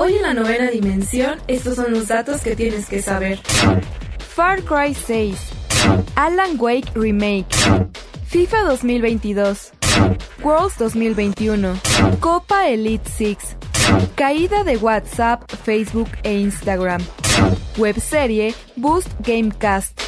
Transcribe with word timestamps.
Hoy 0.00 0.14
en 0.14 0.22
la 0.22 0.32
novena 0.32 0.70
dimensión, 0.70 1.40
estos 1.48 1.74
son 1.74 1.90
los 1.90 2.06
datos 2.06 2.40
que 2.42 2.54
tienes 2.54 2.86
que 2.86 3.02
saber. 3.02 3.40
Far 4.20 4.62
Cry 4.62 4.94
6, 4.94 5.36
Alan 6.14 6.54
Wake 6.56 6.92
Remake, 6.94 7.48
FIFA 8.28 8.62
2022, 8.62 9.72
Worlds 10.44 10.78
2021, 10.78 11.80
Copa 12.20 12.68
Elite 12.68 13.10
6, 13.10 13.56
caída 14.14 14.62
de 14.62 14.76
WhatsApp, 14.76 15.42
Facebook 15.64 16.10
e 16.22 16.32
Instagram, 16.32 17.02
webserie 17.76 18.54
Boost 18.76 19.08
Gamecast. 19.26 20.07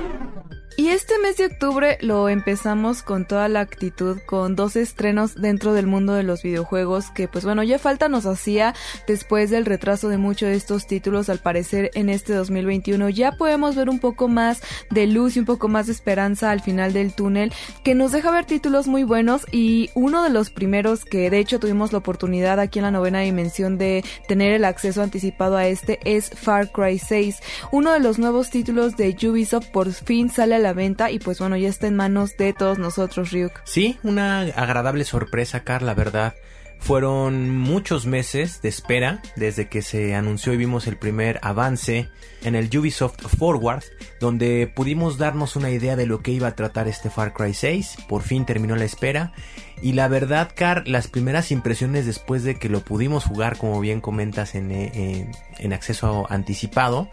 Y 0.81 0.89
este 0.89 1.19
mes 1.19 1.37
de 1.37 1.45
octubre 1.45 1.99
lo 2.01 2.27
empezamos 2.27 3.03
con 3.03 3.25
toda 3.25 3.47
la 3.47 3.59
actitud, 3.59 4.17
con 4.25 4.55
dos 4.55 4.75
estrenos 4.75 5.35
dentro 5.35 5.73
del 5.73 5.85
mundo 5.85 6.13
de 6.13 6.23
los 6.23 6.41
videojuegos 6.41 7.11
que 7.11 7.27
pues 7.27 7.45
bueno, 7.45 7.61
ya 7.61 7.77
falta 7.77 8.09
nos 8.09 8.25
hacía 8.25 8.73
después 9.05 9.51
del 9.51 9.67
retraso 9.67 10.09
de 10.09 10.17
muchos 10.17 10.49
de 10.49 10.55
estos 10.55 10.87
títulos 10.87 11.29
al 11.29 11.37
parecer 11.37 11.91
en 11.93 12.09
este 12.09 12.33
2021. 12.33 13.09
Ya 13.09 13.33
podemos 13.33 13.75
ver 13.75 13.91
un 13.91 13.99
poco 13.99 14.27
más 14.27 14.63
de 14.89 15.05
luz 15.05 15.35
y 15.35 15.41
un 15.41 15.45
poco 15.45 15.67
más 15.67 15.85
de 15.85 15.91
esperanza 15.91 16.49
al 16.49 16.61
final 16.61 16.93
del 16.93 17.13
túnel 17.13 17.53
que 17.83 17.93
nos 17.93 18.11
deja 18.11 18.31
ver 18.31 18.45
títulos 18.45 18.87
muy 18.87 19.03
buenos 19.03 19.45
y 19.51 19.91
uno 19.93 20.23
de 20.23 20.31
los 20.31 20.49
primeros 20.49 21.05
que 21.05 21.29
de 21.29 21.37
hecho 21.37 21.59
tuvimos 21.59 21.91
la 21.91 21.99
oportunidad 21.99 22.59
aquí 22.59 22.79
en 22.79 22.85
la 22.85 22.91
novena 22.91 23.19
dimensión 23.19 23.77
de 23.77 24.03
tener 24.27 24.51
el 24.51 24.65
acceso 24.65 25.03
anticipado 25.03 25.57
a 25.57 25.67
este 25.67 25.99
es 26.05 26.31
Far 26.31 26.71
Cry 26.71 26.97
6. 26.97 27.37
Uno 27.71 27.93
de 27.93 27.99
los 27.99 28.17
nuevos 28.17 28.49
títulos 28.49 28.97
de 28.97 29.15
Ubisoft 29.29 29.67
por 29.67 29.91
fin 29.93 30.31
sale 30.31 30.55
a 30.55 30.59
la 30.59 30.70
venta 30.73 31.11
y 31.11 31.19
pues 31.19 31.39
bueno, 31.39 31.57
ya 31.57 31.69
está 31.69 31.87
en 31.87 31.95
manos 31.95 32.37
de 32.37 32.53
todos 32.53 32.79
nosotros, 32.79 33.31
Ryuk. 33.31 33.53
Sí, 33.63 33.97
una 34.03 34.41
agradable 34.41 35.03
sorpresa, 35.03 35.63
Car, 35.63 35.81
la 35.81 35.93
verdad. 35.93 36.35
Fueron 36.81 37.55
muchos 37.55 38.07
meses 38.07 38.63
de 38.63 38.69
espera 38.69 39.21
desde 39.35 39.69
que 39.69 39.83
se 39.83 40.15
anunció 40.15 40.51
y 40.51 40.57
vimos 40.57 40.87
el 40.87 40.97
primer 40.97 41.39
avance 41.43 42.09
en 42.41 42.55
el 42.55 42.75
Ubisoft 42.75 43.21
Forward, 43.37 43.83
donde 44.19 44.65
pudimos 44.65 45.19
darnos 45.19 45.55
una 45.55 45.69
idea 45.69 45.95
de 45.95 46.07
lo 46.07 46.23
que 46.23 46.31
iba 46.31 46.47
a 46.47 46.55
tratar 46.55 46.87
este 46.87 47.11
Far 47.11 47.33
Cry 47.33 47.53
6. 47.53 47.97
Por 48.09 48.23
fin 48.23 48.47
terminó 48.47 48.75
la 48.75 48.85
espera. 48.85 49.31
Y 49.83 49.93
la 49.93 50.07
verdad, 50.07 50.51
Car, 50.55 50.87
las 50.87 51.07
primeras 51.07 51.51
impresiones 51.51 52.07
después 52.07 52.43
de 52.43 52.57
que 52.57 52.67
lo 52.67 52.81
pudimos 52.81 53.25
jugar, 53.25 53.57
como 53.57 53.79
bien 53.79 54.01
comentas, 54.01 54.55
en, 54.55 54.71
en, 54.71 55.31
en 55.59 55.73
acceso 55.73 56.25
anticipado, 56.31 57.09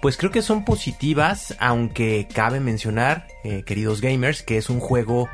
pues 0.00 0.16
creo 0.16 0.30
que 0.30 0.42
son 0.42 0.64
positivas, 0.64 1.54
aunque 1.58 2.26
cabe 2.32 2.60
mencionar, 2.60 3.26
eh, 3.44 3.62
queridos 3.64 4.00
gamers, 4.00 4.42
que 4.42 4.56
es 4.56 4.70
un 4.70 4.80
juego 4.80 5.28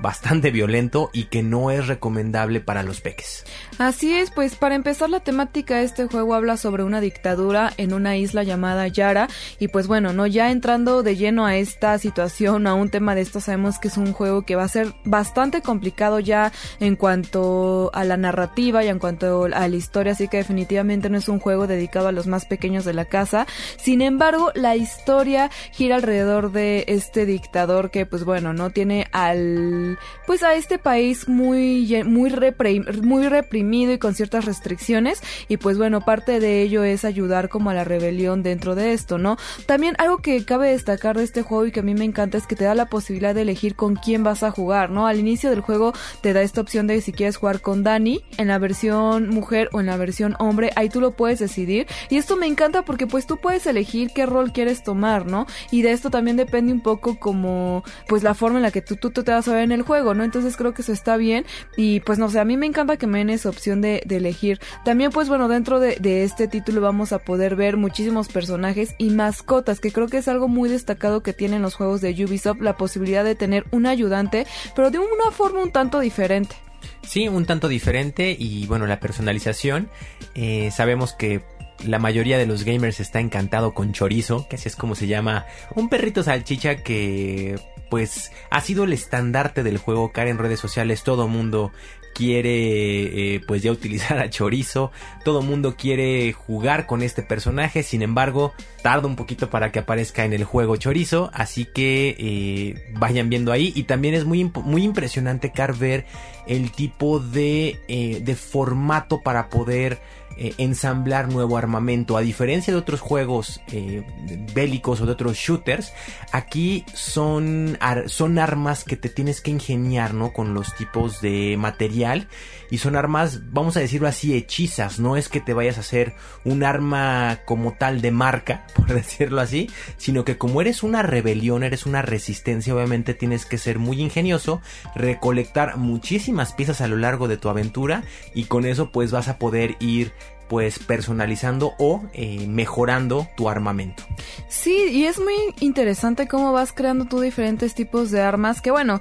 bastante 0.00 0.50
violento 0.50 1.10
y 1.12 1.24
que 1.24 1.42
no 1.42 1.70
es 1.70 1.86
recomendable 1.86 2.60
para 2.60 2.82
los 2.82 3.00
peques. 3.00 3.44
Así 3.78 4.14
es, 4.14 4.30
pues 4.30 4.56
para 4.56 4.74
empezar 4.74 5.10
la 5.10 5.20
temática 5.20 5.76
de 5.76 5.84
este 5.84 6.06
juego 6.06 6.34
habla 6.34 6.56
sobre 6.56 6.82
una 6.82 7.00
dictadura 7.00 7.72
en 7.76 7.92
una 7.92 8.16
isla 8.16 8.42
llamada 8.42 8.88
Yara 8.88 9.28
y 9.58 9.68
pues 9.68 9.86
bueno, 9.86 10.12
no 10.12 10.26
ya 10.26 10.50
entrando 10.50 11.02
de 11.02 11.16
lleno 11.16 11.46
a 11.46 11.56
esta 11.56 11.98
situación, 11.98 12.66
a 12.66 12.74
un 12.74 12.90
tema 12.90 13.14
de 13.14 13.22
esto, 13.22 13.40
sabemos 13.40 13.78
que 13.78 13.88
es 13.88 13.96
un 13.96 14.12
juego 14.12 14.42
que 14.42 14.56
va 14.56 14.64
a 14.64 14.68
ser 14.68 14.94
bastante 15.04 15.62
complicado 15.62 16.20
ya 16.20 16.52
en 16.80 16.96
cuanto 16.96 17.90
a 17.94 18.04
la 18.04 18.16
narrativa 18.16 18.84
y 18.84 18.88
en 18.88 18.98
cuanto 18.98 19.44
a 19.44 19.68
la 19.68 19.76
historia, 19.76 20.12
así 20.12 20.28
que 20.28 20.38
definitivamente 20.38 21.10
no 21.10 21.18
es 21.18 21.28
un 21.28 21.40
juego 21.40 21.66
dedicado 21.66 22.08
a 22.08 22.12
los 22.12 22.26
más 22.26 22.46
pequeños 22.46 22.84
de 22.84 22.94
la 22.94 23.04
casa. 23.04 23.46
Sin 23.76 24.02
embargo, 24.02 24.52
la 24.54 24.76
historia 24.76 25.50
gira 25.72 25.96
alrededor 25.96 26.52
de 26.52 26.84
este 26.88 27.26
dictador 27.26 27.90
que 27.90 28.06
pues 28.06 28.24
bueno, 28.24 28.52
no 28.52 28.70
tiene 28.70 29.08
al 29.12 29.87
pues 30.26 30.42
a 30.42 30.54
este 30.54 30.78
país 30.78 31.28
muy 31.28 32.02
muy 32.04 32.30
reprimido 32.30 33.92
y 33.92 33.98
con 33.98 34.14
ciertas 34.14 34.44
restricciones 34.44 35.22
y 35.48 35.56
pues 35.56 35.78
bueno, 35.78 36.00
parte 36.00 36.40
de 36.40 36.62
ello 36.62 36.84
es 36.84 37.04
ayudar 37.04 37.48
como 37.48 37.70
a 37.70 37.74
la 37.74 37.84
rebelión 37.84 38.42
dentro 38.42 38.74
de 38.74 38.92
esto, 38.92 39.18
¿no? 39.18 39.36
También 39.66 39.94
algo 39.98 40.18
que 40.18 40.44
cabe 40.44 40.70
destacar 40.70 41.16
de 41.16 41.24
este 41.24 41.42
juego 41.42 41.66
y 41.66 41.72
que 41.72 41.80
a 41.80 41.82
mí 41.82 41.94
me 41.94 42.04
encanta 42.04 42.38
es 42.38 42.46
que 42.46 42.56
te 42.56 42.64
da 42.64 42.74
la 42.74 42.86
posibilidad 42.86 43.34
de 43.34 43.42
elegir 43.42 43.74
con 43.74 43.96
quién 43.96 44.22
vas 44.22 44.42
a 44.42 44.50
jugar, 44.50 44.90
¿no? 44.90 45.06
Al 45.06 45.18
inicio 45.18 45.50
del 45.50 45.60
juego 45.60 45.92
te 46.20 46.32
da 46.32 46.42
esta 46.42 46.60
opción 46.60 46.86
de 46.86 47.00
si 47.00 47.12
quieres 47.12 47.36
jugar 47.36 47.60
con 47.60 47.82
Dani 47.82 48.22
en 48.36 48.48
la 48.48 48.58
versión 48.58 49.28
mujer 49.30 49.68
o 49.72 49.80
en 49.80 49.86
la 49.86 49.96
versión 49.96 50.34
hombre, 50.38 50.70
ahí 50.76 50.88
tú 50.88 51.00
lo 51.00 51.12
puedes 51.12 51.38
decidir 51.38 51.86
y 52.08 52.16
esto 52.16 52.36
me 52.36 52.46
encanta 52.46 52.82
porque 52.82 53.06
pues 53.06 53.26
tú 53.26 53.38
puedes 53.38 53.66
elegir 53.66 54.10
qué 54.14 54.26
rol 54.26 54.52
quieres 54.52 54.82
tomar, 54.82 55.26
¿no? 55.26 55.46
Y 55.70 55.82
de 55.82 55.92
esto 55.92 56.10
también 56.10 56.36
depende 56.36 56.72
un 56.72 56.80
poco 56.80 57.18
como 57.18 57.84
pues 58.08 58.22
la 58.22 58.34
forma 58.34 58.58
en 58.58 58.62
la 58.62 58.70
que 58.70 58.82
tú, 58.82 58.96
tú 58.96 59.10
te 59.10 59.30
vas 59.30 59.48
a 59.48 59.52
ver 59.52 59.62
en 59.62 59.72
el 59.72 59.77
juego, 59.82 60.14
¿no? 60.14 60.24
Entonces 60.24 60.56
creo 60.56 60.74
que 60.74 60.82
eso 60.82 60.92
está 60.92 61.16
bien 61.16 61.44
y 61.76 62.00
pues 62.00 62.18
no 62.18 62.28
sé, 62.30 62.40
a 62.40 62.44
mí 62.44 62.56
me 62.56 62.66
encanta 62.66 62.96
que 62.96 63.06
me 63.06 63.18
den 63.18 63.30
esa 63.30 63.48
opción 63.48 63.80
de, 63.80 64.02
elegir. 64.08 64.58
También 64.84 65.12
pues 65.12 65.28
bueno, 65.28 65.48
dentro 65.48 65.78
de, 65.78 65.96
de, 65.96 66.24
este 66.24 66.48
título 66.48 66.80
vamos 66.80 67.12
a 67.12 67.20
poder 67.20 67.54
ver 67.54 67.76
muchísimos 67.76 68.28
personajes 68.28 68.94
y 68.98 69.10
mascotas, 69.10 69.80
que 69.80 69.92
creo 69.92 70.08
que 70.08 70.18
es 70.18 70.28
algo 70.28 70.48
muy 70.48 70.68
destacado 70.68 71.22
que 71.22 71.32
tienen 71.32 71.62
los 71.62 71.74
juegos 71.74 72.00
de 72.00 72.10
Ubisoft, 72.24 72.60
la 72.60 72.76
posibilidad 72.76 73.24
de 73.24 73.34
tener 73.34 73.64
un 73.70 73.86
ayudante, 73.86 74.46
pero 74.74 74.90
de 74.90 74.98
una 74.98 75.30
forma 75.30 75.62
un 75.62 75.70
tanto 75.70 76.00
diferente. 76.00 76.56
Sí, 77.02 77.28
un 77.28 77.46
tanto 77.46 77.68
diferente 77.68 78.36
y 78.38 78.66
bueno, 78.66 78.86
la 78.86 79.00
personalización, 79.00 79.88
eh, 80.34 80.70
sabemos 80.70 81.14
que 81.14 81.42
la 81.84 81.98
mayoría 81.98 82.38
de 82.38 82.46
los 82.46 82.64
gamers 82.64 83.00
está 83.00 83.20
encantado 83.20 83.72
con 83.72 83.92
chorizo, 83.92 84.46
que 84.48 84.56
así 84.56 84.68
es 84.68 84.76
como 84.76 84.94
se 84.94 85.06
llama, 85.06 85.46
un 85.74 85.88
perrito 85.88 86.22
salchicha 86.22 86.82
que 86.82 87.58
pues 87.90 88.32
ha 88.50 88.60
sido 88.60 88.84
el 88.84 88.92
estandarte 88.92 89.62
del 89.62 89.78
juego, 89.78 90.12
cara 90.12 90.30
en 90.30 90.38
redes 90.38 90.60
sociales, 90.60 91.02
todo 91.02 91.28
mundo 91.28 91.72
quiere 92.18 93.34
eh, 93.34 93.40
pues 93.46 93.62
ya 93.62 93.70
utilizar 93.70 94.18
a 94.18 94.28
Chorizo, 94.28 94.90
todo 95.24 95.40
mundo 95.40 95.76
quiere 95.76 96.32
jugar 96.32 96.86
con 96.86 97.02
este 97.02 97.22
personaje, 97.22 97.84
sin 97.84 98.02
embargo 98.02 98.52
tarda 98.82 99.06
un 99.06 99.14
poquito 99.14 99.50
para 99.50 99.70
que 99.70 99.78
aparezca 99.78 100.24
en 100.24 100.32
el 100.32 100.42
juego 100.42 100.76
Chorizo, 100.76 101.30
así 101.32 101.64
que 101.64 102.16
eh, 102.18 102.92
vayan 102.98 103.28
viendo 103.28 103.52
ahí. 103.52 103.72
Y 103.76 103.84
también 103.84 104.14
es 104.14 104.24
muy, 104.24 104.50
muy 104.64 104.82
impresionante 104.82 105.52
Car 105.52 105.76
ver 105.76 106.06
el 106.48 106.72
tipo 106.72 107.20
de, 107.20 107.78
eh, 107.86 108.20
de 108.24 108.34
formato 108.34 109.20
para 109.22 109.48
poder 109.48 110.00
eh, 110.38 110.54
ensamblar 110.58 111.32
nuevo 111.32 111.56
armamento. 111.56 112.16
A 112.16 112.20
diferencia 112.20 112.72
de 112.72 112.78
otros 112.78 113.00
juegos 113.00 113.60
eh, 113.72 114.06
bélicos 114.54 115.00
o 115.00 115.06
de 115.06 115.12
otros 115.12 115.36
shooters, 115.36 115.92
aquí 116.32 116.84
son, 116.94 117.76
son 118.06 118.38
armas 118.38 118.84
que 118.84 118.96
te 118.96 119.08
tienes 119.08 119.40
que 119.40 119.50
ingeniar, 119.50 120.14
¿no? 120.14 120.32
Con 120.32 120.54
los 120.54 120.74
tipos 120.76 121.20
de 121.20 121.56
material. 121.58 122.28
Y 122.70 122.78
son 122.78 122.96
armas, 122.96 123.52
vamos 123.52 123.76
a 123.76 123.80
decirlo 123.80 124.08
así, 124.08 124.34
hechizas. 124.34 124.98
No 125.00 125.16
es 125.16 125.28
que 125.28 125.40
te 125.40 125.54
vayas 125.54 125.76
a 125.78 125.80
hacer 125.80 126.14
un 126.44 126.64
arma 126.64 127.40
como 127.44 127.72
tal 127.72 128.00
de 128.00 128.10
marca, 128.10 128.66
por 128.74 128.92
decirlo 128.92 129.40
así, 129.40 129.70
sino 129.96 130.24
que 130.24 130.38
como 130.38 130.60
eres 130.60 130.82
una 130.82 131.02
rebelión, 131.02 131.62
eres 131.62 131.86
una 131.86 132.02
resistencia, 132.02 132.74
obviamente 132.74 133.14
tienes 133.14 133.46
que 133.46 133.58
ser 133.58 133.78
muy 133.78 134.00
ingenioso, 134.00 134.60
recolectar 134.94 135.76
muchísimas 135.76 136.52
piezas 136.52 136.80
a 136.80 136.88
lo 136.88 136.96
largo 136.96 137.28
de 137.28 137.36
tu 137.36 137.48
aventura 137.48 138.02
y 138.34 138.44
con 138.44 138.66
eso 138.66 138.90
pues 138.92 139.10
vas 139.10 139.28
a 139.28 139.38
poder 139.38 139.76
ir 139.80 140.12
pues 140.48 140.78
personalizando 140.78 141.74
o 141.78 142.02
eh, 142.12 142.46
mejorando 142.48 143.28
tu 143.36 143.48
armamento. 143.48 144.02
Sí, 144.48 144.88
y 144.90 145.04
es 145.04 145.20
muy 145.20 145.34
interesante 145.60 146.26
cómo 146.26 146.52
vas 146.52 146.72
creando 146.72 147.04
tú 147.04 147.20
diferentes 147.20 147.74
tipos 147.74 148.10
de 148.10 148.22
armas 148.22 148.60
que 148.62 148.70
bueno, 148.70 149.00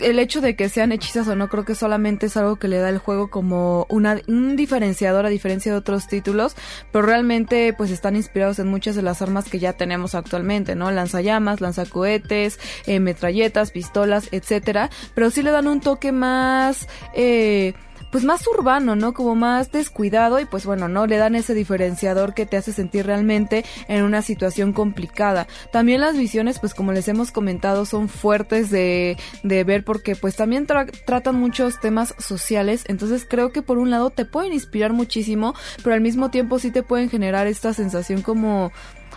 el 0.00 0.18
hecho 0.18 0.40
de 0.40 0.56
que 0.56 0.68
sean 0.68 0.92
hechizas 0.92 1.28
o 1.28 1.36
no 1.36 1.48
creo 1.48 1.64
que 1.64 1.74
solamente 1.74 2.26
es 2.26 2.36
algo 2.36 2.56
que 2.56 2.68
le 2.68 2.78
da 2.78 2.88
el 2.88 2.98
juego 2.98 3.30
como 3.30 3.86
una, 3.88 4.20
un 4.28 4.56
diferenciador 4.56 5.26
a 5.26 5.28
diferencia 5.28 5.72
de 5.72 5.78
otros 5.78 6.06
títulos, 6.06 6.56
pero 6.92 7.06
realmente 7.06 7.72
pues 7.72 7.90
están 7.90 8.16
inspirados 8.16 8.58
en 8.58 8.68
muchas 8.68 8.96
de 8.96 9.02
las 9.02 9.22
armas 9.22 9.48
que 9.48 9.58
ya 9.58 9.74
tenemos 9.74 10.14
actualmente, 10.14 10.74
¿no? 10.74 10.90
Lanzallamas, 10.90 11.60
lanzacohetes, 11.60 12.58
eh, 12.86 13.00
metralletas, 13.00 13.70
pistolas, 13.70 14.28
etcétera, 14.32 14.90
pero 15.14 15.30
sí 15.30 15.42
le 15.42 15.50
dan 15.50 15.66
un 15.66 15.80
toque 15.80 16.12
más 16.12 16.88
eh, 17.14 17.74
pues 18.10 18.24
más 18.24 18.46
urbano, 18.46 18.96
¿no? 18.96 19.14
Como 19.14 19.34
más 19.34 19.72
descuidado 19.72 20.40
y 20.40 20.44
pues 20.44 20.66
bueno, 20.66 20.88
¿no? 20.88 21.06
Le 21.06 21.16
dan 21.16 21.34
ese 21.34 21.54
diferenciador 21.54 22.34
que 22.34 22.46
te 22.46 22.56
hace 22.56 22.72
sentir 22.72 23.06
realmente 23.06 23.64
en 23.88 24.02
una 24.02 24.22
situación 24.22 24.72
complicada. 24.72 25.46
También 25.72 26.00
las 26.00 26.16
visiones, 26.16 26.58
pues 26.58 26.74
como 26.74 26.92
les 26.92 27.08
hemos 27.08 27.30
comentado, 27.30 27.84
son 27.84 28.08
fuertes 28.08 28.70
de, 28.70 29.16
de 29.42 29.64
ver 29.64 29.84
porque 29.84 30.16
pues 30.16 30.36
también 30.36 30.66
tratan 30.66 31.36
muchos 31.36 31.80
temas 31.80 32.14
sociales, 32.18 32.84
entonces 32.88 33.26
creo 33.28 33.52
que 33.52 33.62
por 33.62 33.78
un 33.78 33.90
lado 33.90 34.10
te 34.10 34.24
pueden 34.24 34.52
inspirar 34.52 34.92
muchísimo, 34.92 35.54
pero 35.82 35.94
al 35.94 36.00
mismo 36.00 36.30
tiempo 36.30 36.58
sí 36.58 36.70
te 36.70 36.82
pueden 36.82 37.10
generar 37.10 37.46
esta 37.46 37.72
sensación 37.72 38.22
como 38.22 38.72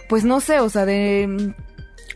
pues 0.08 0.24
no 0.24 0.40
sé, 0.40 0.60
o 0.60 0.70
sea, 0.70 0.86
de 0.86 1.54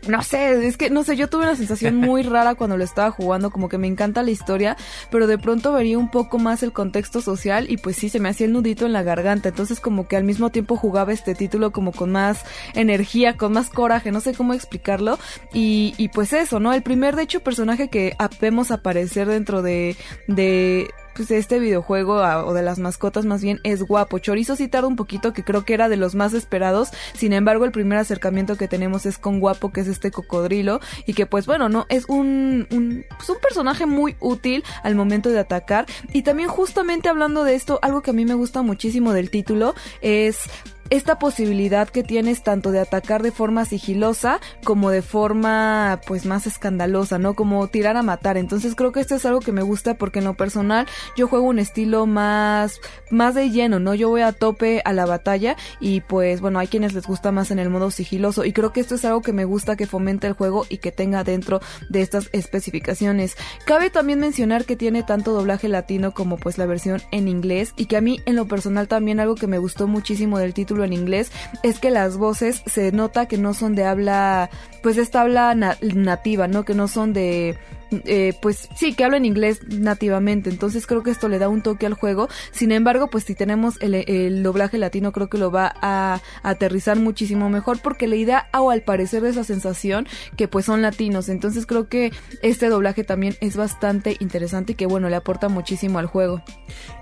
no 0.08 0.22
sé, 0.22 0.66
es 0.66 0.76
que 0.76 0.90
no 0.90 1.04
sé, 1.04 1.16
yo 1.16 1.28
tuve 1.28 1.44
una 1.44 1.56
sensación 1.56 1.96
muy 1.96 2.22
rara 2.34 2.54
cuando 2.54 2.76
lo 2.76 2.84
estaba 2.84 3.10
jugando, 3.10 3.50
como 3.50 3.68
que 3.68 3.78
me 3.78 3.86
encanta 3.86 4.22
la 4.22 4.30
historia, 4.30 4.76
pero 5.10 5.26
de 5.26 5.38
pronto 5.38 5.72
vería 5.72 5.98
un 5.98 6.10
poco 6.10 6.38
más 6.38 6.62
el 6.62 6.72
contexto 6.72 7.20
social 7.20 7.70
y 7.70 7.76
pues 7.76 7.96
sí, 7.96 8.08
se 8.08 8.20
me 8.20 8.28
hacía 8.28 8.46
el 8.46 8.52
nudito 8.52 8.86
en 8.86 8.92
la 8.92 9.02
garganta, 9.02 9.48
entonces 9.48 9.80
como 9.80 10.06
que 10.06 10.16
al 10.16 10.24
mismo 10.24 10.50
tiempo 10.50 10.76
jugaba 10.76 11.12
este 11.12 11.34
título 11.34 11.72
como 11.72 11.92
con 11.92 12.12
más 12.12 12.44
energía, 12.74 13.36
con 13.36 13.52
más 13.52 13.70
coraje, 13.70 14.12
no 14.12 14.20
sé 14.20 14.34
cómo 14.34 14.54
explicarlo, 14.54 15.18
y, 15.52 15.94
y 15.96 16.08
pues 16.08 16.32
eso, 16.32 16.60
¿no? 16.60 16.72
El 16.72 16.82
primer, 16.82 17.16
de 17.16 17.22
hecho, 17.22 17.40
personaje 17.40 17.88
que 17.88 18.16
vemos 18.40 18.70
aparecer 18.70 19.28
dentro 19.28 19.62
de, 19.62 19.96
de 20.28 20.88
pues 21.14 21.30
este 21.30 21.58
videojuego 21.58 22.16
o 22.16 22.54
de 22.54 22.62
las 22.62 22.78
mascotas 22.78 23.24
más 23.24 23.42
bien 23.42 23.60
es 23.64 23.82
guapo. 23.82 24.18
Chorizo 24.18 24.56
sí 24.56 24.70
un 24.82 24.96
poquito 24.96 25.32
que 25.32 25.44
creo 25.44 25.64
que 25.64 25.74
era 25.74 25.88
de 25.88 25.96
los 25.96 26.14
más 26.14 26.34
esperados. 26.34 26.90
Sin 27.14 27.32
embargo, 27.32 27.64
el 27.64 27.70
primer 27.70 27.98
acercamiento 27.98 28.56
que 28.56 28.66
tenemos 28.66 29.06
es 29.06 29.18
con 29.18 29.38
guapo, 29.38 29.70
que 29.70 29.82
es 29.82 29.86
este 29.86 30.10
cocodrilo 30.10 30.80
y 31.06 31.14
que 31.14 31.26
pues 31.26 31.46
bueno, 31.46 31.68
no 31.68 31.86
es 31.88 32.06
un 32.08 32.66
un, 32.70 33.04
pues 33.16 33.28
un 33.28 33.38
personaje 33.40 33.86
muy 33.86 34.16
útil 34.20 34.64
al 34.82 34.94
momento 34.94 35.30
de 35.30 35.38
atacar. 35.38 35.86
Y 36.12 36.22
también 36.22 36.48
justamente 36.48 37.08
hablando 37.08 37.44
de 37.44 37.54
esto, 37.54 37.78
algo 37.82 38.02
que 38.02 38.10
a 38.10 38.14
mí 38.14 38.24
me 38.24 38.34
gusta 38.34 38.62
muchísimo 38.62 39.12
del 39.12 39.30
título 39.30 39.74
es 40.00 40.48
esta 40.90 41.18
posibilidad 41.18 41.88
que 41.88 42.02
tienes 42.02 42.42
tanto 42.42 42.70
de 42.70 42.80
atacar 42.80 43.22
de 43.22 43.32
forma 43.32 43.64
sigilosa 43.64 44.40
como 44.64 44.90
de 44.90 45.02
forma 45.02 46.00
pues 46.06 46.26
más 46.26 46.46
escandalosa, 46.46 47.18
¿no? 47.18 47.34
Como 47.34 47.66
tirar 47.68 47.96
a 47.96 48.02
matar. 48.02 48.36
Entonces 48.36 48.74
creo 48.74 48.92
que 48.92 49.00
esto 49.00 49.14
es 49.14 49.24
algo 49.24 49.40
que 49.40 49.52
me 49.52 49.62
gusta 49.62 49.94
porque 49.94 50.18
en 50.18 50.26
lo 50.26 50.34
personal 50.34 50.86
yo 51.16 51.28
juego 51.28 51.46
un 51.46 51.58
estilo 51.58 52.06
más 52.06 52.80
más 53.10 53.34
de 53.34 53.50
lleno, 53.50 53.80
¿no? 53.80 53.94
Yo 53.94 54.08
voy 54.08 54.22
a 54.22 54.32
tope 54.32 54.82
a 54.84 54.92
la 54.92 55.06
batalla 55.06 55.56
y 55.80 56.00
pues 56.02 56.40
bueno, 56.40 56.58
hay 56.58 56.66
quienes 56.66 56.94
les 56.94 57.06
gusta 57.06 57.32
más 57.32 57.50
en 57.50 57.58
el 57.58 57.70
modo 57.70 57.90
sigiloso 57.90 58.44
y 58.44 58.52
creo 58.52 58.72
que 58.72 58.80
esto 58.80 58.94
es 58.94 59.04
algo 59.04 59.22
que 59.22 59.32
me 59.32 59.44
gusta 59.44 59.76
que 59.76 59.86
fomente 59.86 60.26
el 60.26 60.34
juego 60.34 60.66
y 60.68 60.78
que 60.78 60.92
tenga 60.92 61.24
dentro 61.24 61.60
de 61.88 62.02
estas 62.02 62.28
especificaciones. 62.32 63.36
Cabe 63.64 63.90
también 63.90 64.20
mencionar 64.20 64.64
que 64.64 64.76
tiene 64.76 65.02
tanto 65.02 65.32
doblaje 65.32 65.68
latino 65.68 66.12
como 66.12 66.36
pues 66.36 66.58
la 66.58 66.66
versión 66.66 67.02
en 67.10 67.28
inglés 67.28 67.72
y 67.76 67.86
que 67.86 67.96
a 67.96 68.00
mí 68.00 68.20
en 68.26 68.36
lo 68.36 68.46
personal 68.46 68.88
también 68.88 69.20
algo 69.20 69.34
que 69.34 69.46
me 69.46 69.58
gustó 69.58 69.86
muchísimo 69.86 70.38
del 70.38 70.54
título 70.54 70.73
en 70.82 70.92
inglés 70.92 71.30
es 71.62 71.78
que 71.78 71.90
las 71.90 72.16
voces 72.16 72.62
se 72.66 72.90
nota 72.90 73.26
que 73.26 73.38
no 73.38 73.54
son 73.54 73.76
de 73.76 73.84
habla, 73.84 74.50
pues 74.82 74.96
esta 74.96 75.20
habla 75.20 75.54
nativa, 75.54 76.48
¿no? 76.48 76.64
Que 76.64 76.74
no 76.74 76.88
son 76.88 77.12
de 77.12 77.56
eh, 78.04 78.34
pues 78.40 78.68
sí, 78.76 78.94
que 78.94 79.04
habla 79.04 79.16
en 79.16 79.24
inglés 79.24 79.60
nativamente, 79.68 80.50
entonces 80.50 80.86
creo 80.86 81.02
que 81.02 81.10
esto 81.10 81.28
le 81.28 81.38
da 81.38 81.48
un 81.48 81.62
toque 81.62 81.86
al 81.86 81.94
juego. 81.94 82.28
Sin 82.52 82.72
embargo, 82.72 83.08
pues 83.08 83.24
si 83.24 83.34
tenemos 83.34 83.76
el, 83.80 84.42
doblaje 84.42 84.78
latino, 84.78 85.12
creo 85.12 85.28
que 85.28 85.38
lo 85.38 85.50
va 85.50 85.74
a, 85.80 86.20
aterrizar 86.42 86.98
muchísimo 86.98 87.48
mejor 87.48 87.80
porque 87.80 88.06
la 88.06 88.16
idea, 88.16 88.48
o 88.52 88.70
al 88.70 88.82
parecer 88.82 89.24
esa 89.24 89.44
sensación, 89.44 90.06
que 90.36 90.48
pues 90.48 90.64
son 90.66 90.82
latinos, 90.82 91.28
entonces 91.28 91.66
creo 91.66 91.88
que 91.88 92.12
este 92.42 92.68
doblaje 92.68 93.04
también 93.04 93.36
es 93.40 93.56
bastante 93.56 94.16
interesante 94.20 94.72
y 94.72 94.74
que 94.74 94.86
bueno, 94.86 95.08
le 95.08 95.16
aporta 95.16 95.48
muchísimo 95.48 95.98
al 95.98 96.06
juego. 96.06 96.42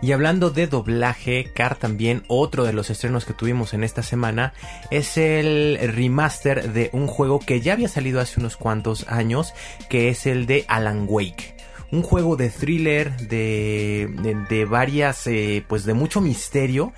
Y 0.01 0.13
hablando 0.13 0.51
de 0.51 0.67
doblaje, 0.67 1.51
Car 1.55 1.77
también, 1.77 2.23
otro 2.29 2.65
de 2.65 2.73
los 2.73 2.91
estrenos 2.91 3.25
que 3.25 3.33
tuvimos 3.33 3.75
en 3.75 3.85
esta 3.85 4.03
semana, 4.03 4.53
es 4.91 5.17
el 5.17 5.79
remaster 5.95 6.73
de 6.73 6.91
un 6.93 7.07
juego 7.07 7.39
que 7.39 7.61
ya 7.61 7.75
había 7.75 7.89
salido 7.89 8.21
hace 8.21 8.41
unos 8.41 8.57
cuantos 8.57 9.07
años, 9.09 9.55
que 9.89 10.09
es 10.09 10.27
el 10.27 10.47
de 10.47 10.65
Alan 10.83 11.07
Wake. 11.09 11.57
Un 11.91 12.03
juego 12.03 12.37
de 12.37 12.49
thriller, 12.49 13.15
de, 13.29 14.09
de, 14.49 14.65
varias, 14.65 15.27
eh, 15.27 15.65
pues 15.69 15.85
de 15.85 15.95
mucho 15.95 16.21
misterio. 16.21 16.93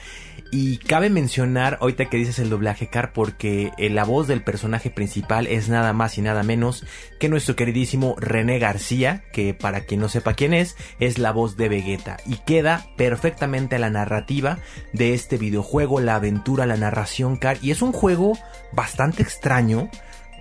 Y 0.53 0.77
cabe 0.77 1.11
mencionar, 1.11 1.79
ahorita 1.81 2.05
que 2.05 2.17
dices 2.17 2.39
el 2.39 2.49
doblaje, 2.49 2.87
Car, 2.87 3.13
porque 3.13 3.73
eh, 3.77 3.91
la 3.91 4.05
voz 4.05 4.29
del 4.29 4.45
personaje 4.45 4.89
principal 4.89 5.49
es 5.49 5.69
nada 5.69 5.93
más 5.93 6.17
y 6.17 6.23
nada 6.23 6.45
menos 6.45 6.87
que 7.19 7.29
nuestro 7.29 7.57
queridísimo 7.57 8.15
René 8.19 8.61
García, 8.61 9.25
que 9.33 9.53
para 9.53 9.81
quien 9.81 9.99
no 10.01 10.09
sepa 10.09 10.35
quién 10.35 10.55
es, 10.55 10.77
es 11.01 11.19
la 11.19 11.33
voz 11.33 11.57
de 11.57 11.69
Vegeta. 11.69 12.19
Y 12.25 12.37
queda 12.37 12.87
perfectamente 12.97 13.81
la 13.81 13.91
narrativa 13.91 14.61
de 14.93 15.13
este 15.13 15.39
videojuego, 15.39 15.99
la 15.99 16.15
aventura, 16.15 16.67
la 16.67 16.77
narración, 16.77 17.37
Car. 17.37 17.59
Y 17.61 17.73
es 17.73 17.83
un 17.83 17.91
juego 17.91 18.39
bastante 18.73 19.25
extraño 19.25 19.91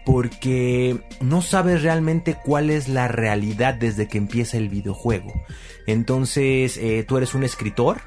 porque 0.05 0.97
no 1.21 1.41
sabes 1.41 1.81
realmente 1.81 2.35
cuál 2.43 2.69
es 2.69 2.87
la 2.87 3.07
realidad 3.07 3.73
desde 3.73 4.07
que 4.07 4.17
empieza 4.17 4.57
el 4.57 4.69
videojuego. 4.69 5.33
Entonces, 5.87 6.77
eh, 6.77 7.05
tú 7.07 7.17
eres 7.17 7.33
un 7.33 7.43
escritor, 7.43 8.01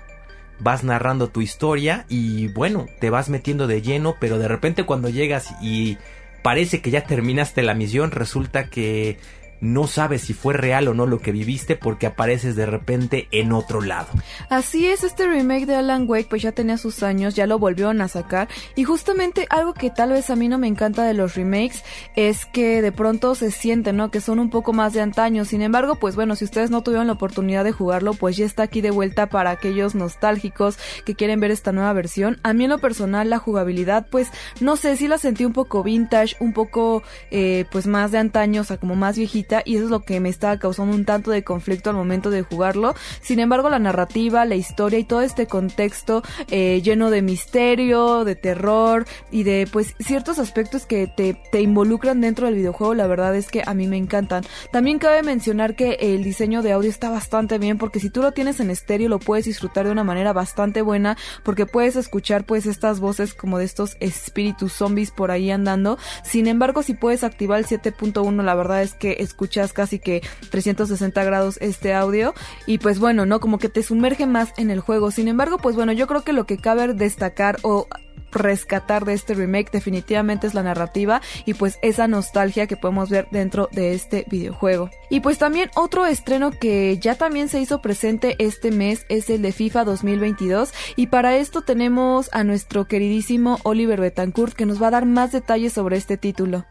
vas 0.59 0.85
narrando 0.85 1.29
tu 1.29 1.41
historia 1.41 2.07
y 2.09 2.49
bueno, 2.49 2.87
te 3.01 3.11
vas 3.11 3.29
metiendo 3.29 3.67
de 3.67 3.83
lleno, 3.83 4.17
pero 4.21 4.39
de 4.39 4.49
repente 4.49 4.85
cuando 4.85 5.09
llegas 5.09 5.55
y 5.61 5.99
parece 6.43 6.81
que 6.81 6.91
ya 6.91 7.03
terminaste 7.03 7.63
la 7.63 7.75
misión, 7.75 8.11
resulta 8.11 8.69
que 8.69 9.19
no 9.61 9.87
sabes 9.87 10.23
si 10.23 10.35
fue 10.35 10.55
real 10.55 10.89
o 10.89 10.95
no 10.95 11.07
lo 11.07 11.21
que 11.21 11.33
viviste 11.33 11.77
porque 11.77 12.07
apareces 12.07 12.57
de 12.57 12.67
repente 12.67 13.29
en 13.31 13.53
otro 13.53 13.81
lado. 13.81 14.09
Así 14.49 14.87
es, 14.87 15.05
este 15.05 15.27
remake 15.27 15.67
de 15.67 15.77
Alan 15.77 16.05
Wake 16.09 16.29
pues 16.29 16.43
ya 16.43 16.53
tenía 16.53 16.79
sus 16.79 17.03
años, 17.03 17.35
ya 17.35 17.47
lo 17.47 17.59
volvieron 17.59 18.01
a 18.01 18.09
sacar 18.09 18.49
y 18.75 18.85
justamente 18.85 19.47
algo 19.51 19.75
que 19.75 19.91
tal 19.91 20.11
vez 20.11 20.31
a 20.31 20.37
mí 20.37 20.49
no 20.49 20.59
me 20.59 20.69
encanta 20.69 21.05
de 21.05 21.15
los 21.15 21.35
remakes 21.35 21.83
es 22.15 22.47
que 22.47 22.83
de 22.83 22.93
pronto 22.93 23.35
se 23.35 23.51
siente, 23.51 23.93
¿no? 23.93 24.11
Que 24.11 24.21
son 24.21 24.39
un 24.39 24.51
poco 24.51 24.73
más 24.73 24.93
de 24.93 25.01
antaño. 25.01 25.45
Sin 25.45 25.63
embargo, 25.63 25.97
pues 25.97 26.17
bueno, 26.17 26.37
si 26.37 26.45
ustedes 26.45 26.71
no 26.71 26.83
tuvieron 26.83 27.07
la 27.07 27.15
oportunidad 27.15 27.65
de 27.65 27.73
jugarlo, 27.73 28.15
pues 28.15 28.37
ya 28.37 28.45
está 28.45 28.65
aquí 28.65 28.81
de 28.81 28.91
vuelta 28.91 29.29
para 29.29 29.51
aquellos 29.51 29.95
nostálgicos 29.95 30.79
que 31.05 31.15
quieren 31.15 31.41
ver 31.41 31.51
esta 31.51 31.73
nueva 31.73 31.93
versión. 31.93 32.39
A 32.43 32.53
mí 32.53 32.65
en 32.65 32.71
lo 32.71 32.79
personal 32.79 33.31
la 33.31 33.39
jugabilidad 33.39 34.07
pues 34.11 34.29
no 34.61 34.77
sé, 34.77 34.97
si 34.97 35.09
la 35.09 35.19
sentí 35.19 35.45
un 35.45 35.53
poco 35.53 35.83
vintage, 35.83 36.37
un 36.41 36.53
poco 36.53 37.03
eh, 37.31 37.65
pues 37.71 37.87
más 37.87 38.11
de 38.11 38.19
antaño, 38.19 38.63
o 38.63 38.65
sea, 38.65 38.79
como 38.79 38.97
más 38.97 39.17
viejita 39.17 39.46
y 39.65 39.77
eso 39.77 39.85
es 39.85 39.91
lo 39.91 40.01
que 40.01 40.21
me 40.21 40.29
estaba 40.29 40.59
causando 40.59 40.95
un 40.95 41.05
tanto 41.05 41.31
de 41.31 41.45
conflicto 41.45 41.91
al 41.91 41.97
momento 41.97 42.31
de 42.31 42.43
jugarlo. 42.43 42.95
Sin 43.21 43.39
embargo, 43.39 43.71
la 43.71 43.79
narrativa, 43.79 44.45
la 44.45 44.55
historia 44.55 44.99
y 44.99 45.05
todo 45.05 45.21
este 45.23 45.47
contexto 45.47 46.23
eh, 46.51 46.81
lleno 46.83 47.11
de 47.11 47.23
misterio, 47.23 48.25
de 48.25 48.35
terror 48.35 49.07
y 49.31 49.43
de 49.43 49.69
pues 49.71 49.95
ciertos 49.99 50.39
aspectos 50.39 50.87
que 50.87 51.07
te, 51.07 51.35
te 51.51 51.61
involucran 51.61 52.21
dentro 52.21 52.47
del 52.47 52.57
videojuego, 52.57 52.95
la 52.95 53.07
verdad 53.07 53.37
es 53.37 53.49
que 53.49 53.63
a 53.65 53.75
mí 53.75 53.87
me 53.87 53.97
encantan. 53.97 54.45
También 54.73 54.99
cabe 54.99 55.23
mencionar 55.23 55.77
que 55.77 55.99
el 56.01 56.25
diseño 56.25 56.63
de 56.63 56.73
audio 56.73 56.91
está 56.91 57.11
bastante 57.11 57.59
bien 57.59 57.79
porque 57.79 58.01
si 58.01 58.11
tú 58.11 58.23
lo 58.23 58.33
tienes 58.33 58.61
en 58.61 58.71
estéreo 58.71 59.09
lo 59.09 59.19
puedes 59.19 59.45
disfrutar 59.45 59.87
de 59.87 59.93
una 59.93 60.05
manera 60.05 60.33
bastante 60.33 60.83
buena 60.83 61.17
porque 61.45 61.67
puedes 61.67 61.97
escuchar 61.97 62.45
pues 62.45 62.67
estas 62.67 63.01
voces 63.01 63.35
como 63.35 63.59
de 63.59 63.65
estos 63.65 63.97
espíritus 64.01 64.73
zombies 64.73 65.11
por 65.11 65.31
ahí 65.31 65.51
andando. 65.51 65.99
Sin 66.25 66.47
embargo, 66.47 66.83
si 66.83 66.95
puedes 66.95 67.25
activar 67.25 67.59
el 67.59 67.67
7.1, 67.67 68.43
la 68.43 68.55
verdad 68.55 68.83
es 68.83 68.95
que 68.95 69.17
es 69.21 69.35
escuchas 69.37 69.75
casi 69.75 69.99
que 69.99 70.23
360 70.51 71.23
grados 71.23 71.59
este 71.61 71.93
audio 71.93 72.33
y 72.67 72.79
pues 72.79 72.99
bueno, 72.99 73.27
¿no? 73.27 73.39
Como 73.39 73.59
que 73.59 73.69
te 73.69 73.83
sumerge 73.83 74.27
más 74.27 74.55
en 74.57 74.71
el 74.71 74.81
juego. 74.81 75.11
Sin 75.11 75.29
embargo, 75.29 75.59
pues 75.59 75.77
bueno, 75.77 75.93
yo 75.93 76.07
creo 76.07 76.23
que 76.23 76.33
lo 76.33 76.47
que 76.47 76.57
cabe 76.57 76.95
destacar 76.95 77.59
o 77.61 77.87
rescatar 78.33 79.05
de 79.05 79.13
este 79.13 79.35
remake 79.35 79.71
definitivamente 79.71 80.47
es 80.47 80.55
la 80.55 80.63
narrativa 80.63 81.21
y 81.45 81.55
pues 81.55 81.79
esa 81.83 82.09
nostalgia 82.09 82.67
que 82.67 82.77
podemos 82.77 83.11
ver 83.11 83.29
dentro 83.31 83.69
de 83.73 83.93
este 83.93 84.25
videojuego. 84.31 84.91
Y 85.11 85.21
pues 85.21 85.37
también 85.37 85.71
otro 85.75 86.07
estreno 86.07 86.51
que 86.51 86.99
ya 86.99 87.17
también 87.17 87.51
se 87.51 87.61
hizo 87.61 87.83
presente 87.83 88.37
este 88.39 88.71
mes 88.71 89.05
es 89.11 89.29
el 89.29 89.43
de 89.43 89.53
FIFA 89.53 89.85
2022 89.85 90.73
y 90.97 91.09
para 91.09 91.37
esto 91.37 91.61
tenemos 91.61 92.31
a 92.33 92.43
nuestro 92.43 92.87
queridísimo 92.87 93.59
Oliver 93.65 94.01
Betancourt 94.01 94.55
que 94.55 94.67
nos 94.67 94.83
va 94.83 94.89
a 94.89 94.93
dar 94.93 95.05
más 95.05 95.33
detalles 95.33 95.75
sobre 95.75 95.99
este 95.99 96.17
título. 96.17 96.65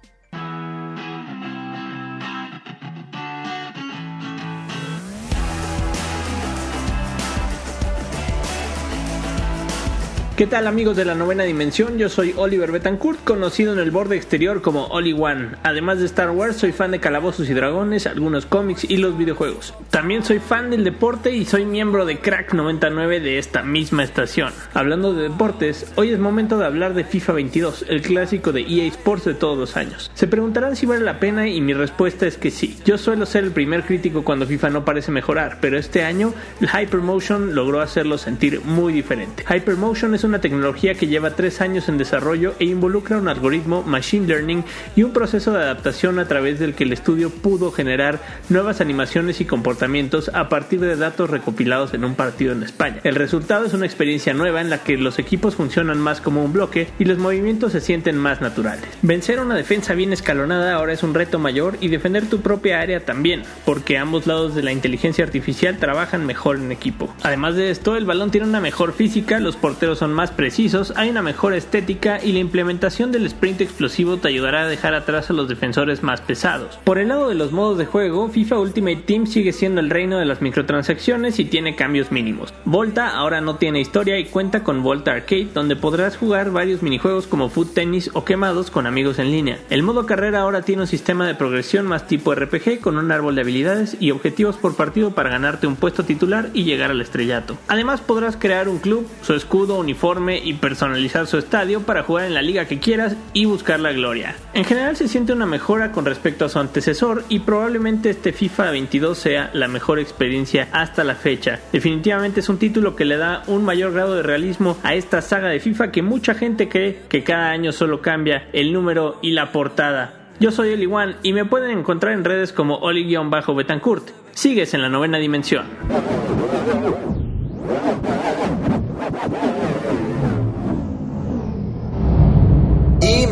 ¿Qué 10.36 10.48
tal 10.48 10.68
amigos 10.68 10.98
de 10.98 11.06
la 11.06 11.16
novena 11.16 11.46
dimensión? 11.46 11.98
Yo 11.98 12.10
soy 12.10 12.34
Oliver 12.36 12.70
Betancourt, 12.70 13.24
conocido 13.24 13.72
en 13.72 13.80
el 13.80 13.90
borde 13.90 14.18
exterior 14.18 14.62
como 14.62 14.88
Oli 14.88 15.14
One. 15.14 15.52
Además 15.64 16.00
de 16.00 16.06
Star 16.08 16.32
Wars, 16.32 16.58
soy 16.58 16.74
fan 16.74 16.92
de 16.92 17.00
Calabozos 17.00 17.50
y 17.50 17.54
Dragones, 17.54 18.06
algunos 18.06 18.46
cómics 18.46 18.84
y 18.84 18.98
los 18.98 19.18
videojuegos. 19.18 19.74
También 19.92 20.26
soy 20.26 20.40
fan 20.40 20.72
del 20.72 20.84
deporte 20.84 21.34
y 21.34 21.46
soy 21.46 21.64
miembro 21.64 22.06
de 22.06 22.20
Crack 22.20 22.54
99 22.54 23.22
de 23.22 23.38
esta 23.38 23.64
misma 23.64 24.04
estación. 24.04 24.52
Hablando 24.74 25.14
de 25.14 25.30
deportes, 25.30 25.90
hoy 25.96 26.12
es 26.12 26.20
momento 26.20 26.58
de 26.58 26.66
hablar 26.66 26.96
de 26.96 27.06
FIFA 27.06 27.32
22, 27.32 27.86
el 27.88 28.02
clásico 28.02 28.52
de 28.52 28.60
EA 28.60 28.88
Sports 28.88 29.24
de 29.24 29.36
todos 29.36 29.58
los 29.58 29.78
años. 29.78 30.12
Se 30.16 30.28
preguntarán 30.28 30.76
si 30.76 30.86
vale 30.86 31.06
la 31.06 31.22
pena 31.22 31.48
y 31.48 31.62
mi 31.62 31.74
respuesta 31.74 32.28
es 32.28 32.38
que 32.38 32.52
sí. 32.52 32.78
Yo 32.84 32.98
suelo 32.98 33.26
ser 33.26 33.46
el 33.46 33.52
primer 33.52 33.84
crítico 33.84 34.26
cuando 34.26 34.46
FIFA 34.46 34.70
no 34.70 34.84
parece 34.84 35.14
mejorar, 35.14 35.60
pero 35.62 35.78
este 35.78 36.04
año 36.04 36.34
el 36.60 36.68
Hypermotion 36.68 37.56
logró 37.56 37.80
hacerlo 37.80 38.18
sentir 38.18 38.60
muy 38.66 38.92
diferente. 38.92 39.46
Hypermotion 39.50 40.14
es 40.14 40.25
una 40.26 40.42
tecnología 40.42 40.96
que 40.96 41.08
lleva 41.08 41.36
tres 41.36 41.62
años 41.62 41.90
en 41.90 41.98
desarrollo 41.98 42.54
e 42.60 42.66
involucra 42.66 43.18
un 43.18 43.28
algoritmo 43.28 43.84
machine 43.84 44.28
learning 44.28 44.64
y 44.96 45.04
un 45.04 45.14
proceso 45.14 45.52
de 45.52 45.64
adaptación 45.64 46.20
a 46.20 46.28
través 46.28 46.60
del 46.60 46.74
que 46.74 46.84
el 46.84 46.94
estudio 46.94 47.30
pudo 47.30 47.72
generar 47.72 48.20
nuevas 48.50 48.82
animaciones 48.82 49.42
y 49.42 49.46
comportamientos 49.46 50.30
a 50.34 50.50
partir 50.50 50.80
de 50.80 50.96
datos 50.96 51.30
recopilados 51.30 51.94
en 51.94 52.06
un 52.06 52.16
partido 52.16 52.54
en 52.54 52.64
España. 52.64 53.00
El 53.04 53.16
resultado 53.16 53.66
es 53.66 53.74
una 53.74 53.86
experiencia 53.86 54.34
nueva 54.34 54.62
en 54.62 54.70
la 54.70 54.84
que 54.84 54.98
los 54.98 55.20
equipos 55.20 55.56
funcionan 55.56 56.00
más 56.00 56.22
como 56.22 56.44
un 56.44 56.54
bloque 56.54 56.88
y 57.00 57.06
los 57.06 57.18
movimientos 57.18 57.72
se 57.72 57.82
sienten 57.82 58.18
más 58.18 58.42
naturales. 58.42 58.86
Vencer 59.02 59.40
una 59.40 59.56
defensa 59.56 59.94
bien 59.94 60.14
escalonada 60.14 60.74
ahora 60.74 60.94
es 60.94 61.04
un 61.04 61.14
reto 61.14 61.40
mayor 61.40 61.78
y 61.82 61.90
defender 61.90 62.28
tu 62.28 62.42
propia 62.42 62.80
área 62.80 63.06
también, 63.06 63.44
porque 63.66 63.98
ambos 63.98 64.28
lados 64.28 64.56
de 64.56 64.64
la 64.64 64.72
inteligencia 64.72 65.24
artificial 65.24 65.78
trabajan 65.78 66.26
mejor 66.26 66.58
en 66.58 66.72
equipo. 66.72 67.14
Además 67.24 67.56
de 67.56 67.70
esto, 67.70 67.96
el 67.96 68.06
balón 68.06 68.32
tiene 68.32 68.48
una 68.48 68.60
mejor 68.60 68.94
física, 68.94 69.40
los 69.40 69.56
porteros 69.56 70.00
son 70.00 70.14
más 70.16 70.32
precisos, 70.32 70.94
hay 70.96 71.10
una 71.10 71.22
mejor 71.22 71.54
estética 71.54 72.20
y 72.24 72.32
la 72.32 72.40
implementación 72.40 73.12
del 73.12 73.28
sprint 73.28 73.62
explosivo 73.62 74.18
te 74.18 74.30
ayudará 74.30 74.62
a 74.62 74.68
dejar 74.68 74.96
atrás 74.96 75.30
a 75.30 75.34
los 75.34 75.48
defensores 75.48 76.02
más 76.02 76.22
pesados. 76.22 76.80
Por 76.84 76.98
el 76.98 77.10
lado 77.10 77.30
de 77.30 77.36
los 77.36 77.52
modos 77.52 77.78
de 77.78 77.86
juego, 77.86 78.30
FIFA 78.30 78.60
Ultimate 78.60 79.04
Team 79.06 79.28
sigue 79.28 79.54
siendo 79.54 79.82
el 79.82 79.92
reino 79.92 80.18
de 80.18 80.26
las 80.26 80.42
microtransacciones 80.42 81.38
y 81.38 81.46
tiene 81.46 81.76
cambios 81.76 82.12
mínimos. 82.12 82.54
Volta 82.64 83.10
ahora 83.10 83.42
no 83.42 83.58
tiene 83.58 83.82
historia 83.82 84.18
y 84.18 84.26
cuenta 84.26 84.64
con 84.64 84.82
Volta 84.82 85.12
Arcade, 85.12 85.50
donde 85.54 85.76
podrás 85.76 86.18
jugar 86.18 86.52
varios 86.52 86.82
minijuegos 86.82 87.28
como 87.28 87.50
Foot 87.50 87.74
Tennis 87.74 88.10
o 88.14 88.24
quemados 88.24 88.72
con 88.72 88.88
amigos 88.88 89.20
en 89.20 89.32
línea. 89.32 89.60
El 89.70 89.84
modo 89.84 90.06
carrera 90.06 90.42
ahora 90.42 90.62
tiene 90.62 90.84
un 90.84 90.88
sistema 90.88 91.28
de 91.28 91.36
progresión 91.36 91.86
más 91.86 92.08
tipo 92.08 92.34
RPG 92.34 92.80
con 92.80 92.98
un 92.98 93.12
árbol 93.12 93.36
de 93.36 93.42
habilidades 93.42 93.98
y 94.00 94.12
objetivos 94.12 94.56
por 94.56 94.76
partido 94.76 95.12
para 95.12 95.30
ganarte 95.30 95.68
un 95.68 95.76
puesto 95.76 96.06
titular 96.06 96.50
y 96.54 96.64
llegar 96.64 96.92
al 96.92 97.02
estrellato. 97.02 97.58
Además 97.68 98.00
podrás 98.00 98.38
crear 98.38 98.70
un 98.70 98.80
club, 98.80 99.06
su 99.22 99.34
escudo, 99.34 99.78
uniforme, 99.78 100.05
y 100.44 100.54
personalizar 100.54 101.26
su 101.26 101.40
estadio 101.40 101.82
para 101.82 102.04
jugar 102.04 102.26
en 102.26 102.36
la 102.36 102.44
liga 102.44 102.66
que 102.66 102.78
quieras 102.78 103.16
y 103.34 103.46
buscar 103.46 103.80
la 103.80 103.92
gloria. 103.92 104.36
En 104.54 104.64
general 104.64 104.96
se 104.96 105.08
siente 105.08 105.34
una 105.34 105.48
mejora 105.48 105.92
con 105.92 106.06
respecto 106.06 106.46
a 106.46 106.50
su 106.50 106.60
antecesor 106.60 107.24
y 107.28 107.40
probablemente 107.40 108.12
este 108.12 108.32
FIFA 108.32 108.70
22 108.70 109.18
sea 109.18 109.50
la 109.54 109.68
mejor 109.68 109.98
experiencia 109.98 110.68
hasta 110.72 111.04
la 111.04 111.16
fecha. 111.16 111.60
Definitivamente 111.74 112.42
es 112.42 112.50
un 112.50 112.60
título 112.60 112.96
que 112.96 113.04
le 113.04 113.18
da 113.18 113.42
un 113.48 113.66
mayor 113.66 113.94
grado 113.94 114.14
de 114.14 114.22
realismo 114.22 114.78
a 114.84 114.94
esta 114.94 115.24
saga 115.24 115.50
de 115.50 115.60
FIFA 115.60 115.92
que 115.92 116.04
mucha 116.04 116.36
gente 116.36 116.70
cree 116.70 117.02
que 117.10 117.24
cada 117.24 117.50
año 117.50 117.72
solo 117.72 118.04
cambia 118.04 118.48
el 118.54 118.74
número 118.74 119.18
y 119.24 119.32
la 119.32 119.52
portada. 119.52 120.30
Yo 120.40 120.52
soy 120.52 120.72
Oli 120.72 120.86
One 120.86 121.16
y 121.24 121.34
me 121.34 121.46
pueden 121.46 121.76
encontrar 121.76 122.14
en 122.14 122.24
redes 122.24 122.54
como 122.54 122.76
Oli-Betancourt. 122.76 124.12
Sigues 124.34 124.76
en 124.76 124.84
la 124.84 124.90
novena 124.90 125.18
dimensión. 125.18 125.66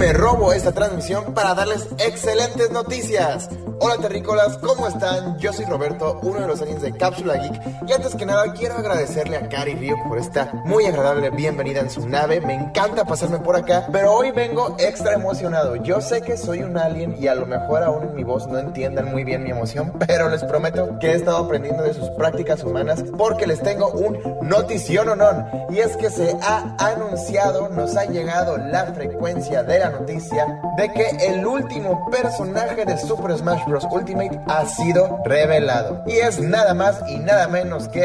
Me 0.03 0.11
robo 0.11 0.51
esta 0.51 0.73
transmisión 0.73 1.33
para 1.33 1.53
darles 1.53 1.87
excelentes 1.97 2.69
noticias. 2.71 3.47
Hola 3.79 3.97
terrícolas, 3.97 4.57
¿cómo 4.59 4.87
están? 4.87 5.37
Yo 5.39 5.51
soy 5.51 5.65
Roberto, 5.65 6.19
uno 6.23 6.39
de 6.39 6.47
los 6.47 6.61
aliens 6.61 6.81
de 6.81 6.93
Cápsula 6.93 7.35
Geek. 7.35 7.61
Y 7.87 7.91
antes 7.91 8.15
que 8.15 8.25
nada 8.25 8.53
quiero 8.53 8.75
agradecerle 8.75 9.35
a 9.35 9.49
Cari 9.49 9.75
Río 9.75 9.95
por 10.07 10.17
esta 10.17 10.51
muy 10.65 10.85
agradable 10.85 11.29
bienvenida 11.31 11.81
en 11.81 11.89
su 11.89 12.07
nave. 12.07 12.39
Me 12.39 12.53
encanta 12.53 13.03
pasarme 13.03 13.39
por 13.39 13.55
acá, 13.55 13.87
pero 13.91 14.13
hoy 14.13 14.31
vengo 14.31 14.75
extra 14.79 15.13
emocionado. 15.13 15.75
Yo 15.77 15.99
sé 15.99 16.21
que 16.21 16.37
soy 16.37 16.63
un 16.63 16.77
alien 16.77 17.17
y 17.19 17.27
a 17.27 17.35
lo 17.35 17.45
mejor 17.45 17.83
aún 17.83 18.03
en 18.03 18.15
mi 18.15 18.23
voz 18.23 18.47
no 18.47 18.57
entiendan 18.57 19.11
muy 19.11 19.23
bien 19.23 19.43
mi 19.43 19.49
emoción, 19.49 19.91
pero 20.07 20.29
les 20.29 20.43
prometo 20.45 20.97
que 20.99 21.11
he 21.11 21.15
estado 21.15 21.37
aprendiendo 21.37 21.83
de 21.83 21.93
sus 21.93 22.09
prácticas 22.11 22.63
humanas 22.63 23.03
porque 23.17 23.47
les 23.47 23.61
tengo 23.61 23.89
un 23.89 24.17
notición 24.47 25.09
o 25.09 25.15
no. 25.15 25.67
Y 25.69 25.79
es 25.79 25.97
que 25.97 26.09
se 26.09 26.37
ha 26.41 26.75
anunciado, 26.77 27.67
nos 27.69 27.97
ha 27.97 28.05
llegado 28.05 28.57
la 28.57 28.85
frecuencia 28.93 29.63
de 29.63 29.79
la 29.79 29.89
noticia 29.99 30.61
de 30.77 30.91
que 30.91 31.07
el 31.27 31.45
último 31.45 32.09
personaje 32.09 32.85
de 32.85 32.97
Super 32.97 33.37
Smash 33.37 33.65
Bros. 33.65 33.87
Ultimate 33.91 34.39
ha 34.47 34.65
sido 34.65 35.19
revelado. 35.25 36.03
Y 36.07 36.13
es 36.13 36.39
nada 36.39 36.73
más 36.73 37.01
y 37.09 37.17
nada 37.19 37.47
menos 37.47 37.87
que... 37.87 38.03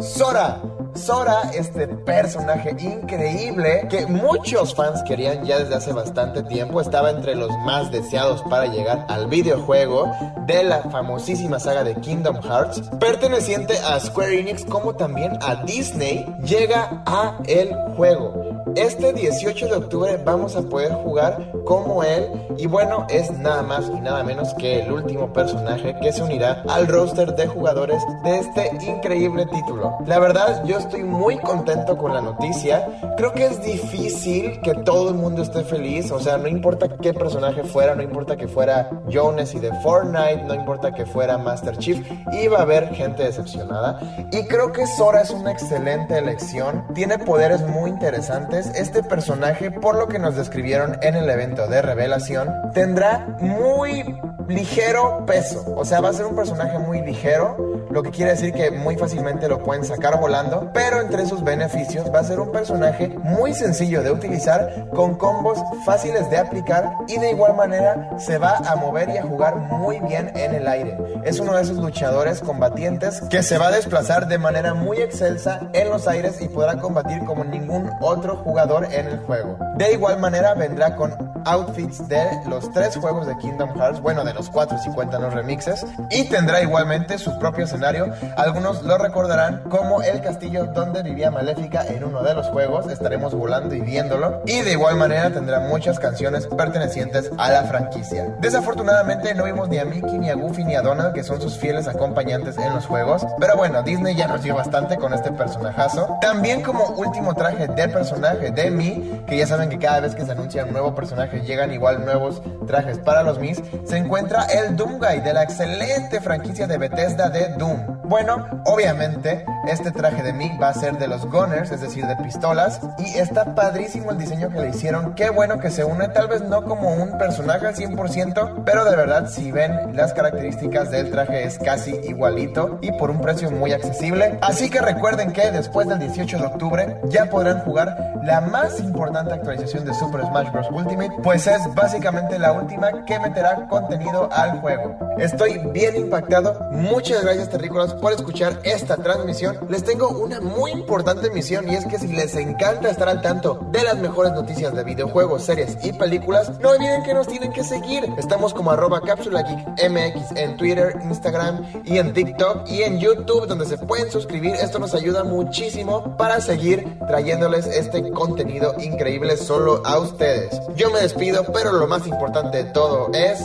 Sora. 0.00 0.60
Sora, 0.94 1.50
este 1.54 1.88
personaje 1.88 2.76
increíble 2.78 3.86
que 3.88 4.06
muchos 4.06 4.74
fans 4.74 5.02
querían 5.04 5.44
ya 5.46 5.58
desde 5.58 5.74
hace 5.74 5.92
bastante 5.92 6.42
tiempo, 6.42 6.82
estaba 6.82 7.10
entre 7.10 7.34
los 7.34 7.50
más 7.64 7.90
deseados 7.90 8.42
para 8.42 8.66
llegar 8.66 9.06
al 9.08 9.26
videojuego 9.26 10.12
de 10.46 10.64
la 10.64 10.82
famosísima 10.90 11.58
saga 11.58 11.82
de 11.82 11.94
Kingdom 11.94 12.42
Hearts, 12.42 12.82
perteneciente 13.00 13.74
a 13.78 13.98
Square 14.00 14.38
Enix 14.38 14.66
como 14.66 14.94
también 14.94 15.38
a 15.40 15.64
Disney, 15.64 16.26
llega 16.44 17.02
a 17.06 17.38
el 17.46 17.74
juego. 17.96 18.41
Este 18.76 19.12
18 19.12 19.66
de 19.66 19.74
octubre 19.74 20.16
vamos 20.24 20.56
a 20.56 20.62
poder 20.62 20.92
jugar 20.92 21.52
como 21.64 22.02
él. 22.02 22.26
Y 22.56 22.66
bueno, 22.66 23.06
es 23.10 23.30
nada 23.30 23.62
más 23.62 23.90
y 23.94 24.00
nada 24.00 24.22
menos 24.22 24.54
que 24.54 24.80
el 24.80 24.92
último 24.92 25.32
personaje 25.32 25.94
que 26.00 26.12
se 26.12 26.22
unirá 26.22 26.62
al 26.68 26.86
roster 26.86 27.34
de 27.34 27.46
jugadores 27.46 28.02
de 28.24 28.38
este 28.38 28.70
increíble 28.86 29.46
título. 29.46 29.98
La 30.06 30.18
verdad, 30.18 30.64
yo 30.64 30.78
estoy 30.78 31.02
muy 31.02 31.38
contento 31.38 31.96
con 31.96 32.14
la 32.14 32.20
noticia. 32.20 32.86
Creo 33.16 33.32
que 33.32 33.46
es 33.46 33.62
difícil 33.62 34.60
que 34.62 34.74
todo 34.74 35.10
el 35.10 35.16
mundo 35.16 35.42
esté 35.42 35.64
feliz, 35.64 36.10
o 36.10 36.20
sea, 36.20 36.38
no 36.38 36.48
importa 36.48 36.96
qué 36.96 37.12
personaje 37.12 37.64
fuera, 37.64 37.94
no 37.94 38.02
importa 38.02 38.36
que 38.36 38.48
fuera 38.48 38.90
Jones 39.12 39.54
y 39.54 39.60
de 39.60 39.72
Fortnite, 39.80 40.44
no 40.44 40.54
importa 40.54 40.92
que 40.92 41.04
fuera 41.04 41.36
Master 41.36 41.76
Chief, 41.76 41.98
iba 42.32 42.58
a 42.58 42.62
haber 42.62 42.94
gente 42.94 43.24
decepcionada. 43.24 44.00
Y 44.32 44.46
creo 44.46 44.72
que 44.72 44.86
Sora 44.86 45.22
es 45.22 45.30
una 45.30 45.52
excelente 45.52 46.16
elección, 46.16 46.86
tiene 46.94 47.18
poderes 47.18 47.60
muy 47.62 47.90
interesantes 47.90 48.51
este 48.58 49.02
personaje, 49.02 49.70
por 49.70 49.96
lo 49.96 50.08
que 50.08 50.18
nos 50.18 50.36
describieron 50.36 50.98
en 51.02 51.16
el 51.16 51.28
evento 51.30 51.66
de 51.66 51.82
revelación, 51.82 52.50
tendrá 52.74 53.36
muy 53.40 54.04
ligero 54.48 55.24
peso. 55.26 55.64
O 55.76 55.84
sea, 55.84 56.00
va 56.00 56.10
a 56.10 56.12
ser 56.12 56.26
un 56.26 56.36
personaje 56.36 56.78
muy 56.78 57.00
ligero, 57.00 57.86
lo 57.90 58.02
que 58.02 58.10
quiere 58.10 58.32
decir 58.32 58.52
que 58.52 58.70
muy 58.70 58.96
fácilmente 58.96 59.48
lo 59.48 59.62
pueden 59.62 59.84
sacar 59.84 60.18
volando, 60.20 60.70
pero 60.72 61.00
entre 61.00 61.26
sus 61.26 61.42
beneficios 61.42 62.12
va 62.12 62.20
a 62.20 62.24
ser 62.24 62.40
un 62.40 62.50
personaje 62.50 63.08
muy 63.08 63.54
sencillo 63.54 64.02
de 64.02 64.10
utilizar, 64.10 64.88
con 64.94 65.16
combos 65.16 65.58
fáciles 65.84 66.28
de 66.30 66.38
aplicar 66.38 66.92
y 67.08 67.18
de 67.18 67.30
igual 67.30 67.54
manera 67.54 68.10
se 68.18 68.38
va 68.38 68.58
a 68.58 68.76
mover 68.76 69.10
y 69.10 69.18
a 69.18 69.22
jugar 69.22 69.56
muy 69.56 70.00
bien 70.00 70.32
en 70.36 70.54
el 70.54 70.66
aire. 70.66 70.98
Es 71.24 71.38
uno 71.38 71.54
de 71.54 71.62
esos 71.62 71.78
luchadores 71.78 72.40
combatientes 72.40 73.20
que 73.30 73.42
se 73.42 73.58
va 73.58 73.68
a 73.68 73.72
desplazar 73.72 74.28
de 74.28 74.38
manera 74.38 74.74
muy 74.74 74.98
excelsa 74.98 75.68
en 75.72 75.90
los 75.90 76.08
aires 76.08 76.40
y 76.40 76.48
podrá 76.48 76.78
combatir 76.78 77.24
como 77.24 77.44
ningún 77.44 77.90
otro 78.00 78.41
jugador 78.42 78.86
en 78.92 79.06
el 79.06 79.18
juego. 79.20 79.56
De 79.76 79.92
igual 79.92 80.18
manera 80.18 80.54
vendrá 80.54 80.96
con 80.96 81.32
outfits 81.44 82.06
de 82.08 82.24
los 82.46 82.70
tres 82.72 82.96
juegos 82.96 83.26
de 83.26 83.36
Kingdom 83.38 83.74
Hearts, 83.76 84.00
bueno, 84.00 84.24
de 84.24 84.34
los 84.34 84.48
cuatro 84.48 84.78
si 84.78 84.90
cuentan 84.90 85.22
los 85.22 85.34
remixes, 85.34 85.84
y 86.10 86.28
tendrá 86.28 86.62
igualmente 86.62 87.18
su 87.18 87.36
propio 87.38 87.64
escenario. 87.64 88.12
Algunos 88.36 88.82
lo 88.82 88.98
recordarán 88.98 89.62
como 89.68 90.02
el 90.02 90.20
castillo 90.20 90.66
donde 90.66 91.02
vivía 91.02 91.30
Maléfica 91.30 91.84
en 91.86 92.04
uno 92.04 92.22
de 92.22 92.34
los 92.34 92.48
juegos, 92.48 92.88
estaremos 92.88 93.34
volando 93.34 93.74
y 93.74 93.80
viéndolo, 93.80 94.42
y 94.46 94.60
de 94.60 94.72
igual 94.72 94.96
manera 94.96 95.30
tendrá 95.30 95.60
muchas 95.60 95.98
canciones 95.98 96.46
pertenecientes 96.46 97.30
a 97.38 97.50
la 97.50 97.64
franquicia. 97.64 98.36
Desafortunadamente 98.40 99.34
no 99.34 99.44
vimos 99.44 99.68
ni 99.68 99.78
a 99.78 99.84
Mickey, 99.84 100.18
ni 100.18 100.30
a 100.30 100.34
Goofy, 100.34 100.64
ni 100.64 100.74
a 100.74 100.82
Donald, 100.82 101.12
que 101.12 101.24
son 101.24 101.40
sus 101.40 101.58
fieles 101.58 101.88
acompañantes 101.88 102.56
en 102.58 102.72
los 102.74 102.86
juegos, 102.86 103.26
pero 103.38 103.56
bueno, 103.56 103.82
Disney 103.82 104.14
ya 104.14 104.26
nos 104.26 104.42
dio 104.42 104.54
bastante 104.54 104.96
con 104.96 105.12
este 105.12 105.32
personajazo. 105.32 106.18
También 106.20 106.62
como 106.62 106.86
último 106.90 107.34
traje 107.34 107.66
del 107.68 107.90
personaje 107.90 108.31
de 108.40 108.70
Mi, 108.70 109.22
que 109.26 109.36
ya 109.36 109.46
saben 109.46 109.68
que 109.68 109.78
cada 109.78 110.00
vez 110.00 110.14
que 110.14 110.24
se 110.24 110.32
anuncia 110.32 110.64
un 110.64 110.72
nuevo 110.72 110.94
personaje 110.94 111.40
llegan 111.40 111.72
igual 111.72 112.04
nuevos 112.04 112.42
trajes 112.66 112.98
para 112.98 113.22
los 113.22 113.38
Mis, 113.38 113.62
se 113.84 113.96
encuentra 113.96 114.44
el 114.44 114.76
Doomguy 114.76 115.20
de 115.20 115.32
la 115.32 115.42
excelente 115.42 116.20
franquicia 116.20 116.66
de 116.66 116.78
Bethesda 116.78 117.28
de 117.28 117.48
Doom. 117.58 118.02
Bueno, 118.04 118.46
obviamente, 118.66 119.46
este 119.66 119.90
traje 119.90 120.22
de 120.22 120.32
Mi 120.32 120.50
va 120.58 120.68
a 120.68 120.74
ser 120.74 120.98
de 120.98 121.08
los 121.08 121.24
Gunners, 121.24 121.70
es 121.70 121.80
decir, 121.80 122.06
de 122.06 122.16
pistolas, 122.16 122.80
y 122.98 123.18
está 123.18 123.54
padrísimo 123.54 124.10
el 124.10 124.18
diseño 124.18 124.50
que 124.50 124.60
le 124.60 124.68
hicieron. 124.68 125.14
Qué 125.14 125.30
bueno 125.30 125.58
que 125.60 125.70
se 125.70 125.84
une, 125.84 126.08
tal 126.08 126.28
vez 126.28 126.42
no 126.42 126.64
como 126.64 126.92
un 126.94 127.16
personaje 127.16 127.68
al 127.68 127.74
100%, 127.74 128.64
pero 128.64 128.84
de 128.84 128.96
verdad, 128.96 129.28
si 129.28 129.50
ven 129.50 129.96
las 129.96 130.12
características 130.12 130.90
del 130.90 131.10
traje 131.10 131.44
es 131.44 131.58
casi 131.58 131.92
igualito 132.04 132.78
y 132.82 132.92
por 132.92 133.10
un 133.10 133.20
precio 133.20 133.50
muy 133.50 133.72
accesible. 133.72 134.38
Así 134.42 134.68
que 134.68 134.80
recuerden 134.80 135.32
que 135.32 135.50
después 135.50 135.88
del 135.88 135.98
18 136.00 136.38
de 136.38 136.44
octubre 136.44 137.00
ya 137.08 137.26
podrán 137.26 137.60
jugar 137.60 138.20
la 138.22 138.40
más 138.40 138.80
importante 138.80 139.34
actualización 139.34 139.84
de 139.84 139.94
Super 139.94 140.24
Smash 140.26 140.52
Bros. 140.52 140.66
Ultimate, 140.70 141.10
pues 141.22 141.46
es 141.46 141.60
básicamente 141.74 142.38
la 142.38 142.52
última 142.52 143.04
que 143.04 143.18
meterá 143.18 143.66
contenido 143.68 144.28
al 144.32 144.60
juego. 144.60 144.96
Estoy 145.18 145.58
bien 145.72 145.96
impactado. 145.96 146.68
Muchas 146.70 147.22
gracias, 147.22 147.50
terrícolas, 147.50 147.94
por 147.94 148.12
escuchar 148.12 148.60
esta 148.62 148.96
transmisión. 148.96 149.58
Les 149.68 149.84
tengo 149.84 150.08
una 150.08 150.40
muy 150.40 150.70
importante 150.70 151.30
misión 151.30 151.68
y 151.68 151.74
es 151.74 151.84
que 151.86 151.98
si 151.98 152.08
les 152.08 152.34
encanta 152.36 152.90
estar 152.90 153.08
al 153.08 153.20
tanto 153.22 153.60
de 153.70 153.82
las 153.82 153.96
mejores 153.98 154.32
noticias 154.32 154.74
de 154.74 154.84
videojuegos, 154.84 155.44
series 155.44 155.76
y 155.84 155.92
películas, 155.92 156.58
no 156.60 156.70
olviden 156.70 157.02
que 157.02 157.14
nos 157.14 157.26
tienen 157.26 157.52
que 157.52 157.64
seguir. 157.64 158.04
Estamos 158.18 158.54
como 158.54 158.70
arroba 158.70 159.00
cápsula 159.00 159.42
geek 159.42 159.90
MX 159.90 160.36
en 160.36 160.56
Twitter, 160.56 160.96
Instagram 161.04 161.64
y 161.84 161.98
en 161.98 162.12
TikTok 162.12 162.68
y 162.68 162.82
en 162.82 162.98
YouTube 162.98 163.46
donde 163.46 163.66
se 163.66 163.78
pueden 163.78 164.10
suscribir. 164.10 164.54
Esto 164.54 164.78
nos 164.78 164.94
ayuda 164.94 165.24
muchísimo 165.24 166.16
para 166.16 166.40
seguir 166.40 166.98
trayéndoles 167.06 167.66
este 167.66 168.11
contenido 168.12 168.74
increíble 168.78 169.36
solo 169.36 169.82
a 169.84 169.98
ustedes. 169.98 170.60
Yo 170.76 170.90
me 170.90 171.00
despido, 171.00 171.44
pero 171.52 171.72
lo 171.72 171.86
más 171.86 172.06
importante 172.06 172.64
de 172.64 172.70
todo 172.70 173.10
es... 173.12 173.38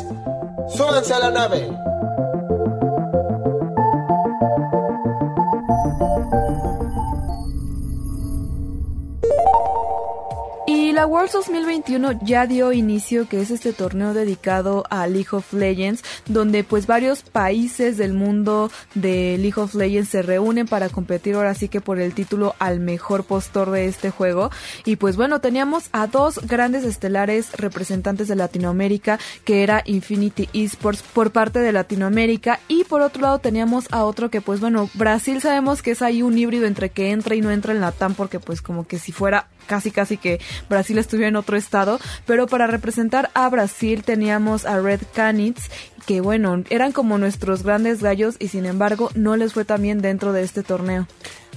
¡Súbanse 0.75 1.13
a 1.13 1.19
la 1.19 1.31
nave! 1.31 1.86
La 10.97 11.05
Worlds 11.05 11.33
2021 11.33 12.21
ya 12.23 12.47
dio 12.47 12.73
inicio, 12.73 13.29
que 13.29 13.39
es 13.39 13.51
este 13.51 13.71
torneo 13.71 14.15
dedicado 14.15 14.83
a 14.89 15.05
League 15.05 15.29
of 15.31 15.53
Legends, 15.53 16.03
donde 16.25 16.63
pues 16.63 16.87
varios 16.87 17.21
países 17.21 17.97
del 17.97 18.13
mundo 18.15 18.71
de 18.95 19.37
League 19.37 19.61
of 19.61 19.75
Legends 19.75 20.09
se 20.09 20.23
reúnen 20.23 20.65
para 20.65 20.89
competir 20.89 21.35
ahora 21.35 21.53
sí 21.53 21.69
que 21.69 21.81
por 21.81 21.99
el 21.99 22.15
título 22.15 22.55
al 22.57 22.79
mejor 22.79 23.25
postor 23.25 23.69
de 23.69 23.85
este 23.85 24.09
juego. 24.09 24.49
Y 24.85 24.95
pues 24.95 25.17
bueno, 25.17 25.39
teníamos 25.39 25.89
a 25.91 26.07
dos 26.07 26.39
grandes 26.47 26.83
estelares 26.83 27.51
representantes 27.51 28.27
de 28.27 28.35
Latinoamérica, 28.35 29.19
que 29.45 29.61
era 29.61 29.83
Infinity 29.85 30.49
Esports 30.51 31.03
por 31.03 31.29
parte 31.29 31.59
de 31.59 31.73
Latinoamérica, 31.73 32.59
y 32.67 32.85
por 32.85 33.03
otro 33.03 33.21
lado 33.21 33.37
teníamos 33.37 33.85
a 33.91 34.03
otro 34.03 34.31
que 34.31 34.41
pues 34.41 34.59
bueno, 34.61 34.89
Brasil 34.95 35.41
sabemos 35.41 35.83
que 35.83 35.91
es 35.91 36.01
ahí 36.01 36.23
un 36.23 36.39
híbrido 36.39 36.65
entre 36.65 36.89
que 36.89 37.11
entra 37.11 37.35
y 37.35 37.41
no 37.41 37.51
entra 37.51 37.71
en 37.71 37.81
la 37.81 37.91
TAM, 37.91 38.15
porque 38.15 38.39
pues 38.39 38.63
como 38.63 38.87
que 38.87 38.97
si 38.97 39.11
fuera 39.11 39.47
casi 39.67 39.91
casi 39.91 40.17
que 40.17 40.39
Brasil 40.69 40.86
estuviera 40.95 41.29
en 41.29 41.35
otro 41.35 41.57
estado, 41.57 41.99
pero 42.25 42.47
para 42.47 42.67
representar 42.67 43.29
a 43.33 43.49
Brasil 43.49 44.03
teníamos 44.03 44.65
a 44.65 44.79
Red 44.79 45.01
Canids, 45.13 45.69
que 46.05 46.21
bueno, 46.21 46.63
eran 46.69 46.91
como 46.91 47.17
nuestros 47.17 47.63
grandes 47.63 48.01
gallos 48.01 48.35
y 48.39 48.47
sin 48.47 48.65
embargo 48.65 49.11
no 49.15 49.35
les 49.35 49.53
fue 49.53 49.65
tan 49.65 49.81
bien 49.81 50.01
dentro 50.01 50.33
de 50.33 50.43
este 50.43 50.63
torneo. 50.63 51.07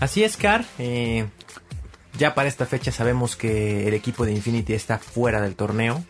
Así 0.00 0.24
es, 0.24 0.36
Car. 0.36 0.64
Eh, 0.78 1.26
ya 2.18 2.34
para 2.34 2.48
esta 2.48 2.66
fecha 2.66 2.90
sabemos 2.90 3.36
que 3.36 3.86
el 3.86 3.94
equipo 3.94 4.24
de 4.24 4.32
Infinity 4.32 4.72
está 4.72 4.98
fuera 4.98 5.40
del 5.40 5.54
torneo, 5.54 6.02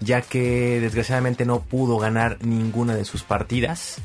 ya 0.00 0.22
que 0.22 0.80
desgraciadamente 0.80 1.44
no 1.44 1.60
pudo 1.60 1.98
ganar 1.98 2.38
ninguna 2.42 2.94
de 2.96 3.04
sus 3.04 3.22
partidas. 3.22 3.98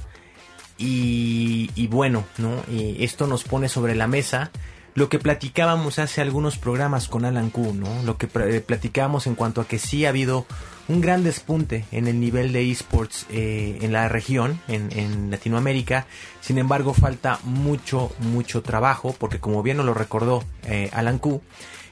Y, 0.78 1.72
y 1.76 1.88
bueno, 1.88 2.24
¿no? 2.38 2.64
Y 2.72 3.04
esto 3.04 3.28
nos 3.28 3.44
pone 3.44 3.68
sobre 3.68 3.96
la 3.96 4.08
mesa 4.08 4.52
lo 4.96 5.10
que 5.10 5.20
platicábamos 5.20 6.00
hace 6.00 6.22
algunos 6.22 6.58
programas 6.58 7.08
con 7.08 7.26
Alan 7.26 7.50
Q, 7.50 7.74
¿no? 7.74 8.04
Lo 8.04 8.18
que 8.18 8.28
platicábamos 8.28 9.28
en 9.28 9.36
cuanto 9.36 9.62
a 9.62 9.68
que 9.68 9.80
sí 9.80 10.06
ha 10.06 10.10
habido 10.10 10.46
un 10.90 11.02
gran 11.02 11.24
despunte 11.24 11.86
en 11.92 12.08
el 12.08 12.20
nivel 12.20 12.52
de 12.52 12.70
esports 12.70 13.28
eh, 13.30 13.78
en 13.82 13.94
la 13.94 14.10
región, 14.10 14.60
en, 14.68 15.30
Latinoamérica. 15.30 16.08
Sin 16.42 16.58
embargo, 16.58 16.94
falta 16.94 17.40
mucho, 17.44 18.12
mucho 18.20 18.64
trabajo, 18.64 19.16
porque 19.18 19.40
como 19.40 19.62
bien 19.62 19.78
nos 19.78 19.86
lo 19.86 19.94
recordó 19.94 20.44
eh, 20.64 20.90
Alan 20.92 21.20
Q, 21.20 21.42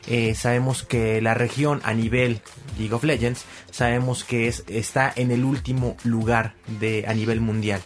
eh, 0.08 0.34
sabemos 0.36 0.84
que 0.84 1.22
la 1.22 1.36
región 1.36 1.82
a 1.84 1.94
nivel 1.94 2.42
League 2.80 2.94
of 2.94 3.04
Legends, 3.04 3.46
sabemos 3.72 4.24
que 4.24 4.48
es, 4.48 4.64
está 4.68 5.14
en 5.16 5.32
el 5.32 5.44
último 5.44 5.96
lugar 6.04 6.56
de, 6.80 7.06
a 7.08 7.14
nivel 7.14 7.40
mundial. 7.40 7.82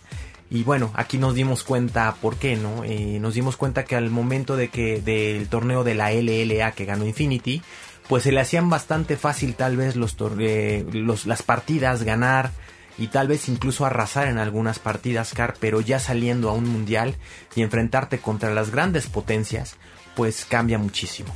Y 0.53 0.63
bueno, 0.63 0.91
aquí 0.95 1.17
nos 1.17 1.33
dimos 1.33 1.63
cuenta 1.63 2.13
por 2.21 2.35
qué, 2.35 2.57
¿no? 2.57 2.83
Eh, 2.83 3.19
nos 3.21 3.35
dimos 3.35 3.55
cuenta 3.55 3.85
que 3.85 3.95
al 3.95 4.09
momento 4.09 4.57
de 4.57 4.67
que 4.67 4.99
del 4.99 5.47
torneo 5.47 5.85
de 5.85 5.95
la 5.95 6.11
LLA 6.11 6.73
que 6.73 6.83
ganó 6.83 7.05
Infinity, 7.05 7.61
pues 8.09 8.23
se 8.23 8.33
le 8.33 8.41
hacían 8.41 8.69
bastante 8.69 9.15
fácil 9.15 9.55
tal 9.55 9.77
vez 9.77 9.95
los, 9.95 10.17
eh, 10.39 10.85
los 10.91 11.25
las 11.25 11.41
partidas, 11.41 12.03
ganar 12.03 12.51
y 12.97 13.07
tal 13.07 13.29
vez 13.29 13.47
incluso 13.47 13.85
arrasar 13.85 14.27
en 14.27 14.39
algunas 14.39 14.77
partidas, 14.77 15.33
Car, 15.33 15.53
pero 15.57 15.79
ya 15.79 15.99
saliendo 15.99 16.49
a 16.49 16.53
un 16.53 16.67
mundial 16.67 17.15
y 17.55 17.61
enfrentarte 17.61 18.19
contra 18.19 18.53
las 18.53 18.71
grandes 18.71 19.07
potencias, 19.07 19.77
pues 20.17 20.43
cambia 20.43 20.77
muchísimo. 20.77 21.33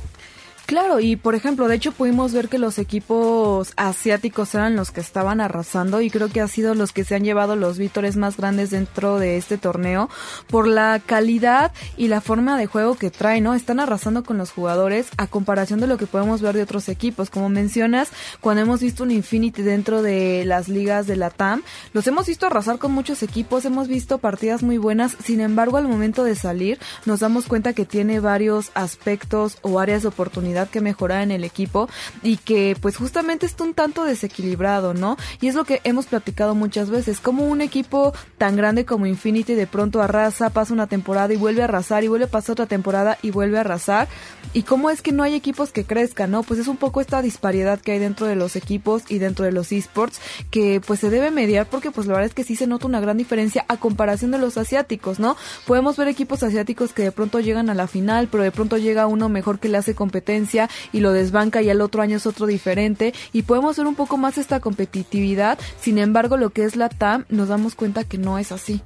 Claro, 0.66 0.98
y 0.98 1.14
por 1.14 1.36
ejemplo, 1.36 1.68
de 1.68 1.76
hecho 1.76 1.92
pudimos 1.92 2.32
ver 2.32 2.48
que 2.48 2.58
los 2.58 2.80
equipos 2.80 3.72
asiáticos 3.76 4.52
eran 4.52 4.74
los 4.74 4.90
que 4.90 5.00
estaban 5.00 5.40
arrasando 5.40 6.00
y 6.00 6.10
creo 6.10 6.28
que 6.28 6.40
ha 6.40 6.48
sido 6.48 6.74
los 6.74 6.90
que 6.90 7.04
se 7.04 7.14
han 7.14 7.22
llevado 7.22 7.54
los 7.54 7.78
vítores 7.78 8.16
más 8.16 8.36
grandes 8.36 8.70
dentro 8.70 9.20
de 9.20 9.36
este 9.36 9.58
torneo 9.58 10.10
por 10.48 10.66
la 10.66 11.00
calidad 11.06 11.70
y 11.96 12.08
la 12.08 12.20
forma 12.20 12.58
de 12.58 12.66
juego 12.66 12.96
que 12.96 13.12
traen, 13.12 13.44
¿no? 13.44 13.54
Están 13.54 13.78
arrasando 13.78 14.24
con 14.24 14.38
los 14.38 14.50
jugadores 14.50 15.06
a 15.18 15.28
comparación 15.28 15.78
de 15.78 15.86
lo 15.86 15.98
que 15.98 16.08
podemos 16.08 16.42
ver 16.42 16.56
de 16.56 16.62
otros 16.62 16.88
equipos. 16.88 17.30
Como 17.30 17.48
mencionas, 17.48 18.10
cuando 18.40 18.62
hemos 18.62 18.80
visto 18.80 19.04
un 19.04 19.12
Infinity 19.12 19.62
dentro 19.62 20.02
de 20.02 20.44
las 20.46 20.68
ligas 20.68 21.06
de 21.06 21.14
la 21.14 21.30
TAM, 21.30 21.62
los 21.92 22.08
hemos 22.08 22.26
visto 22.26 22.46
arrasar 22.46 22.78
con 22.78 22.90
muchos 22.90 23.22
equipos, 23.22 23.64
hemos 23.66 23.86
visto 23.86 24.18
partidas 24.18 24.64
muy 24.64 24.78
buenas, 24.78 25.16
sin 25.22 25.40
embargo, 25.40 25.76
al 25.76 25.86
momento 25.86 26.24
de 26.24 26.34
salir, 26.34 26.80
nos 27.04 27.20
damos 27.20 27.46
cuenta 27.46 27.72
que 27.72 27.84
tiene 27.84 28.18
varios 28.18 28.72
aspectos 28.74 29.58
o 29.62 29.78
áreas 29.78 30.02
de 30.02 30.08
oportunidad 30.08 30.55
que 30.64 30.80
mejorar 30.80 31.22
en 31.22 31.30
el 31.30 31.44
equipo 31.44 31.88
y 32.22 32.38
que 32.38 32.76
pues 32.80 32.96
justamente 32.96 33.44
está 33.44 33.64
un 33.64 33.74
tanto 33.74 34.04
desequilibrado, 34.04 34.94
¿no? 34.94 35.16
Y 35.40 35.48
es 35.48 35.54
lo 35.54 35.64
que 35.64 35.80
hemos 35.84 36.06
platicado 36.06 36.54
muchas 36.54 36.88
veces, 36.88 37.20
como 37.20 37.46
un 37.46 37.60
equipo 37.60 38.14
tan 38.38 38.56
grande 38.56 38.86
como 38.86 39.06
Infinity 39.06 39.54
de 39.54 39.66
pronto 39.66 40.00
arrasa, 40.00 40.50
pasa 40.50 40.72
una 40.72 40.86
temporada 40.86 41.32
y 41.34 41.36
vuelve 41.36 41.62
a 41.62 41.64
arrasar 41.64 42.04
y 42.04 42.08
vuelve 42.08 42.24
a 42.24 42.30
pasar 42.30 42.52
otra 42.52 42.66
temporada 42.66 43.18
y 43.22 43.30
vuelve 43.30 43.58
a 43.58 43.60
arrasar 43.60 44.08
y 44.52 44.62
cómo 44.62 44.90
es 44.90 45.02
que 45.02 45.12
no 45.12 45.22
hay 45.22 45.34
equipos 45.34 45.70
que 45.70 45.84
crezcan, 45.84 46.30
¿no? 46.30 46.42
Pues 46.42 46.60
es 46.60 46.68
un 46.68 46.76
poco 46.76 47.00
esta 47.00 47.20
disparidad 47.20 47.80
que 47.80 47.92
hay 47.92 47.98
dentro 47.98 48.26
de 48.26 48.36
los 48.36 48.56
equipos 48.56 49.02
y 49.08 49.18
dentro 49.18 49.44
de 49.44 49.52
los 49.52 49.72
esports 49.72 50.20
que 50.50 50.80
pues 50.80 51.00
se 51.00 51.10
debe 51.10 51.30
mediar 51.30 51.66
porque 51.66 51.90
pues 51.90 52.06
la 52.06 52.14
verdad 52.14 52.28
es 52.28 52.34
que 52.34 52.44
sí 52.44 52.56
se 52.56 52.66
nota 52.66 52.86
una 52.86 53.00
gran 53.00 53.18
diferencia 53.18 53.64
a 53.68 53.76
comparación 53.76 54.30
de 54.30 54.38
los 54.38 54.56
asiáticos, 54.56 55.18
¿no? 55.18 55.36
Podemos 55.66 55.96
ver 55.96 56.08
equipos 56.08 56.42
asiáticos 56.42 56.92
que 56.92 57.02
de 57.02 57.12
pronto 57.12 57.40
llegan 57.40 57.70
a 57.70 57.74
la 57.74 57.86
final, 57.86 58.28
pero 58.30 58.42
de 58.42 58.50
pronto 58.50 58.78
llega 58.78 59.06
uno 59.06 59.28
mejor 59.28 59.58
que 59.58 59.68
le 59.68 59.78
hace 59.78 59.94
competencia 59.94 60.45
y 60.92 61.00
lo 61.00 61.12
desbanca 61.12 61.62
y 61.62 61.70
el 61.70 61.80
otro 61.80 62.02
año 62.02 62.16
es 62.16 62.26
otro 62.26 62.46
diferente 62.46 63.14
y 63.32 63.42
podemos 63.42 63.76
ver 63.76 63.86
un 63.86 63.94
poco 63.94 64.16
más 64.16 64.38
esta 64.38 64.60
competitividad. 64.60 65.58
Sin 65.80 65.98
embargo, 65.98 66.36
lo 66.36 66.50
que 66.50 66.64
es 66.64 66.76
la 66.76 66.88
TAM 66.88 67.24
nos 67.28 67.48
damos 67.48 67.74
cuenta 67.74 68.04
que 68.04 68.18
no 68.18 68.38
es 68.38 68.52
así. 68.52 68.82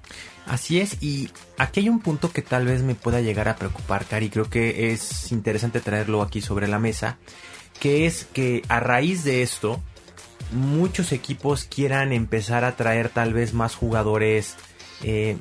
Así 0.46 0.80
es, 0.80 1.02
y 1.02 1.30
aquí 1.58 1.80
hay 1.80 1.88
un 1.88 2.00
punto 2.00 2.32
que 2.32 2.42
tal 2.42 2.66
vez 2.66 2.82
me 2.82 2.94
pueda 2.94 3.20
llegar 3.20 3.48
a 3.48 3.56
preocupar, 3.56 4.04
Cari, 4.06 4.30
creo 4.30 4.50
que 4.50 4.92
es 4.92 5.30
interesante 5.30 5.80
traerlo 5.80 6.22
aquí 6.22 6.40
sobre 6.40 6.66
la 6.66 6.80
mesa, 6.80 7.18
que 7.78 8.06
es 8.06 8.26
que 8.32 8.62
a 8.68 8.80
raíz 8.80 9.22
de 9.22 9.42
esto, 9.42 9.80
muchos 10.50 11.12
equipos 11.12 11.64
quieran 11.64 12.12
empezar 12.12 12.64
a 12.64 12.74
traer 12.74 13.10
tal 13.10 13.32
vez 13.32 13.54
más 13.54 13.76
jugadores 13.76 14.56
eh, 15.02 15.36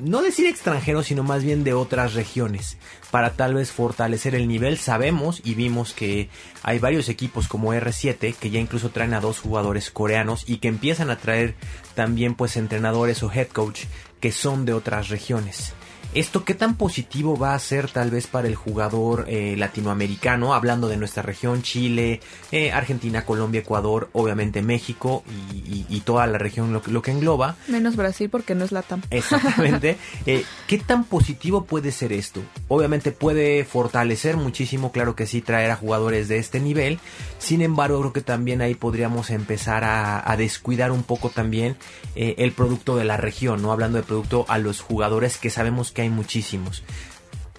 no 0.00 0.22
decir 0.22 0.46
extranjeros, 0.46 1.06
sino 1.06 1.22
más 1.22 1.44
bien 1.44 1.64
de 1.64 1.72
otras 1.72 2.14
regiones, 2.14 2.78
para 3.14 3.34
tal 3.34 3.54
vez 3.54 3.70
fortalecer 3.70 4.34
el 4.34 4.48
nivel. 4.48 4.76
Sabemos 4.76 5.40
y 5.44 5.54
vimos 5.54 5.94
que 5.94 6.30
hay 6.64 6.80
varios 6.80 7.08
equipos 7.08 7.46
como 7.46 7.72
R7 7.72 8.34
que 8.34 8.50
ya 8.50 8.58
incluso 8.58 8.90
traen 8.90 9.14
a 9.14 9.20
dos 9.20 9.38
jugadores 9.38 9.92
coreanos 9.92 10.42
y 10.48 10.56
que 10.56 10.66
empiezan 10.66 11.10
a 11.10 11.18
traer 11.18 11.54
también 11.94 12.34
pues 12.34 12.56
entrenadores 12.56 13.22
o 13.22 13.30
head 13.32 13.46
coach 13.46 13.84
que 14.18 14.32
son 14.32 14.64
de 14.64 14.72
otras 14.72 15.10
regiones. 15.10 15.74
¿Esto 16.14 16.44
qué 16.44 16.54
tan 16.54 16.76
positivo 16.76 17.36
va 17.36 17.56
a 17.56 17.58
ser 17.58 17.90
tal 17.90 18.12
vez 18.12 18.28
para 18.28 18.46
el 18.46 18.54
jugador 18.54 19.24
eh, 19.26 19.56
latinoamericano? 19.58 20.54
Hablando 20.54 20.86
de 20.86 20.96
nuestra 20.96 21.24
región, 21.24 21.62
Chile, 21.62 22.20
eh, 22.52 22.70
Argentina, 22.70 23.24
Colombia, 23.24 23.62
Ecuador, 23.62 24.10
obviamente 24.12 24.62
México 24.62 25.24
y, 25.52 25.84
y 25.88 26.00
toda 26.02 26.28
la 26.28 26.38
región 26.38 26.72
lo, 26.72 26.82
lo, 26.86 27.02
que 27.02 27.10
engloba. 27.10 27.56
Menos 27.66 27.96
Brasil 27.96 28.30
porque 28.30 28.54
no 28.54 28.64
es 28.64 28.70
la 28.70 28.82
TAM. 28.82 29.02
Exactamente. 29.10 29.98
eh, 30.26 30.44
¿Qué 30.68 30.78
tan 30.78 31.02
positivo 31.02 31.64
puede 31.64 31.90
ser 31.90 32.12
esto? 32.12 32.42
Obviamente 32.68 33.10
puede 33.10 33.64
fortalecer 33.64 34.36
muchísimo, 34.36 34.92
claro 34.92 35.16
que 35.16 35.26
sí, 35.26 35.42
traer 35.42 35.72
a 35.72 35.76
jugadores 35.76 36.28
de 36.28 36.38
este 36.38 36.60
nivel. 36.60 37.00
Sin 37.40 37.60
embargo, 37.60 37.98
creo 37.98 38.12
que 38.12 38.20
también 38.20 38.62
ahí 38.62 38.76
podríamos 38.76 39.30
empezar 39.30 39.82
a, 39.82 40.30
a 40.30 40.36
descuidar 40.36 40.92
un 40.92 41.02
poco 41.02 41.30
también 41.30 41.76
el 42.14 42.52
producto 42.52 42.96
de 42.96 43.04
la 43.04 43.16
región, 43.16 43.60
¿no? 43.60 43.72
Hablando 43.72 43.98
de 43.98 44.04
producto 44.04 44.44
a 44.46 44.58
los 44.58 44.80
jugadores 44.80 45.38
que 45.38 45.50
sabemos 45.50 45.90
que 45.90 46.03
hay 46.04 46.10
muchísimos. 46.10 46.82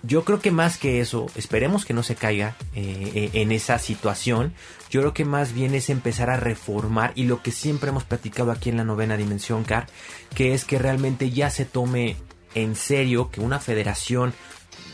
Yo 0.03 0.23
creo 0.23 0.39
que 0.39 0.51
más 0.51 0.77
que 0.77 1.01
eso, 1.01 1.25
esperemos 1.35 1.83
que 1.83 1.95
no 1.95 2.03
se 2.03 2.15
caiga 2.15 2.55
eh, 2.75 3.31
en 3.33 3.51
esa 3.51 3.79
situación. 3.79 4.53
Yo 4.91 5.01
creo 5.01 5.13
que 5.13 5.25
más 5.25 5.53
bien 5.53 5.73
es 5.73 5.89
empezar 5.89 6.29
a 6.29 6.37
reformar 6.37 7.11
y 7.15 7.23
lo 7.23 7.41
que 7.41 7.51
siempre 7.51 7.89
hemos 7.89 8.03
platicado 8.03 8.51
aquí 8.51 8.69
en 8.69 8.77
la 8.77 8.83
novena 8.83 9.17
dimensión, 9.17 9.63
Car, 9.63 9.87
que 10.35 10.53
es 10.53 10.63
que 10.63 10.77
realmente 10.77 11.31
ya 11.31 11.49
se 11.49 11.65
tome 11.65 12.17
en 12.53 12.75
serio 12.75 13.31
que 13.31 13.41
una 13.41 13.59
federación, 13.59 14.33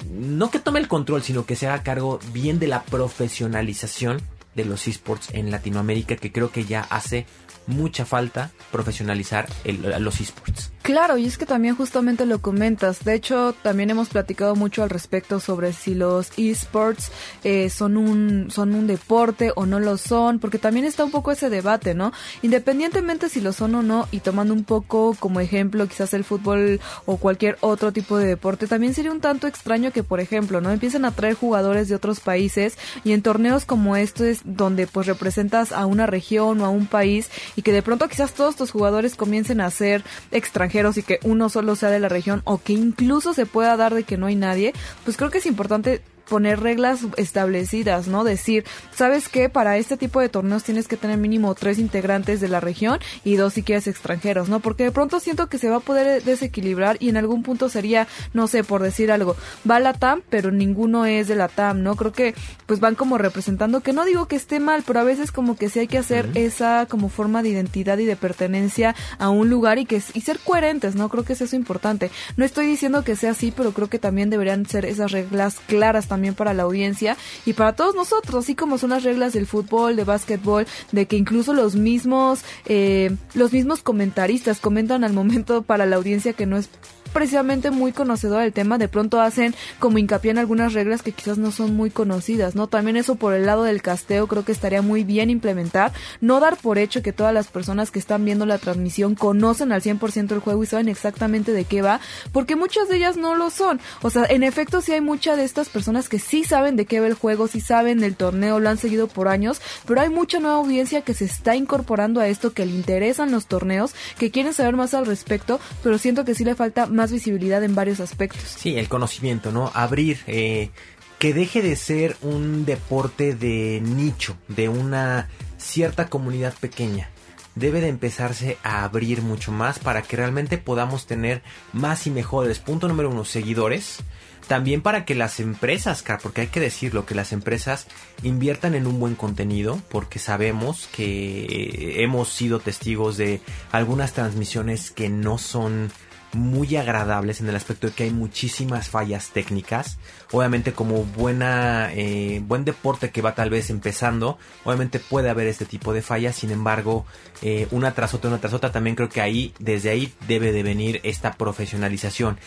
no 0.09 0.49
que 0.49 0.59
tome 0.59 0.79
el 0.79 0.87
control, 0.87 1.23
sino 1.23 1.45
que 1.45 1.57
se 1.57 1.67
haga 1.67 1.83
cargo 1.83 2.19
bien 2.31 2.57
de 2.59 2.67
la 2.67 2.83
profesionalización 2.83 4.21
de 4.55 4.65
los 4.65 4.87
esports 4.87 5.29
en 5.33 5.51
Latinoamérica, 5.51 6.15
que 6.15 6.31
creo 6.31 6.51
que 6.51 6.65
ya 6.65 6.81
hace 6.89 7.25
mucha 7.67 8.05
falta 8.05 8.51
profesionalizar 8.71 9.47
los 9.65 10.19
esports. 10.19 10.71
Claro, 10.81 11.17
y 11.19 11.27
es 11.27 11.37
que 11.37 11.45
también 11.45 11.75
justamente 11.75 12.25
lo 12.25 12.41
comentas. 12.41 13.03
De 13.03 13.13
hecho, 13.13 13.53
también 13.61 13.91
hemos 13.91 14.09
platicado 14.09 14.55
mucho 14.55 14.81
al 14.81 14.89
respecto 14.89 15.39
sobre 15.39 15.73
si 15.73 15.93
los 15.93 16.31
esports 16.37 17.11
eh, 17.43 17.69
son 17.69 17.97
un 17.97 18.49
son 18.49 18.73
un 18.73 18.87
deporte 18.87 19.51
o 19.55 19.67
no 19.67 19.79
lo 19.79 19.97
son, 19.97 20.39
porque 20.39 20.57
también 20.57 20.85
está 20.85 21.05
un 21.05 21.11
poco 21.11 21.31
ese 21.31 21.51
debate, 21.51 21.93
¿no? 21.93 22.11
Independientemente 22.41 23.29
si 23.29 23.41
lo 23.41 23.53
son 23.53 23.75
o 23.75 23.83
no, 23.83 24.07
y 24.11 24.21
tomando 24.21 24.55
un 24.55 24.63
poco 24.63 25.15
como 25.19 25.39
ejemplo 25.39 25.87
quizás 25.87 26.15
el 26.15 26.23
fútbol 26.23 26.79
o 27.05 27.17
cualquier 27.17 27.59
otro 27.61 27.91
tipo 27.91 28.17
de 28.17 28.25
deporte, 28.25 28.65
también 28.65 28.95
sería 28.95 29.11
un 29.11 29.21
tanto 29.21 29.45
extraño 29.45 29.91
que, 29.91 30.01
por 30.01 30.19
ejemplo, 30.19 30.61
no 30.61 30.71
empiecen 30.71 31.05
a 31.05 31.11
traer 31.11 31.35
jugadores 31.35 31.89
de 31.89 31.95
otros 31.95 32.21
países 32.21 32.75
y 33.03 33.11
en 33.11 33.21
torneos 33.21 33.65
como 33.65 33.97
estos 33.97 34.39
donde 34.45 34.87
pues 34.87 35.05
representas 35.05 35.73
a 35.73 35.85
una 35.85 36.07
región 36.07 36.59
o 36.59 36.65
a 36.65 36.69
un 36.69 36.87
país 36.87 37.29
y 37.55 37.61
que 37.61 37.71
de 37.71 37.83
pronto 37.83 38.09
quizás 38.09 38.33
todos 38.33 38.55
estos 38.55 38.71
jugadores 38.71 39.15
comiencen 39.15 39.61
a 39.61 39.69
ser 39.69 40.03
extranjeros 40.31 40.71
y 40.97 41.03
que 41.03 41.19
uno 41.23 41.49
solo 41.49 41.75
sea 41.75 41.89
de 41.89 41.99
la 41.99 42.09
región 42.09 42.41
o 42.43 42.61
que 42.61 42.73
incluso 42.73 43.33
se 43.33 43.45
pueda 43.45 43.77
dar 43.77 43.93
de 43.93 44.03
que 44.03 44.17
no 44.17 44.25
hay 44.25 44.35
nadie, 44.35 44.73
pues 45.05 45.15
creo 45.15 45.29
que 45.29 45.37
es 45.37 45.45
importante 45.45 46.01
poner 46.31 46.61
reglas 46.61 47.01
establecidas, 47.17 48.07
¿no? 48.07 48.23
Decir, 48.23 48.63
¿sabes 48.95 49.27
qué? 49.27 49.49
Para 49.49 49.75
este 49.75 49.97
tipo 49.97 50.21
de 50.21 50.29
torneos 50.29 50.63
tienes 50.63 50.87
que 50.87 50.95
tener 50.95 51.17
mínimo 51.17 51.53
tres 51.55 51.77
integrantes 51.77 52.39
de 52.39 52.47
la 52.47 52.61
región 52.61 52.99
y 53.25 53.35
dos 53.35 53.55
si 53.55 53.63
quieres 53.63 53.85
extranjeros, 53.87 54.47
¿no? 54.47 54.61
Porque 54.61 54.85
de 54.85 54.91
pronto 54.91 55.19
siento 55.19 55.47
que 55.47 55.57
se 55.57 55.69
va 55.69 55.75
a 55.75 55.79
poder 55.81 56.23
desequilibrar 56.23 56.95
y 57.01 57.09
en 57.09 57.17
algún 57.17 57.43
punto 57.43 57.67
sería, 57.67 58.07
no 58.33 58.47
sé, 58.47 58.63
por 58.63 58.81
decir 58.81 59.11
algo, 59.11 59.35
va 59.69 59.81
la 59.81 59.91
TAM, 59.91 60.21
pero 60.29 60.51
ninguno 60.51 61.05
es 61.05 61.27
de 61.27 61.35
la 61.35 61.49
TAM, 61.49 61.83
¿no? 61.83 61.97
Creo 61.97 62.13
que 62.13 62.33
pues 62.65 62.79
van 62.79 62.95
como 62.95 63.17
representando, 63.17 63.81
que 63.81 63.91
no 63.91 64.05
digo 64.05 64.29
que 64.29 64.37
esté 64.37 64.61
mal, 64.61 64.85
pero 64.87 65.01
a 65.01 65.03
veces 65.03 65.33
como 65.33 65.57
que 65.57 65.67
sí 65.67 65.79
hay 65.79 65.87
que 65.87 65.97
hacer 65.97 66.27
uh 66.27 66.29
-huh. 66.29 66.45
esa 66.47 66.85
como 66.85 67.09
forma 67.09 67.43
de 67.43 67.49
identidad 67.49 67.97
y 67.97 68.05
de 68.05 68.15
pertenencia 68.15 68.95
a 69.19 69.29
un 69.29 69.49
lugar 69.49 69.79
y 69.79 69.85
que 69.85 70.01
y 70.13 70.21
ser 70.21 70.39
coherentes, 70.39 70.95
¿no? 70.95 71.09
Creo 71.09 71.25
que 71.25 71.33
es 71.33 71.41
eso 71.41 71.57
importante. 71.57 72.09
No 72.37 72.45
estoy 72.45 72.67
diciendo 72.67 73.03
que 73.03 73.17
sea 73.17 73.31
así, 73.31 73.51
pero 73.51 73.73
creo 73.73 73.89
que 73.89 73.99
también 73.99 74.29
deberían 74.29 74.65
ser 74.65 74.85
esas 74.85 75.11
reglas 75.11 75.59
claras 75.67 76.07
también 76.07 76.20
para 76.29 76.53
la 76.53 76.63
audiencia 76.63 77.17
y 77.45 77.53
para 77.53 77.73
todos 77.73 77.95
nosotros, 77.95 78.43
así 78.43 78.55
como 78.55 78.77
son 78.77 78.91
las 78.91 79.03
reglas 79.03 79.33
del 79.33 79.47
fútbol, 79.47 79.95
de 79.95 80.03
básquetbol, 80.03 80.65
de 80.91 81.05
que 81.07 81.17
incluso 81.17 81.53
los 81.53 81.75
mismos, 81.75 82.41
eh, 82.65 83.15
los 83.33 83.51
mismos 83.51 83.81
comentaristas 83.81 84.59
comentan 84.59 85.03
al 85.03 85.13
momento 85.13 85.63
para 85.63 85.85
la 85.85 85.95
audiencia 85.95 86.33
que 86.33 86.45
no 86.45 86.57
es 86.57 86.69
precisamente 87.13 87.71
muy 87.71 87.91
conocedora 87.91 88.43
del 88.43 88.53
tema, 88.53 88.77
de 88.77 88.87
pronto 88.87 89.21
hacen 89.21 89.53
como 89.79 89.97
hincapié 89.97 90.31
en 90.31 90.37
algunas 90.37 90.73
reglas 90.73 91.01
que 91.01 91.11
quizás 91.11 91.37
no 91.37 91.51
son 91.51 91.75
muy 91.75 91.89
conocidas, 91.89 92.55
¿no? 92.55 92.67
También 92.67 92.97
eso 92.97 93.15
por 93.15 93.33
el 93.33 93.45
lado 93.45 93.63
del 93.63 93.81
casteo 93.81 94.27
creo 94.27 94.45
que 94.45 94.51
estaría 94.51 94.81
muy 94.81 95.03
bien 95.03 95.29
implementar, 95.29 95.91
no 96.19 96.39
dar 96.39 96.57
por 96.57 96.77
hecho 96.77 97.01
que 97.01 97.13
todas 97.13 97.33
las 97.33 97.47
personas 97.47 97.91
que 97.91 97.99
están 97.99 98.25
viendo 98.25 98.45
la 98.45 98.57
transmisión 98.57 99.15
conocen 99.15 99.71
al 99.71 99.81
100% 99.81 100.31
el 100.31 100.39
juego 100.39 100.63
y 100.63 100.67
saben 100.67 100.89
exactamente 100.89 101.51
de 101.51 101.65
qué 101.65 101.81
va, 101.81 101.99
porque 102.31 102.55
muchas 102.55 102.89
de 102.89 102.97
ellas 102.97 103.17
no 103.17 103.35
lo 103.35 103.49
son. 103.49 103.79
O 104.01 104.09
sea, 104.09 104.25
en 104.25 104.43
efecto 104.43 104.81
sí 104.81 104.93
hay 104.93 105.01
muchas 105.01 105.37
de 105.37 105.43
estas 105.43 105.69
personas 105.69 106.09
que 106.09 106.19
sí 106.19 106.43
saben 106.43 106.75
de 106.75 106.85
qué 106.85 106.99
va 106.99 107.07
el 107.07 107.13
juego, 107.13 107.47
sí 107.47 107.61
saben 107.61 107.99
del 107.99 108.15
torneo, 108.15 108.59
lo 108.59 108.69
han 108.69 108.77
seguido 108.77 109.07
por 109.07 109.27
años, 109.27 109.61
pero 109.85 110.01
hay 110.01 110.09
mucha 110.09 110.39
nueva 110.39 110.57
audiencia 110.57 111.01
que 111.01 111.13
se 111.13 111.25
está 111.25 111.55
incorporando 111.55 112.19
a 112.19 112.27
esto, 112.27 112.53
que 112.53 112.65
le 112.65 112.73
interesan 112.73 113.31
los 113.31 113.47
torneos, 113.47 113.93
que 114.17 114.31
quieren 114.31 114.53
saber 114.53 114.75
más 114.75 114.93
al 114.93 115.05
respecto, 115.05 115.59
pero 115.83 115.97
siento 115.97 116.25
que 116.25 116.35
sí 116.35 116.43
le 116.43 116.55
falta 116.55 116.85
más 116.85 117.00
visibilidad 117.09 117.63
en 117.63 117.73
varios 117.73 118.01
aspectos. 118.01 118.43
Sí, 118.43 118.77
el 118.77 118.89
conocimiento, 118.89 119.51
¿no? 119.51 119.71
Abrir, 119.73 120.19
eh, 120.27 120.69
que 121.17 121.33
deje 121.33 121.61
de 121.61 121.75
ser 121.75 122.17
un 122.21 122.65
deporte 122.65 123.33
de 123.33 123.81
nicho, 123.81 124.37
de 124.47 124.69
una 124.69 125.29
cierta 125.57 126.09
comunidad 126.09 126.53
pequeña. 126.59 127.09
Debe 127.55 127.81
de 127.81 127.87
empezarse 127.87 128.57
a 128.63 128.83
abrir 128.83 129.21
mucho 129.21 129.51
más 129.51 129.79
para 129.79 130.01
que 130.01 130.17
realmente 130.17 130.57
podamos 130.57 131.05
tener 131.05 131.41
más 131.73 132.07
y 132.07 132.11
mejores. 132.11 132.59
Punto 132.59 132.87
número 132.87 133.09
uno, 133.09 133.25
seguidores. 133.25 133.99
También 134.47 134.81
para 134.81 135.05
que 135.05 135.15
las 135.15 135.39
empresas, 135.39 136.03
porque 136.21 136.41
hay 136.41 136.47
que 136.47 136.59
decirlo, 136.59 137.05
que 137.05 137.15
las 137.15 137.31
empresas 137.31 137.87
inviertan 138.23 138.75
en 138.75 138.87
un 138.87 138.99
buen 138.99 139.15
contenido, 139.15 139.79
porque 139.89 140.19
sabemos 140.19 140.89
que 140.91 142.03
hemos 142.03 142.33
sido 142.33 142.59
testigos 142.59 143.15
de 143.15 143.41
algunas 143.71 144.13
transmisiones 144.13 144.91
que 144.91 145.09
no 145.09 145.37
son 145.37 145.91
muy 146.33 146.75
agradables 146.75 147.41
en 147.41 147.49
el 147.49 147.55
aspecto 147.55 147.87
de 147.87 147.93
que 147.93 148.03
hay 148.03 148.11
muchísimas 148.11 148.89
fallas 148.89 149.29
técnicas. 149.29 149.97
Obviamente 150.31 150.73
como 150.73 151.03
buena 151.03 151.91
eh, 151.93 152.41
buen 152.45 152.63
deporte 152.65 153.09
que 153.11 153.21
va 153.21 153.35
tal 153.35 153.49
vez 153.49 153.69
empezando, 153.69 154.37
obviamente 154.63 154.99
puede 154.99 155.29
haber 155.29 155.47
este 155.47 155.65
tipo 155.65 155.93
de 155.93 156.01
fallas. 156.01 156.35
Sin 156.35 156.51
embargo, 156.51 157.05
eh, 157.41 157.67
una 157.71 157.93
tras 157.93 158.13
otra, 158.13 158.29
una 158.29 158.39
tras 158.39 158.53
otra, 158.53 158.71
también 158.71 158.95
creo 158.95 159.09
que 159.09 159.21
ahí, 159.21 159.53
desde 159.59 159.89
ahí 159.89 160.13
debe 160.27 160.51
de 160.51 160.63
venir 160.63 161.01
esta 161.03 161.33
profesionalización. 161.33 162.37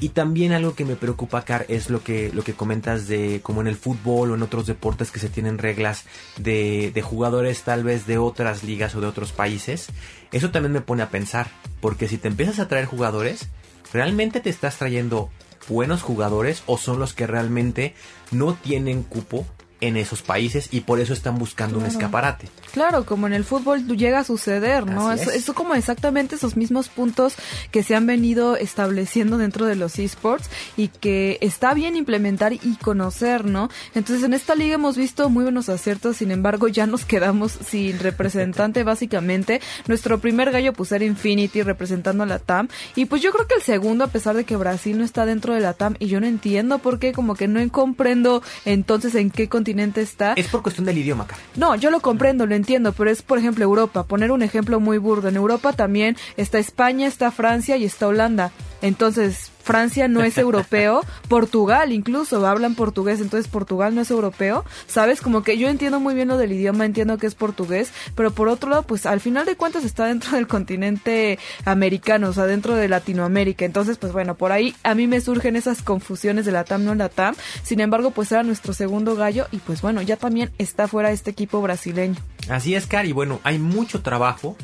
Y 0.00 0.10
también 0.10 0.52
algo 0.52 0.74
que 0.74 0.84
me 0.84 0.96
preocupa, 0.96 1.44
Car, 1.44 1.64
es 1.68 1.88
lo 1.88 2.02
que, 2.02 2.32
lo 2.32 2.42
que 2.42 2.54
comentas 2.54 3.06
de 3.06 3.40
como 3.42 3.60
en 3.60 3.68
el 3.68 3.76
fútbol 3.76 4.30
o 4.30 4.34
en 4.34 4.42
otros 4.42 4.66
deportes 4.66 5.10
que 5.10 5.20
se 5.20 5.28
tienen 5.28 5.58
reglas 5.58 6.04
de, 6.38 6.90
de 6.92 7.02
jugadores 7.02 7.62
tal 7.62 7.84
vez 7.84 8.06
de 8.06 8.18
otras 8.18 8.64
ligas 8.64 8.94
o 8.94 9.00
de 9.00 9.06
otros 9.06 9.32
países. 9.32 9.88
Eso 10.32 10.50
también 10.50 10.72
me 10.72 10.80
pone 10.80 11.02
a 11.02 11.10
pensar, 11.10 11.50
porque 11.80 12.08
si 12.08 12.18
te 12.18 12.28
empiezas 12.28 12.58
a 12.58 12.68
traer 12.68 12.86
jugadores, 12.86 13.48
¿realmente 13.92 14.40
te 14.40 14.50
estás 14.50 14.76
trayendo 14.76 15.30
buenos 15.68 16.02
jugadores 16.02 16.62
o 16.66 16.78
son 16.78 16.98
los 16.98 17.14
que 17.14 17.26
realmente 17.26 17.94
no 18.30 18.54
tienen 18.54 19.02
cupo 19.02 19.46
en 19.82 19.96
esos 19.96 20.22
países 20.22 20.68
y 20.70 20.80
por 20.80 21.00
eso 21.00 21.12
están 21.12 21.38
buscando 21.38 21.78
claro. 21.78 21.90
un 21.90 21.96
escaparate. 21.96 22.48
Claro, 22.72 23.04
como 23.04 23.26
en 23.26 23.32
el 23.34 23.44
fútbol 23.44 23.84
llega 23.86 24.20
a 24.20 24.24
suceder, 24.24 24.86
¿no? 24.86 25.12
Eso 25.12 25.30
es. 25.30 25.48
es. 25.48 25.54
como 25.54 25.74
exactamente 25.74 26.36
esos 26.36 26.56
mismos 26.56 26.88
puntos 26.88 27.34
que 27.70 27.82
se 27.82 27.96
han 27.96 28.06
venido 28.06 28.56
estableciendo 28.56 29.38
dentro 29.38 29.66
de 29.66 29.74
los 29.74 29.98
esports 29.98 30.48
y 30.76 30.88
que 30.88 31.36
está 31.40 31.74
bien 31.74 31.96
implementar 31.96 32.52
y 32.52 32.76
conocer, 32.80 33.44
¿no? 33.44 33.68
Entonces 33.94 34.24
en 34.24 34.34
esta 34.34 34.54
liga 34.54 34.76
hemos 34.76 34.96
visto 34.96 35.28
muy 35.28 35.42
buenos 35.42 35.68
aciertos, 35.68 36.18
sin 36.18 36.30
embargo 36.30 36.68
ya 36.68 36.86
nos 36.86 37.04
quedamos 37.04 37.52
sin 37.52 37.98
representante 37.98 38.84
básicamente. 38.84 39.60
Nuestro 39.88 40.20
primer 40.20 40.52
gallo 40.52 40.72
pues 40.72 40.92
era 40.92 41.04
Infinity 41.04 41.62
representando 41.62 42.22
a 42.22 42.26
la 42.26 42.38
TAM 42.38 42.68
y 42.94 43.06
pues 43.06 43.20
yo 43.20 43.32
creo 43.32 43.48
que 43.48 43.56
el 43.56 43.62
segundo 43.62 44.04
a 44.04 44.08
pesar 44.08 44.36
de 44.36 44.44
que 44.44 44.54
Brasil 44.54 44.96
no 44.96 45.04
está 45.04 45.26
dentro 45.26 45.54
de 45.54 45.60
la 45.60 45.72
TAM 45.72 45.96
y 45.98 46.06
yo 46.06 46.20
no 46.20 46.28
entiendo 46.28 46.78
por 46.78 47.00
qué, 47.00 47.12
como 47.12 47.34
que 47.34 47.48
no 47.48 47.60
comprendo 47.72 48.42
entonces 48.64 49.16
en 49.16 49.30
qué 49.30 49.48
continente 49.48 49.71
está. 49.80 50.32
Es 50.34 50.48
por 50.48 50.62
cuestión 50.62 50.86
del 50.86 50.98
idioma, 50.98 51.24
acá. 51.24 51.36
No, 51.56 51.74
yo 51.76 51.90
lo 51.90 52.00
comprendo, 52.00 52.46
lo 52.46 52.54
entiendo, 52.54 52.92
pero 52.92 53.10
es 53.10 53.22
por 53.22 53.38
ejemplo 53.38 53.64
Europa. 53.64 54.04
Poner 54.04 54.30
un 54.30 54.42
ejemplo 54.42 54.80
muy 54.80 54.98
burdo. 54.98 55.28
En 55.28 55.36
Europa 55.36 55.72
también 55.72 56.16
está 56.36 56.58
España, 56.58 57.06
está 57.06 57.30
Francia 57.30 57.76
y 57.76 57.84
está 57.84 58.06
Holanda. 58.06 58.52
Entonces, 58.82 59.50
Francia 59.62 60.08
no 60.08 60.22
es 60.22 60.36
europeo, 60.38 61.02
Portugal 61.28 61.92
incluso 61.92 62.44
hablan 62.46 62.74
portugués, 62.74 63.20
entonces 63.20 63.50
Portugal 63.50 63.94
no 63.94 64.00
es 64.00 64.10
europeo, 64.10 64.64
¿sabes? 64.86 65.20
Como 65.20 65.42
que 65.42 65.56
yo 65.56 65.68
entiendo 65.68 66.00
muy 66.00 66.14
bien 66.14 66.28
lo 66.28 66.36
del 66.36 66.52
idioma, 66.52 66.84
entiendo 66.84 67.16
que 67.16 67.26
es 67.26 67.34
portugués, 67.34 67.92
pero 68.14 68.32
por 68.32 68.48
otro 68.48 68.70
lado, 68.70 68.82
pues 68.82 69.06
al 69.06 69.20
final 69.20 69.46
de 69.46 69.56
cuentas 69.56 69.84
está 69.84 70.06
dentro 70.06 70.32
del 70.36 70.48
continente 70.48 71.38
americano, 71.64 72.28
o 72.28 72.32
sea, 72.32 72.46
dentro 72.46 72.74
de 72.74 72.88
Latinoamérica, 72.88 73.64
entonces 73.64 73.98
pues 73.98 74.12
bueno, 74.12 74.34
por 74.34 74.52
ahí 74.52 74.74
a 74.82 74.94
mí 74.94 75.06
me 75.06 75.20
surgen 75.20 75.56
esas 75.56 75.82
confusiones 75.82 76.44
de 76.44 76.52
la 76.52 76.64
TAM, 76.64 76.84
no 76.84 76.94
la 76.94 77.08
TAM, 77.08 77.34
sin 77.62 77.80
embargo, 77.80 78.10
pues 78.10 78.32
era 78.32 78.42
nuestro 78.42 78.72
segundo 78.74 79.14
gallo 79.14 79.46
y 79.52 79.58
pues 79.58 79.80
bueno, 79.80 80.02
ya 80.02 80.16
también 80.16 80.50
está 80.58 80.88
fuera 80.88 81.12
este 81.12 81.30
equipo 81.30 81.62
brasileño. 81.62 82.16
Así 82.48 82.74
es, 82.74 82.86
Cari, 82.86 83.12
bueno, 83.12 83.40
hay 83.44 83.58
mucho 83.58 84.02
trabajo. 84.02 84.56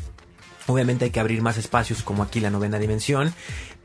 Obviamente 0.67 1.07
hay 1.07 1.11
que 1.11 1.21
abrir 1.21 1.41
más 1.41 1.57
espacios 1.57 2.03
como 2.03 2.23
aquí 2.23 2.41
la 2.41 2.51
novena 2.51 2.79
dimensión 2.79 3.33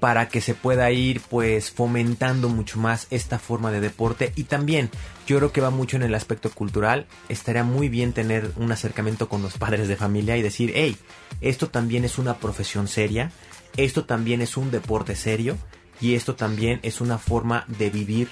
para 0.03 0.27
que 0.27 0.41
se 0.41 0.53
pueda 0.53 0.91
ir 0.91 1.21
pues 1.29 1.71
fomentando 1.71 2.49
mucho 2.49 2.77
más 2.77 3.07
esta 3.09 3.39
forma 3.39 3.71
de 3.71 3.79
deporte 3.79 4.33
y 4.35 4.43
también 4.43 4.89
yo 5.25 5.37
creo 5.37 5.53
que 5.53 5.61
va 5.61 5.69
mucho 5.69 5.95
en 5.95 6.03
el 6.03 6.13
aspecto 6.13 6.51
cultural. 6.51 7.07
Estaría 7.29 7.63
muy 7.63 7.87
bien 7.87 8.11
tener 8.11 8.51
un 8.57 8.69
acercamiento 8.73 9.29
con 9.29 9.41
los 9.41 9.57
padres 9.57 9.87
de 9.87 9.95
familia 9.95 10.35
y 10.35 10.41
decir, 10.41 10.73
hey, 10.75 10.97
esto 11.39 11.69
también 11.69 12.03
es 12.03 12.17
una 12.17 12.33
profesión 12.39 12.89
seria, 12.89 13.31
esto 13.77 14.03
también 14.03 14.41
es 14.41 14.57
un 14.57 14.71
deporte 14.71 15.15
serio 15.15 15.55
y 16.01 16.15
esto 16.15 16.35
también 16.35 16.81
es 16.83 16.99
una 16.99 17.17
forma 17.17 17.63
de 17.69 17.89
vivir 17.89 18.27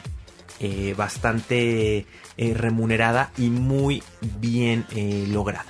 eh, 0.60 0.94
bastante 0.98 2.06
eh, 2.36 2.54
remunerada 2.54 3.32
y 3.38 3.50
muy 3.50 4.04
bien 4.42 4.86
eh, 4.94 5.26
lograda. 5.30 5.68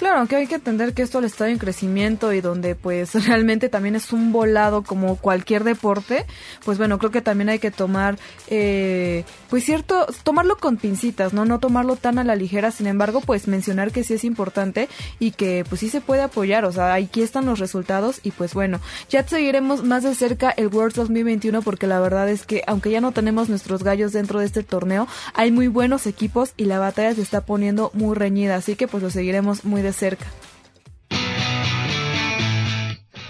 Claro, 0.00 0.26
que 0.26 0.36
hay 0.36 0.46
que 0.46 0.54
entender 0.54 0.94
que 0.94 1.02
esto 1.02 1.20
le 1.20 1.26
está 1.26 1.50
en 1.50 1.58
crecimiento 1.58 2.32
y 2.32 2.40
donde 2.40 2.74
pues 2.74 3.12
realmente 3.26 3.68
también 3.68 3.96
es 3.96 4.14
un 4.14 4.32
volado 4.32 4.82
como 4.82 5.16
cualquier 5.16 5.62
deporte, 5.62 6.24
pues 6.64 6.78
bueno, 6.78 6.98
creo 6.98 7.10
que 7.10 7.20
también 7.20 7.50
hay 7.50 7.58
que 7.58 7.70
tomar, 7.70 8.18
eh, 8.48 9.26
pues 9.50 9.62
cierto, 9.62 10.06
tomarlo 10.22 10.56
con 10.56 10.78
pincitas, 10.78 11.34
¿no? 11.34 11.44
No 11.44 11.60
tomarlo 11.60 11.96
tan 11.96 12.18
a 12.18 12.24
la 12.24 12.34
ligera, 12.34 12.70
sin 12.70 12.86
embargo, 12.86 13.20
pues 13.20 13.46
mencionar 13.46 13.92
que 13.92 14.02
sí 14.02 14.14
es 14.14 14.24
importante 14.24 14.88
y 15.18 15.32
que 15.32 15.66
pues 15.68 15.82
sí 15.82 15.90
se 15.90 16.00
puede 16.00 16.22
apoyar, 16.22 16.64
o 16.64 16.72
sea, 16.72 16.94
aquí 16.94 17.20
están 17.20 17.44
los 17.44 17.58
resultados 17.58 18.20
y 18.22 18.30
pues 18.30 18.54
bueno, 18.54 18.80
ya 19.10 19.28
seguiremos 19.28 19.84
más 19.84 20.02
de 20.02 20.14
cerca 20.14 20.48
el 20.48 20.68
World 20.68 20.94
2021 20.94 21.60
porque 21.60 21.86
la 21.86 22.00
verdad 22.00 22.30
es 22.30 22.46
que 22.46 22.62
aunque 22.66 22.90
ya 22.90 23.02
no 23.02 23.12
tenemos 23.12 23.50
nuestros 23.50 23.82
gallos 23.82 24.14
dentro 24.14 24.40
de 24.40 24.46
este 24.46 24.62
torneo, 24.62 25.06
hay 25.34 25.50
muy 25.50 25.68
buenos 25.68 26.06
equipos 26.06 26.54
y 26.56 26.64
la 26.64 26.78
batalla 26.78 27.14
se 27.14 27.20
está 27.20 27.42
poniendo 27.42 27.90
muy 27.92 28.16
reñida, 28.16 28.56
así 28.56 28.76
que 28.76 28.88
pues 28.88 29.02
lo 29.02 29.10
seguiremos 29.10 29.66
muy 29.66 29.82
de 29.82 29.89
cerca. 29.92 30.26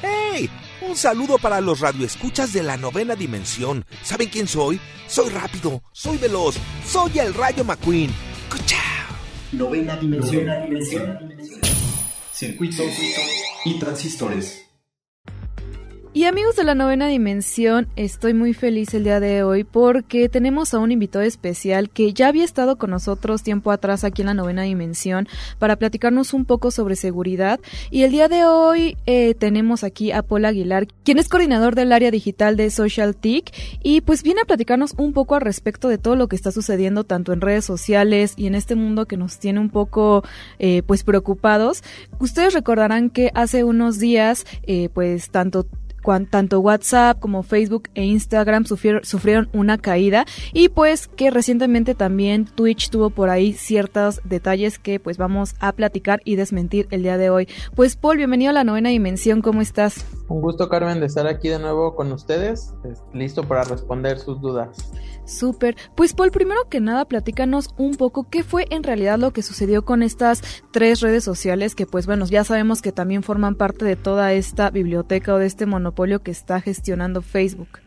¡Hey! 0.03 0.51
Un 0.81 0.97
saludo 0.97 1.39
para 1.39 1.61
los 1.61 1.81
radioescuchas 1.81 2.53
de 2.53 2.63
la 2.63 2.77
novena 2.77 3.15
dimensión. 3.15 3.85
¿Saben 4.03 4.29
quién 4.29 4.49
soy? 4.49 4.81
Soy 5.07 5.29
rápido, 5.31 5.83
soy 5.93 6.19
veloz, 6.19 6.57
soy 6.87 7.19
el 7.19 7.35
Rayo 7.35 7.65
McQueen. 7.65 8.11
¡Cuchao! 8.51 8.81
Novena 9.53 9.97
dimensión. 9.97 10.49
Circuitos 12.33 12.87
y 13.65 13.79
transistores. 13.79 14.70
Y 16.13 16.25
amigos 16.25 16.57
de 16.57 16.65
la 16.65 16.75
novena 16.75 17.07
dimensión, 17.07 17.87
estoy 17.95 18.35
muy 18.35 18.53
feliz 18.53 18.93
el 18.95 19.05
día 19.05 19.21
de 19.21 19.45
hoy 19.45 19.63
porque 19.63 20.29
tenemos 20.29 20.75
a 20.75 20.81
un 20.81 20.91
invitado 20.91 21.25
especial 21.25 21.89
que 21.89 22.13
ya 22.13 22.27
había 22.27 22.45
estado 22.45 22.79
con 22.79 22.91
nosotros 22.91 23.45
tiempo 23.45 23.71
atrás 23.71 24.03
aquí 24.03 24.23
en 24.23 24.27
la 24.27 24.35
novena 24.35 24.63
dimensión 24.63 25.29
para 25.61 25.77
platicarnos 25.77 26.35
un 26.35 26.47
poco 26.47 26.73
sobre 26.73 26.97
seguridad. 26.97 27.61
Y 27.93 28.03
el 28.03 28.11
día 28.11 28.27
de 28.27 28.45
hoy 28.45 28.97
eh, 29.07 29.37
tenemos 29.37 29.85
aquí 29.85 30.11
a 30.11 30.23
Paul 30.23 30.47
Aguilar, 30.47 30.89
quien 31.05 31.19
es 31.19 31.29
coordinador 31.29 31.77
del 31.77 31.93
área 31.93 32.11
digital 32.11 32.57
de 32.57 32.71
Social 32.71 33.15
TIC 33.15 33.53
y 33.81 34.01
pues 34.01 34.25
viene 34.25 34.41
a 34.41 34.47
platicarnos 34.47 34.95
un 34.97 35.13
poco 35.13 35.37
al 35.37 35.43
respecto 35.43 35.87
de 35.87 35.99
todo 35.99 36.17
lo 36.17 36.27
que 36.27 36.35
está 36.35 36.51
sucediendo 36.51 37.05
tanto 37.05 37.33
en 37.33 37.41
redes 37.41 37.65
sociales 37.65 38.35
y 38.37 38.49
en 38.49 38.57
este 38.57 38.75
mundo 38.75 39.07
que 39.07 39.17
nos 39.17 39.39
tiene 39.39 39.61
un 39.61 39.71
poco 39.71 40.25
eh, 40.59 40.83
pues 40.85 41.05
preocupados. 41.05 41.85
Ustedes 42.19 42.53
recordarán 42.53 43.11
que 43.11 43.31
hace 43.35 43.63
unos 43.63 44.01
días 44.01 44.45
eh, 44.65 44.89
pues 44.93 45.31
tanto 45.31 45.69
tanto 46.31 46.61
WhatsApp 46.61 47.19
como 47.19 47.43
Facebook 47.43 47.89
e 47.95 48.05
Instagram 48.05 48.65
sufrieron, 48.65 49.49
una 49.53 49.79
caída 49.79 50.25
y 50.53 50.69
pues 50.69 51.09
que 51.09 51.31
recientemente 51.31 51.95
también 51.95 52.47
Twitch 52.47 52.91
tuvo 52.91 53.11
por 53.11 53.31
ahí 53.31 53.53
ciertos 53.53 54.21
detalles 54.25 54.79
que 54.79 55.01
pues 55.01 55.19
vamos 55.19 55.55
a 55.61 55.73
platicar 55.73 56.21
y 56.25 56.37
desmentir 56.37 56.89
el 56.91 57.03
día 57.03 57.19
de 57.19 57.31
hoy. 57.31 57.49
Pues 57.75 57.97
Paul, 57.97 58.17
bienvenido 58.17 58.51
a 58.51 58.55
la 58.55 58.65
novena 58.65 58.89
dimensión, 58.89 59.43
¿cómo 59.43 59.61
estás? 59.61 60.05
Un 60.29 60.41
gusto 60.41 60.69
Carmen 60.69 61.01
de 61.01 61.07
estar 61.07 61.27
aquí 61.27 61.49
de 61.49 61.59
nuevo 61.59 61.95
con 61.95 62.13
ustedes, 62.13 62.75
listo 63.13 63.45
para 63.45 63.65
responder 63.65 64.19
sus 64.19 64.41
dudas. 64.41 64.93
Súper. 65.31 65.77
Pues 65.95 66.13
Paul, 66.13 66.33
primero 66.33 66.69
que 66.69 66.81
nada, 66.81 67.05
platícanos 67.05 67.71
un 67.77 67.95
poco 67.95 68.27
qué 68.29 68.43
fue 68.43 68.67
en 68.71 68.83
realidad 68.83 69.17
lo 69.17 69.33
que 69.33 69.43
sucedió 69.43 69.85
con 69.85 70.03
estas 70.03 70.43
tres 70.73 71.01
redes 71.01 71.23
sociales 71.23 71.77
que 71.77 71.87
pues 71.87 72.07
bueno, 72.07 72.27
ya 72.27 72.43
sabemos 72.43 72.83
que 72.83 72.91
también 72.91 73.23
forman 73.23 73.55
parte 73.55 73.85
de 73.85 73.95
toda 73.95 74.33
esta 74.33 74.71
biblioteca 74.71 75.33
o 75.33 75.39
de 75.39 75.47
este 75.47 75.67
monopolio 75.67 76.23
que 76.23 76.33
está 76.33 76.61
gestionando 76.61 77.23
Facebook. 77.23 77.79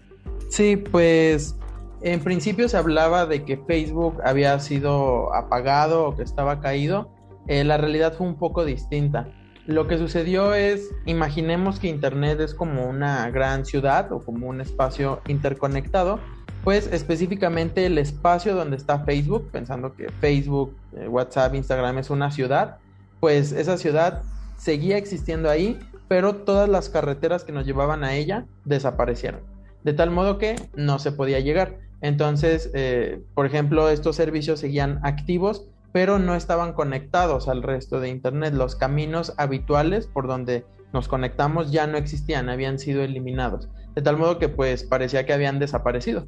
Sí, 0.49 0.77
pues 0.77 1.57
en 2.01 2.21
principio 2.21 2.69
se 2.69 2.77
hablaba 2.77 3.25
de 3.25 3.43
que 3.43 3.57
Facebook 3.57 4.21
había 4.23 4.57
sido 4.59 5.35
apagado 5.35 6.07
o 6.07 6.15
que 6.15 6.23
estaba 6.23 6.61
caído. 6.61 7.11
Eh, 7.47 7.65
la 7.65 7.75
realidad 7.75 8.13
fue 8.13 8.25
un 8.25 8.37
poco 8.37 8.63
distinta. 8.63 9.27
Lo 9.65 9.87
que 9.87 9.97
sucedió 9.97 10.53
es, 10.53 10.89
imaginemos 11.05 11.79
que 11.79 11.87
Internet 11.89 12.39
es 12.39 12.53
como 12.53 12.87
una 12.87 13.29
gran 13.31 13.65
ciudad 13.65 14.11
o 14.13 14.19
como 14.19 14.47
un 14.47 14.61
espacio 14.61 15.21
interconectado 15.27 16.19
pues 16.63 16.87
específicamente 16.91 17.85
el 17.85 17.97
espacio 17.97 18.55
donde 18.55 18.77
está 18.77 18.99
Facebook, 18.99 19.49
pensando 19.51 19.95
que 19.95 20.09
Facebook, 20.21 20.75
eh, 20.93 21.07
WhatsApp, 21.07 21.55
Instagram 21.55 21.97
es 21.97 22.09
una 22.09 22.31
ciudad, 22.31 22.77
pues 23.19 23.51
esa 23.51 23.77
ciudad 23.77 24.21
seguía 24.57 24.97
existiendo 24.97 25.49
ahí, 25.49 25.79
pero 26.07 26.35
todas 26.35 26.69
las 26.69 26.89
carreteras 26.89 27.43
que 27.43 27.51
nos 27.51 27.65
llevaban 27.65 28.03
a 28.03 28.15
ella 28.15 28.45
desaparecieron, 28.63 29.41
de 29.83 29.93
tal 29.93 30.11
modo 30.11 30.37
que 30.37 30.55
no 30.75 30.99
se 30.99 31.11
podía 31.11 31.39
llegar. 31.39 31.79
Entonces, 32.01 32.69
eh, 32.73 33.21
por 33.33 33.45
ejemplo, 33.45 33.89
estos 33.89 34.15
servicios 34.15 34.59
seguían 34.59 34.99
activos, 35.03 35.65
pero 35.91 36.17
no 36.19 36.35
estaban 36.35 36.73
conectados 36.73 37.47
al 37.47 37.61
resto 37.61 37.99
de 37.99 38.09
Internet. 38.09 38.53
Los 38.53 38.75
caminos 38.75 39.33
habituales 39.37 40.07
por 40.07 40.27
donde 40.27 40.65
nos 40.91 41.07
conectamos 41.07 41.71
ya 41.71 41.87
no 41.87 41.97
existían, 41.97 42.49
habían 42.49 42.79
sido 42.79 43.03
eliminados, 43.03 43.69
de 43.95 44.01
tal 44.01 44.17
modo 44.17 44.37
que 44.37 44.49
pues 44.49 44.83
parecía 44.83 45.25
que 45.25 45.33
habían 45.33 45.59
desaparecido. 45.59 46.27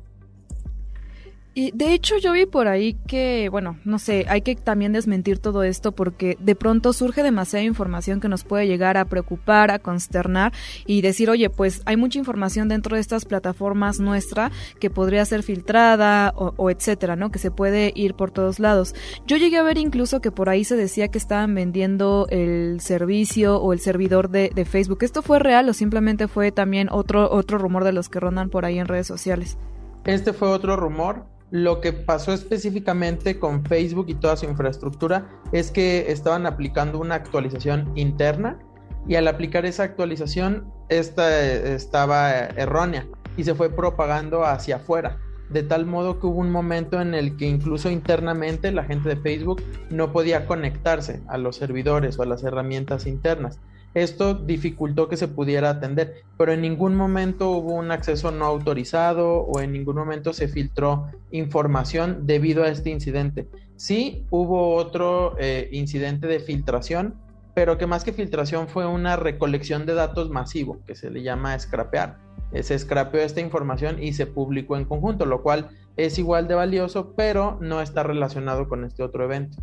Y 1.58 1.72
de 1.72 1.94
hecho 1.94 2.18
yo 2.18 2.34
vi 2.34 2.46
por 2.46 2.68
ahí 2.68 2.98
que, 3.08 3.48
bueno, 3.50 3.80
no 3.86 3.98
sé, 3.98 4.26
hay 4.28 4.42
que 4.42 4.58
también 4.58 4.92
desmentir 4.92 5.40
todo 5.40 5.64
esto 5.64 5.94
porque 5.94 6.38
de 6.42 6.54
pronto 6.54 6.92
surge 6.92 7.24
demasiada 7.24 7.64
información 7.64 8.20
que 8.20 8.28
nos 8.28 8.44
puede 8.44 8.68
llegar 8.68 8.98
a 8.98 9.06
preocupar, 9.06 9.72
a 9.72 9.80
consternar 9.80 10.52
y 10.86 11.02
decir, 11.02 11.30
oye, 11.30 11.50
pues 11.50 11.82
hay 11.86 11.96
mucha 11.96 12.20
información 12.20 12.68
dentro 12.68 12.98
de 12.98 13.02
estas 13.02 13.24
plataformas 13.24 14.02
nuestra 14.02 14.52
que 14.82 14.90
podría 14.90 15.24
ser 15.24 15.44
filtrada 15.44 16.34
o, 16.36 16.70
etcétera, 16.70 17.16
¿no? 17.16 17.32
Que 17.32 17.40
se 17.40 17.52
puede 17.52 17.94
ir 17.96 18.16
por 18.16 18.32
todos 18.32 18.60
lados. 18.60 18.94
Yo 19.26 19.38
llegué 19.38 19.56
a 19.56 19.64
ver 19.64 19.78
incluso 19.78 20.20
que 20.20 20.32
por 20.32 20.50
ahí 20.50 20.66
se 20.66 20.76
decía 20.76 21.08
que 21.08 21.18
estaban 21.18 21.56
vendiendo 21.56 22.28
el 22.32 22.82
servicio 22.82 23.62
o 23.62 23.72
el 23.72 23.80
servidor 23.80 24.30
de, 24.30 24.52
de 24.54 24.66
Facebook. 24.66 25.04
¿Esto 25.04 25.22
fue 25.22 25.40
real 25.40 25.70
o 25.70 25.74
simplemente 25.74 26.28
fue 26.28 26.52
también 26.52 26.90
otro, 26.92 27.32
otro 27.32 27.58
rumor 27.60 27.86
de 27.86 27.94
los 27.94 28.10
que 28.10 28.20
rondan 28.20 28.50
por 28.50 28.66
ahí 28.66 28.78
en 28.78 28.90
redes 28.90 29.08
sociales? 29.08 29.58
Este 30.04 30.34
fue 30.34 30.50
otro 30.50 30.76
rumor 30.76 31.34
lo 31.52 31.80
que 31.80 31.94
pasó 31.94 32.34
específicamente 32.34 33.40
con 33.40 33.64
Facebook 33.66 34.06
y 34.10 34.16
toda 34.16 34.36
su 34.36 34.46
infraestructura 34.46 35.30
es 35.52 35.72
que 35.72 36.12
estaban 36.12 36.46
aplicando 36.46 37.00
una 37.00 37.16
actualización 37.16 37.92
interna 37.96 38.60
y 39.08 39.16
al 39.16 39.28
aplicar 39.28 39.66
esa 39.66 39.84
actualización 39.84 40.72
esta 40.90 41.44
estaba 41.44 42.32
errónea 42.32 43.08
y 43.38 43.44
se 43.44 43.56
fue 43.56 43.70
propagando 43.70 44.44
hacia 44.44 44.78
afuera. 44.78 45.20
De 45.50 45.62
tal 45.62 45.86
modo 45.86 46.20
que 46.20 46.26
hubo 46.26 46.40
un 46.40 46.52
momento 46.52 47.00
en 47.00 47.14
el 47.14 47.38
que 47.38 47.46
incluso 47.46 47.92
internamente 47.92 48.72
la 48.72 48.84
gente 48.84 49.10
de 49.10 49.18
Facebook 49.18 49.62
no 49.92 50.12
podía 50.12 50.48
conectarse 50.48 51.22
a 51.28 51.38
los 51.38 51.56
servidores 51.56 52.18
o 52.18 52.24
a 52.24 52.26
las 52.26 52.44
herramientas 52.44 53.06
internas. 53.06 53.60
Esto 53.96 54.34
dificultó 54.34 55.08
que 55.08 55.16
se 55.16 55.30
pudiera 55.30 55.70
atender, 55.70 56.16
pero 56.38 56.52
en 56.52 56.62
ningún 56.62 56.96
momento 56.96 57.52
hubo 57.52 57.74
un 57.74 57.92
acceso 57.92 58.30
no 58.30 58.44
autorizado 58.44 59.38
o 59.38 59.62
en 59.62 59.72
ningún 59.72 59.96
momento 59.96 60.34
se 60.34 60.50
filtró 60.50 61.08
información 61.32 62.28
debido 62.28 62.66
a 62.66 62.68
este 62.68 62.90
incidente. 62.90 63.48
Sí 63.78 64.26
hubo 64.32 64.76
otro 64.76 65.38
eh, 65.40 65.70
incidente 65.72 66.28
de 66.28 66.42
filtración, 66.42 67.16
pero 67.54 67.78
que 67.78 67.88
más 67.88 68.04
que 68.04 68.12
filtración 68.12 68.68
fue 68.68 68.86
una 68.86 69.16
recolección 69.16 69.86
de 69.86 69.94
datos 69.94 70.30
masivo, 70.30 70.82
que 70.86 70.96
se 70.96 71.10
le 71.10 71.24
llama 71.24 71.58
scrapear. 71.58 72.18
Se 72.62 72.78
scrapeó 72.78 73.22
esta 73.22 73.40
información 73.40 74.04
y 74.04 74.12
se 74.12 74.28
publicó 74.28 74.76
en 74.76 74.84
conjunto, 74.84 75.26
lo 75.26 75.42
cual 75.42 75.70
es 75.96 76.20
igual 76.20 76.50
de 76.50 76.56
valioso, 76.56 77.14
pero 77.16 77.58
no 77.62 77.82
está 77.82 78.04
relacionado 78.04 78.68
con 78.68 78.84
este 78.84 79.04
otro 79.04 79.24
evento. 79.24 79.58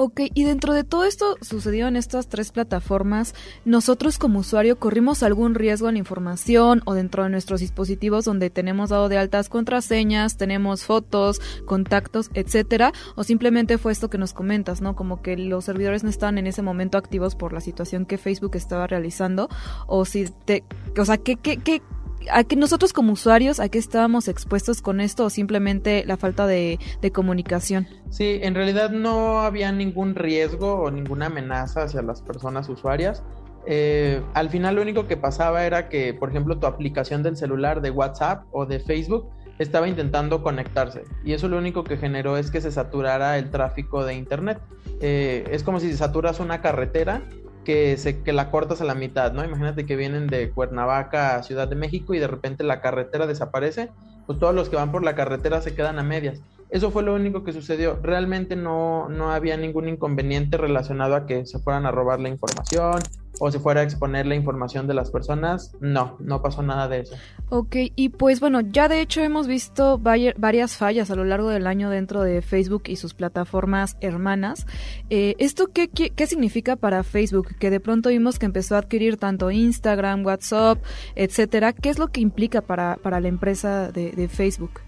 Ok, 0.00 0.20
y 0.32 0.44
dentro 0.44 0.74
de 0.74 0.84
todo 0.84 1.02
esto 1.02 1.34
sucedió 1.40 1.88
en 1.88 1.96
estas 1.96 2.28
tres 2.28 2.52
plataformas, 2.52 3.34
nosotros 3.64 4.16
como 4.16 4.38
usuario 4.38 4.78
corrimos 4.78 5.24
algún 5.24 5.56
riesgo 5.56 5.88
en 5.88 5.96
la 5.96 5.98
información 5.98 6.82
o 6.84 6.94
dentro 6.94 7.24
de 7.24 7.30
nuestros 7.30 7.58
dispositivos 7.58 8.24
donde 8.24 8.48
tenemos 8.48 8.90
dado 8.90 9.08
de 9.08 9.18
altas 9.18 9.48
contraseñas, 9.48 10.36
tenemos 10.36 10.84
fotos, 10.84 11.40
contactos, 11.64 12.30
etcétera, 12.34 12.92
o 13.16 13.24
simplemente 13.24 13.76
fue 13.76 13.90
esto 13.90 14.08
que 14.08 14.18
nos 14.18 14.34
comentas, 14.34 14.80
¿no? 14.80 14.94
Como 14.94 15.20
que 15.20 15.36
los 15.36 15.64
servidores 15.64 16.04
no 16.04 16.10
estaban 16.10 16.38
en 16.38 16.46
ese 16.46 16.62
momento 16.62 16.96
activos 16.96 17.34
por 17.34 17.52
la 17.52 17.60
situación 17.60 18.06
que 18.06 18.18
Facebook 18.18 18.54
estaba 18.54 18.86
realizando, 18.86 19.48
o 19.88 20.04
si 20.04 20.26
te, 20.44 20.62
o 20.96 21.04
sea, 21.04 21.16
¿qué, 21.16 21.34
qué, 21.34 21.56
qué 21.56 21.82
¿A 22.30 22.44
nosotros 22.56 22.92
como 22.92 23.12
usuarios, 23.12 23.60
a 23.60 23.68
qué 23.68 23.78
estábamos 23.78 24.28
expuestos 24.28 24.82
con 24.82 25.00
esto 25.00 25.24
o 25.24 25.30
simplemente 25.30 26.04
la 26.06 26.16
falta 26.16 26.46
de, 26.46 26.78
de 27.00 27.12
comunicación? 27.12 27.88
Sí, 28.10 28.38
en 28.42 28.54
realidad 28.54 28.90
no 28.90 29.40
había 29.40 29.72
ningún 29.72 30.14
riesgo 30.14 30.74
o 30.74 30.90
ninguna 30.90 31.26
amenaza 31.26 31.82
hacia 31.82 32.02
las 32.02 32.22
personas 32.22 32.68
usuarias. 32.68 33.22
Eh, 33.66 34.22
al 34.32 34.48
final 34.48 34.76
lo 34.76 34.82
único 34.82 35.06
que 35.06 35.16
pasaba 35.16 35.66
era 35.66 35.88
que, 35.88 36.14
por 36.14 36.30
ejemplo, 36.30 36.58
tu 36.58 36.66
aplicación 36.66 37.22
del 37.22 37.36
celular 37.36 37.82
de 37.82 37.90
WhatsApp 37.90 38.44
o 38.50 38.64
de 38.64 38.80
Facebook 38.80 39.28
estaba 39.58 39.88
intentando 39.88 40.42
conectarse 40.42 41.02
y 41.24 41.32
eso 41.32 41.48
lo 41.48 41.58
único 41.58 41.82
que 41.82 41.96
generó 41.96 42.36
es 42.36 42.50
que 42.50 42.60
se 42.60 42.70
saturara 42.70 43.38
el 43.38 43.50
tráfico 43.50 44.04
de 44.04 44.14
Internet. 44.14 44.60
Eh, 45.00 45.44
es 45.50 45.62
como 45.62 45.80
si 45.80 45.92
saturas 45.94 46.40
una 46.40 46.60
carretera 46.60 47.22
que, 47.68 47.98
se, 47.98 48.22
que 48.22 48.32
la 48.32 48.50
cortas 48.50 48.80
a 48.80 48.84
la 48.84 48.94
mitad, 48.94 49.34
¿no? 49.34 49.44
Imagínate 49.44 49.84
que 49.84 49.94
vienen 49.94 50.26
de 50.26 50.50
Cuernavaca 50.52 51.36
a 51.36 51.42
Ciudad 51.42 51.68
de 51.68 51.76
México 51.76 52.14
y 52.14 52.18
de 52.18 52.26
repente 52.26 52.64
la 52.64 52.80
carretera 52.80 53.26
desaparece, 53.26 53.90
pues 54.26 54.38
todos 54.38 54.54
los 54.54 54.70
que 54.70 54.76
van 54.76 54.90
por 54.90 55.04
la 55.04 55.14
carretera 55.14 55.60
se 55.60 55.74
quedan 55.74 55.98
a 55.98 56.02
medias. 56.02 56.40
Eso 56.70 56.90
fue 56.90 57.02
lo 57.02 57.14
único 57.14 57.44
que 57.44 57.52
sucedió. 57.52 57.98
Realmente 58.02 58.56
no, 58.56 59.10
no 59.10 59.32
había 59.32 59.58
ningún 59.58 59.86
inconveniente 59.86 60.56
relacionado 60.56 61.14
a 61.14 61.26
que 61.26 61.44
se 61.44 61.58
fueran 61.58 61.84
a 61.84 61.90
robar 61.90 62.20
la 62.20 62.30
información 62.30 63.02
o 63.40 63.50
se 63.50 63.58
fuera 63.58 63.80
a 63.80 63.84
exponer 63.84 64.26
la 64.26 64.34
información 64.34 64.86
de 64.86 64.94
las 64.94 65.10
personas. 65.10 65.74
No, 65.80 66.16
no 66.20 66.42
pasó 66.42 66.62
nada 66.62 66.88
de 66.88 67.00
eso. 67.00 67.16
Ok, 67.50 67.76
y 67.96 68.10
pues 68.10 68.40
bueno, 68.40 68.60
ya 68.60 68.88
de 68.88 69.00
hecho 69.00 69.20
hemos 69.22 69.46
visto 69.46 69.98
varias 69.98 70.76
fallas 70.76 71.10
a 71.10 71.14
lo 71.14 71.24
largo 71.24 71.48
del 71.48 71.66
año 71.66 71.90
dentro 71.90 72.22
de 72.22 72.42
Facebook 72.42 72.84
y 72.86 72.96
sus 72.96 73.14
plataformas 73.14 73.96
hermanas. 74.00 74.66
Eh, 75.10 75.34
¿Esto 75.38 75.68
qué, 75.72 75.88
qué, 75.88 76.26
significa 76.26 76.76
para 76.76 77.02
Facebook? 77.02 77.56
Que 77.58 77.70
de 77.70 77.80
pronto 77.80 78.10
vimos 78.10 78.38
que 78.38 78.46
empezó 78.46 78.74
a 78.74 78.78
adquirir 78.78 79.16
tanto 79.16 79.50
Instagram, 79.50 80.24
WhatsApp, 80.24 80.78
etcétera. 81.14 81.72
¿Qué 81.72 81.88
es 81.88 81.98
lo 81.98 82.08
que 82.08 82.20
implica 82.20 82.60
para, 82.60 82.96
para 82.96 83.20
la 83.20 83.28
empresa 83.28 83.90
de 83.90 84.28
Facebook? 84.28 84.87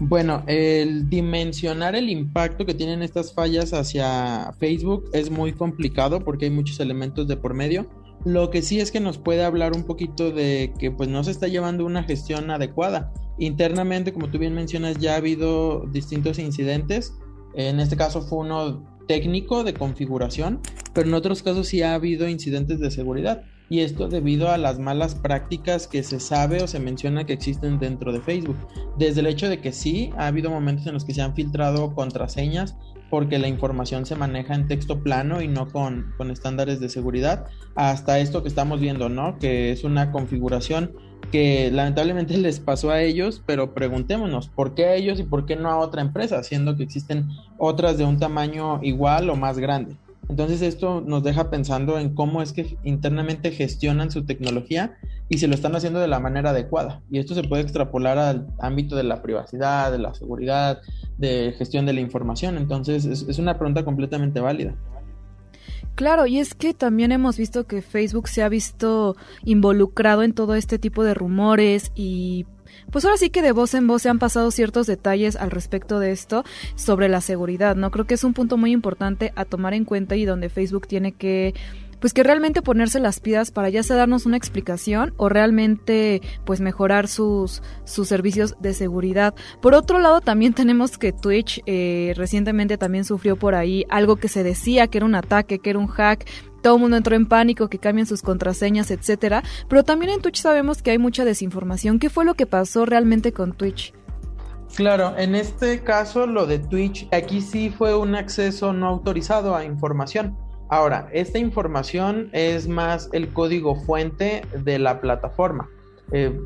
Bueno, 0.00 0.42
el 0.46 1.10
dimensionar 1.10 1.94
el 1.94 2.08
impacto 2.08 2.64
que 2.64 2.74
tienen 2.74 3.02
estas 3.02 3.34
fallas 3.34 3.72
hacia 3.74 4.52
Facebook 4.58 5.10
es 5.12 5.30
muy 5.30 5.52
complicado 5.52 6.20
porque 6.20 6.46
hay 6.46 6.50
muchos 6.50 6.80
elementos 6.80 7.28
de 7.28 7.36
por 7.36 7.52
medio. 7.52 7.86
Lo 8.24 8.50
que 8.50 8.62
sí 8.62 8.80
es 8.80 8.90
que 8.90 9.00
nos 9.00 9.18
puede 9.18 9.44
hablar 9.44 9.74
un 9.74 9.84
poquito 9.84 10.30
de 10.30 10.72
que 10.78 10.90
pues 10.90 11.08
no 11.08 11.22
se 11.22 11.30
está 11.30 11.48
llevando 11.48 11.84
una 11.84 12.02
gestión 12.02 12.50
adecuada. 12.50 13.12
Internamente, 13.38 14.12
como 14.12 14.30
tú 14.30 14.38
bien 14.38 14.54
mencionas, 14.54 14.98
ya 14.98 15.14
ha 15.14 15.16
habido 15.16 15.86
distintos 15.92 16.38
incidentes. 16.38 17.14
En 17.54 17.78
este 17.80 17.96
caso 17.96 18.22
fue 18.22 18.38
uno 18.38 18.82
técnico 19.06 19.64
de 19.64 19.74
configuración, 19.74 20.60
pero 20.94 21.08
en 21.08 21.14
otros 21.14 21.42
casos 21.42 21.68
sí 21.68 21.82
ha 21.82 21.94
habido 21.94 22.28
incidentes 22.28 22.80
de 22.80 22.90
seguridad 22.90 23.42
y 23.70 23.80
esto 23.80 24.08
debido 24.08 24.50
a 24.50 24.58
las 24.58 24.80
malas 24.80 25.14
prácticas 25.14 25.86
que 25.86 26.02
se 26.02 26.18
sabe 26.18 26.60
o 26.60 26.66
se 26.66 26.80
menciona 26.80 27.24
que 27.24 27.32
existen 27.32 27.78
dentro 27.78 28.12
de 28.12 28.20
Facebook. 28.20 28.56
Desde 28.98 29.20
el 29.20 29.28
hecho 29.28 29.48
de 29.48 29.60
que 29.60 29.70
sí, 29.70 30.10
ha 30.18 30.26
habido 30.26 30.50
momentos 30.50 30.88
en 30.88 30.94
los 30.94 31.04
que 31.04 31.14
se 31.14 31.22
han 31.22 31.36
filtrado 31.36 31.94
contraseñas 31.94 32.76
porque 33.10 33.38
la 33.38 33.46
información 33.46 34.06
se 34.06 34.16
maneja 34.16 34.54
en 34.54 34.66
texto 34.66 35.02
plano 35.04 35.40
y 35.40 35.46
no 35.46 35.68
con, 35.68 36.12
con 36.16 36.32
estándares 36.32 36.80
de 36.80 36.88
seguridad, 36.88 37.46
hasta 37.76 38.18
esto 38.18 38.42
que 38.42 38.48
estamos 38.48 38.80
viendo, 38.80 39.08
¿no? 39.08 39.38
Que 39.38 39.70
es 39.70 39.84
una 39.84 40.10
configuración 40.10 40.92
que 41.30 41.70
lamentablemente 41.72 42.36
les 42.38 42.58
pasó 42.58 42.90
a 42.90 43.02
ellos, 43.02 43.40
pero 43.46 43.72
preguntémonos, 43.72 44.48
¿por 44.48 44.74
qué 44.74 44.86
a 44.86 44.94
ellos 44.94 45.20
y 45.20 45.24
por 45.24 45.46
qué 45.46 45.54
no 45.54 45.70
a 45.70 45.78
otra 45.78 46.02
empresa, 46.02 46.42
siendo 46.42 46.76
que 46.76 46.82
existen 46.82 47.28
otras 47.56 47.98
de 47.98 48.04
un 48.04 48.18
tamaño 48.18 48.80
igual 48.82 49.30
o 49.30 49.36
más 49.36 49.58
grande? 49.58 49.96
Entonces 50.28 50.62
esto 50.62 51.00
nos 51.00 51.22
deja 51.22 51.50
pensando 51.50 51.98
en 51.98 52.14
cómo 52.14 52.40
es 52.40 52.52
que 52.52 52.76
internamente 52.84 53.50
gestionan 53.50 54.10
su 54.10 54.24
tecnología 54.24 54.96
y 55.28 55.38
si 55.38 55.46
lo 55.46 55.54
están 55.54 55.74
haciendo 55.74 55.98
de 55.98 56.08
la 56.08 56.20
manera 56.20 56.50
adecuada. 56.50 57.02
Y 57.10 57.18
esto 57.18 57.34
se 57.34 57.42
puede 57.42 57.62
extrapolar 57.62 58.18
al 58.18 58.46
ámbito 58.58 58.96
de 58.96 59.02
la 59.02 59.22
privacidad, 59.22 59.90
de 59.90 59.98
la 59.98 60.14
seguridad, 60.14 60.80
de 61.18 61.54
gestión 61.56 61.86
de 61.86 61.94
la 61.94 62.00
información. 62.00 62.56
Entonces 62.56 63.04
es, 63.04 63.38
una 63.38 63.58
pregunta 63.58 63.84
completamente 63.84 64.40
válida. 64.40 64.74
Claro, 65.94 66.26
y 66.26 66.38
es 66.38 66.54
que 66.54 66.74
también 66.74 67.12
hemos 67.12 67.36
visto 67.36 67.66
que 67.66 67.82
Facebook 67.82 68.28
se 68.28 68.42
ha 68.42 68.48
visto 68.48 69.16
involucrado 69.44 70.22
en 70.22 70.32
todo 70.32 70.54
este 70.54 70.78
tipo 70.78 71.04
de 71.04 71.14
rumores 71.14 71.92
y 71.94 72.46
pues 72.90 73.04
ahora 73.04 73.16
sí 73.16 73.30
que 73.30 73.42
de 73.42 73.52
voz 73.52 73.74
en 73.74 73.86
voz 73.86 74.02
se 74.02 74.08
han 74.08 74.18
pasado 74.18 74.50
ciertos 74.50 74.86
detalles 74.86 75.36
al 75.36 75.50
respecto 75.50 75.98
de 75.98 76.12
esto 76.12 76.44
sobre 76.74 77.08
la 77.08 77.20
seguridad, 77.20 77.76
¿no? 77.76 77.90
Creo 77.90 78.06
que 78.06 78.14
es 78.14 78.24
un 78.24 78.34
punto 78.34 78.56
muy 78.56 78.72
importante 78.72 79.32
a 79.36 79.44
tomar 79.44 79.74
en 79.74 79.84
cuenta 79.84 80.16
y 80.16 80.24
donde 80.24 80.48
Facebook 80.48 80.86
tiene 80.86 81.12
que 81.12 81.54
pues 82.00 82.14
que 82.14 82.22
realmente 82.22 82.62
ponerse 82.62 82.98
las 82.98 83.20
pidas 83.20 83.50
para 83.50 83.68
ya 83.68 83.82
sea 83.82 83.96
darnos 83.96 84.26
una 84.26 84.36
explicación 84.36 85.12
o 85.16 85.28
realmente 85.28 86.20
pues 86.44 86.60
mejorar 86.60 87.06
sus, 87.06 87.62
sus 87.84 88.08
servicios 88.08 88.56
de 88.60 88.74
seguridad. 88.74 89.34
Por 89.60 89.74
otro 89.74 89.98
lado 89.98 90.20
también 90.20 90.54
tenemos 90.54 90.98
que 90.98 91.12
Twitch 91.12 91.62
eh, 91.66 92.14
recientemente 92.16 92.78
también 92.78 93.04
sufrió 93.04 93.36
por 93.36 93.54
ahí 93.54 93.84
algo 93.90 94.16
que 94.16 94.28
se 94.28 94.42
decía 94.42 94.88
que 94.88 94.98
era 94.98 95.06
un 95.06 95.14
ataque, 95.14 95.58
que 95.58 95.70
era 95.70 95.78
un 95.78 95.88
hack 95.88 96.26
todo 96.62 96.76
el 96.76 96.80
mundo 96.80 96.96
entró 96.96 97.16
en 97.16 97.26
pánico, 97.26 97.68
que 97.68 97.78
cambien 97.78 98.06
sus 98.06 98.22
contraseñas, 98.22 98.90
etcétera. 98.90 99.42
Pero 99.68 99.84
también 99.84 100.12
en 100.12 100.20
Twitch 100.20 100.40
sabemos 100.40 100.82
que 100.82 100.90
hay 100.90 100.98
mucha 100.98 101.24
desinformación. 101.24 101.98
¿Qué 101.98 102.10
fue 102.10 102.24
lo 102.24 102.34
que 102.34 102.46
pasó 102.46 102.86
realmente 102.86 103.32
con 103.32 103.52
Twitch? 103.52 103.92
Claro, 104.76 105.14
en 105.18 105.34
este 105.34 105.80
caso 105.82 106.26
lo 106.26 106.46
de 106.46 106.60
Twitch, 106.60 107.08
aquí 107.12 107.40
sí 107.40 107.70
fue 107.70 107.96
un 107.96 108.14
acceso 108.14 108.72
no 108.72 108.86
autorizado 108.86 109.56
a 109.56 109.64
información. 109.64 110.36
Ahora, 110.68 111.08
esta 111.12 111.38
información 111.38 112.30
es 112.32 112.68
más 112.68 113.08
el 113.12 113.32
código 113.32 113.74
fuente 113.74 114.42
de 114.64 114.78
la 114.78 115.00
plataforma. 115.00 115.68
Eh, 116.12 116.38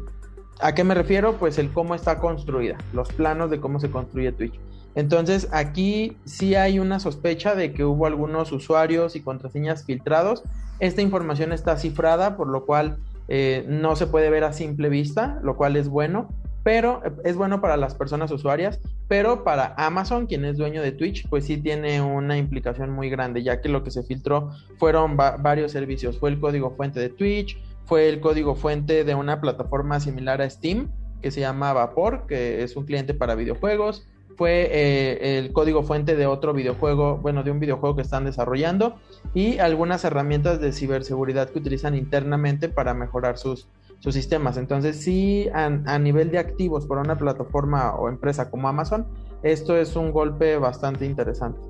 ¿A 0.60 0.74
qué 0.74 0.84
me 0.84 0.94
refiero? 0.94 1.36
Pues 1.36 1.58
el 1.58 1.70
cómo 1.70 1.94
está 1.94 2.18
construida, 2.18 2.78
los 2.94 3.12
planos 3.12 3.50
de 3.50 3.60
cómo 3.60 3.80
se 3.80 3.90
construye 3.90 4.32
Twitch. 4.32 4.58
Entonces 4.94 5.48
aquí 5.52 6.16
sí 6.24 6.54
hay 6.54 6.78
una 6.78 7.00
sospecha 7.00 7.54
de 7.54 7.72
que 7.72 7.84
hubo 7.84 8.06
algunos 8.06 8.52
usuarios 8.52 9.16
y 9.16 9.20
contraseñas 9.20 9.84
filtrados. 9.84 10.42
Esta 10.78 11.02
información 11.02 11.52
está 11.52 11.76
cifrada, 11.76 12.36
por 12.36 12.48
lo 12.48 12.64
cual 12.64 12.98
eh, 13.28 13.64
no 13.68 13.96
se 13.96 14.06
puede 14.06 14.30
ver 14.30 14.44
a 14.44 14.52
simple 14.52 14.88
vista, 14.88 15.40
lo 15.42 15.56
cual 15.56 15.76
es 15.76 15.88
bueno, 15.88 16.28
pero 16.62 17.02
eh, 17.04 17.12
es 17.24 17.36
bueno 17.36 17.60
para 17.60 17.76
las 17.76 17.94
personas 17.94 18.30
usuarias, 18.30 18.80
pero 19.08 19.44
para 19.44 19.74
Amazon, 19.76 20.26
quien 20.26 20.44
es 20.44 20.56
dueño 20.56 20.82
de 20.82 20.92
Twitch, 20.92 21.28
pues 21.28 21.44
sí 21.44 21.56
tiene 21.56 22.00
una 22.00 22.38
implicación 22.38 22.90
muy 22.90 23.10
grande, 23.10 23.42
ya 23.42 23.60
que 23.60 23.68
lo 23.68 23.82
que 23.82 23.90
se 23.90 24.02
filtró 24.02 24.50
fueron 24.78 25.16
varios 25.16 25.72
servicios. 25.72 26.18
Fue 26.18 26.30
el 26.30 26.38
código 26.38 26.70
fuente 26.76 27.00
de 27.00 27.08
Twitch, 27.08 27.58
fue 27.84 28.08
el 28.08 28.20
código 28.20 28.54
fuente 28.54 29.04
de 29.04 29.14
una 29.14 29.40
plataforma 29.40 29.98
similar 30.00 30.40
a 30.40 30.48
Steam, 30.48 30.90
que 31.20 31.30
se 31.30 31.40
llama 31.40 31.72
Vapor, 31.72 32.26
que 32.26 32.62
es 32.62 32.76
un 32.76 32.84
cliente 32.84 33.14
para 33.14 33.34
videojuegos 33.34 34.06
fue 34.36 34.68
eh, 34.70 35.38
el 35.38 35.52
código 35.52 35.82
fuente 35.82 36.16
de 36.16 36.26
otro 36.26 36.52
videojuego, 36.52 37.18
bueno, 37.18 37.42
de 37.42 37.50
un 37.50 37.60
videojuego 37.60 37.96
que 37.96 38.02
están 38.02 38.24
desarrollando 38.24 38.96
y 39.32 39.58
algunas 39.58 40.04
herramientas 40.04 40.60
de 40.60 40.72
ciberseguridad 40.72 41.50
que 41.50 41.58
utilizan 41.58 41.96
internamente 41.96 42.68
para 42.68 42.94
mejorar 42.94 43.38
sus, 43.38 43.68
sus 43.98 44.14
sistemas. 44.14 44.56
Entonces, 44.56 45.00
sí, 45.00 45.48
a, 45.54 45.66
a, 45.66 45.98
nivel 45.98 46.30
de 46.30 46.38
activos 46.38 46.86
para 46.86 47.00
una 47.00 47.16
plataforma 47.16 47.94
o 47.94 48.08
empresa 48.08 48.50
como 48.50 48.68
Amazon, 48.68 49.06
esto 49.42 49.76
es 49.76 49.96
un 49.96 50.12
golpe 50.12 50.56
bastante 50.58 51.06
interesante. 51.06 51.60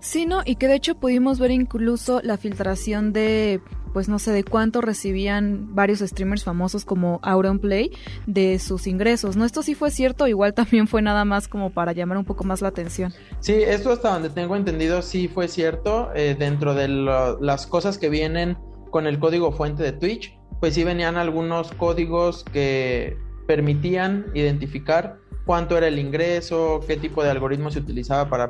Sí, 0.00 0.24
¿no? 0.24 0.42
Y 0.44 0.56
que 0.56 0.68
de 0.68 0.76
hecho 0.76 0.94
pudimos 0.94 1.40
ver 1.40 1.50
incluso 1.50 2.20
la 2.22 2.36
filtración 2.36 3.12
de 3.12 3.60
pues 3.96 4.10
no 4.10 4.18
sé 4.18 4.30
de 4.30 4.44
cuánto 4.44 4.82
recibían 4.82 5.74
varios 5.74 6.00
streamers 6.00 6.44
famosos 6.44 6.84
como 6.84 7.18
Auronplay 7.22 7.90
de 8.26 8.58
sus 8.58 8.86
ingresos, 8.86 9.38
¿no? 9.38 9.46
Esto 9.46 9.62
sí 9.62 9.74
fue 9.74 9.90
cierto, 9.90 10.26
igual 10.26 10.52
también 10.52 10.86
fue 10.86 11.00
nada 11.00 11.24
más 11.24 11.48
como 11.48 11.70
para 11.70 11.92
llamar 11.92 12.18
un 12.18 12.26
poco 12.26 12.44
más 12.44 12.60
la 12.60 12.68
atención. 12.68 13.14
Sí, 13.40 13.54
esto 13.54 13.92
hasta 13.92 14.10
donde 14.10 14.28
tengo 14.28 14.54
entendido 14.54 15.00
sí 15.00 15.28
fue 15.28 15.48
cierto, 15.48 16.10
eh, 16.14 16.36
dentro 16.38 16.74
de 16.74 16.88
las 16.88 17.66
cosas 17.66 17.96
que 17.96 18.10
vienen 18.10 18.58
con 18.90 19.06
el 19.06 19.18
código 19.18 19.50
fuente 19.50 19.82
de 19.82 19.92
Twitch, 19.92 20.38
pues 20.60 20.74
sí 20.74 20.84
venían 20.84 21.16
algunos 21.16 21.72
códigos 21.72 22.44
que 22.44 23.16
permitían 23.46 24.26
identificar 24.34 25.20
cuánto 25.46 25.78
era 25.78 25.86
el 25.86 25.98
ingreso, 25.98 26.80
qué 26.86 26.96
tipo 26.96 27.22
de 27.22 27.30
algoritmo 27.30 27.70
se 27.70 27.78
utilizaba 27.78 28.28
para, 28.28 28.48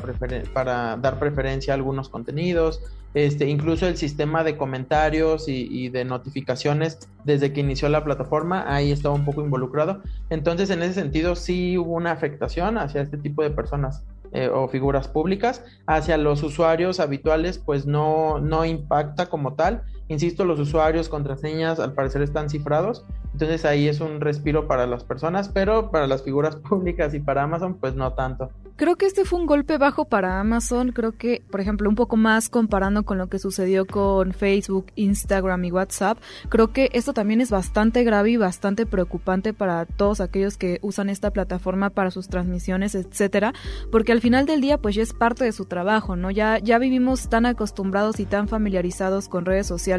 para 0.53 0.97
dar 0.97 1.19
preferencia 1.19 1.75
a 1.75 1.77
algunos 1.77 2.09
contenidos, 2.09 2.81
este, 3.13 3.49
incluso 3.49 3.87
el 3.87 3.99
sistema 3.99 4.43
de 4.45 4.57
comentarios 4.57 5.45
y, 5.47 5.89
de 5.91 6.05
notificaciones 6.05 6.99
desde 7.25 7.53
que 7.53 7.61
inició 7.61 7.89
la 7.89 8.03
plataforma, 8.03 8.65
ahí 8.67 8.93
estaba 8.93 9.15
un 9.15 9.25
poco 9.25 9.43
involucrado. 9.43 10.03
Entonces, 10.31 10.71
en 10.71 10.83
ese 10.83 10.95
sentido, 10.95 11.35
sí 11.35 11.79
hubo 11.79 11.93
una 11.93 12.13
afectación 12.13 12.79
hacia 12.79 13.03
este 13.03 13.19
tipo 13.19 13.43
de 13.43 13.51
personas 13.51 14.03
eh, 14.33 14.51
o 14.53 14.69
figuras 14.69 15.09
públicas. 15.09 15.63
Hacia 15.87 16.19
los 16.19 16.43
usuarios 16.43 17.01
habituales, 17.01 17.59
pues 17.59 17.87
no, 17.87 18.39
no 18.39 18.65
impacta 18.65 19.27
como 19.27 19.55
tal. 19.55 19.83
Insisto, 20.09 20.45
los 20.45 20.61
usuarios, 20.61 21.09
contraseñas, 21.09 21.81
al 21.81 21.93
parecer 21.93 22.23
están 22.23 22.49
cifrados. 22.49 23.05
Entonces 23.33 23.65
ahí 23.65 23.89
es 23.89 24.01
un 24.01 24.21
respiro 24.21 24.69
para 24.69 24.87
las 24.87 25.05
personas, 25.05 25.49
pero 25.49 25.91
para 25.91 26.07
las 26.07 26.23
figuras 26.23 26.57
públicas 26.69 27.13
y 27.15 27.21
para 27.21 27.43
Amazon, 27.43 27.75
pues 27.75 27.95
no 27.95 28.13
tanto. 28.13 28.51
Creo 28.77 28.97
que 28.97 29.07
este 29.07 29.25
fue 29.25 29.41
un 29.41 29.47
golpe 29.47 29.79
bajo 29.79 30.05
para 30.05 30.39
Amazon. 30.39 30.93
Creo 30.93 31.13
que, 31.13 31.43
por 31.51 31.63
ejemplo, 31.63 31.89
un 31.89 31.95
poco 31.95 32.17
más 32.17 32.51
comparando 32.51 33.05
con 33.05 33.17
lo 33.17 33.29
que 33.29 33.39
sucedió 33.39 33.87
con 33.87 34.33
Facebook, 34.33 34.87
Instagram 34.97 35.65
y 35.65 35.73
WhatsApp. 35.73 36.19
Creo 36.51 36.73
que 36.73 36.91
esto 36.93 37.15
también 37.15 37.41
es 37.41 37.51
bastante 37.51 38.05
grave 38.05 38.33
y 38.33 38.37
bastante 38.37 38.85
preocupante 38.85 39.55
para 39.55 39.87
todos 39.87 40.21
aquellos 40.21 40.59
que 40.59 40.79
usan 40.83 41.09
esta 41.09 41.31
plataforma 41.31 41.89
para 41.89 42.11
sus 42.11 42.29
transmisiones, 42.29 42.95
etcétera, 42.95 43.55
porque 43.91 44.13
al 44.13 44.21
final 44.21 44.45
del 44.45 44.61
día, 44.61 44.77
pues 44.77 44.95
ya 44.95 45.03
es 45.03 45.15
parte 45.15 45.45
de 45.45 45.53
su 45.53 45.65
trabajo, 45.65 46.15
¿no? 46.15 46.31
Ya, 46.31 46.59
ya 46.59 46.79
vivimos 46.79 47.29
tan 47.29 47.47
acostumbrados 47.47 48.21
y 48.21 48.27
tan 48.27 48.47
familiarizados 48.47 49.29
con 49.29 49.47
redes 49.47 49.67
sociales 49.67 49.96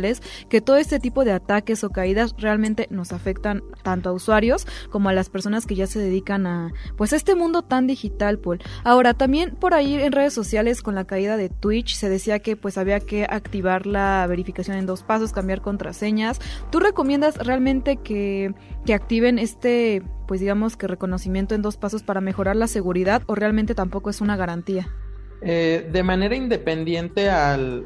que 0.50 0.62
todo 0.62 0.78
este 0.78 1.00
tipo 1.00 1.26
de 1.26 1.32
ataques 1.32 1.84
o 1.84 1.90
caídas 1.90 2.36
realmente 2.38 2.88
nos 2.90 3.12
afectan 3.12 3.64
tanto 3.84 4.10
a 4.10 4.14
usuarios 4.14 4.68
como 4.90 5.10
a 5.10 5.14
las 5.14 5.30
personas 5.30 5.66
que 5.66 5.76
ya 5.76 5.88
se 5.88 6.00
dedican 6.00 6.48
a, 6.48 6.72
pues, 6.96 7.14
este 7.14 7.36
mundo 7.36 7.62
tan 7.62 7.88
digital, 7.88 8.40
Paul. 8.40 8.60
Ahora, 8.84 9.14
también 9.14 9.56
por 9.56 9.74
ahí 9.74 9.96
en 9.96 10.12
redes 10.12 10.34
sociales 10.34 10.82
con 10.82 10.96
la 10.96 11.06
caída 11.06 11.38
de 11.38 11.50
Twitch 11.50 11.96
se 11.96 12.10
decía 12.10 12.40
que 12.40 12.56
pues 12.56 12.78
había 12.78 13.00
que 13.00 13.26
activar 13.26 13.86
la 13.86 14.26
verificación 14.28 14.78
en 14.78 14.86
dos 14.86 15.04
pasos, 15.04 15.32
cambiar 15.32 15.62
contraseñas. 15.62 16.40
¿Tú 16.72 16.80
recomiendas 16.80 17.38
realmente 17.38 17.98
que, 17.98 18.54
que 18.86 18.94
activen 18.94 19.40
este, 19.40 20.04
pues 20.28 20.40
digamos 20.40 20.78
que 20.78 20.88
reconocimiento 20.88 21.56
en 21.56 21.62
dos 21.62 21.78
pasos 21.78 22.04
para 22.04 22.22
mejorar 22.22 22.56
la 22.56 22.68
seguridad 22.68 23.24
o 23.28 23.36
realmente 23.36 23.76
tampoco 23.76 24.10
es 24.10 24.22
una 24.22 24.36
garantía? 24.36 24.90
Eh, 25.42 25.88
de 25.92 26.04
manera 26.04 26.36
independiente 26.36 27.30
al, 27.30 27.84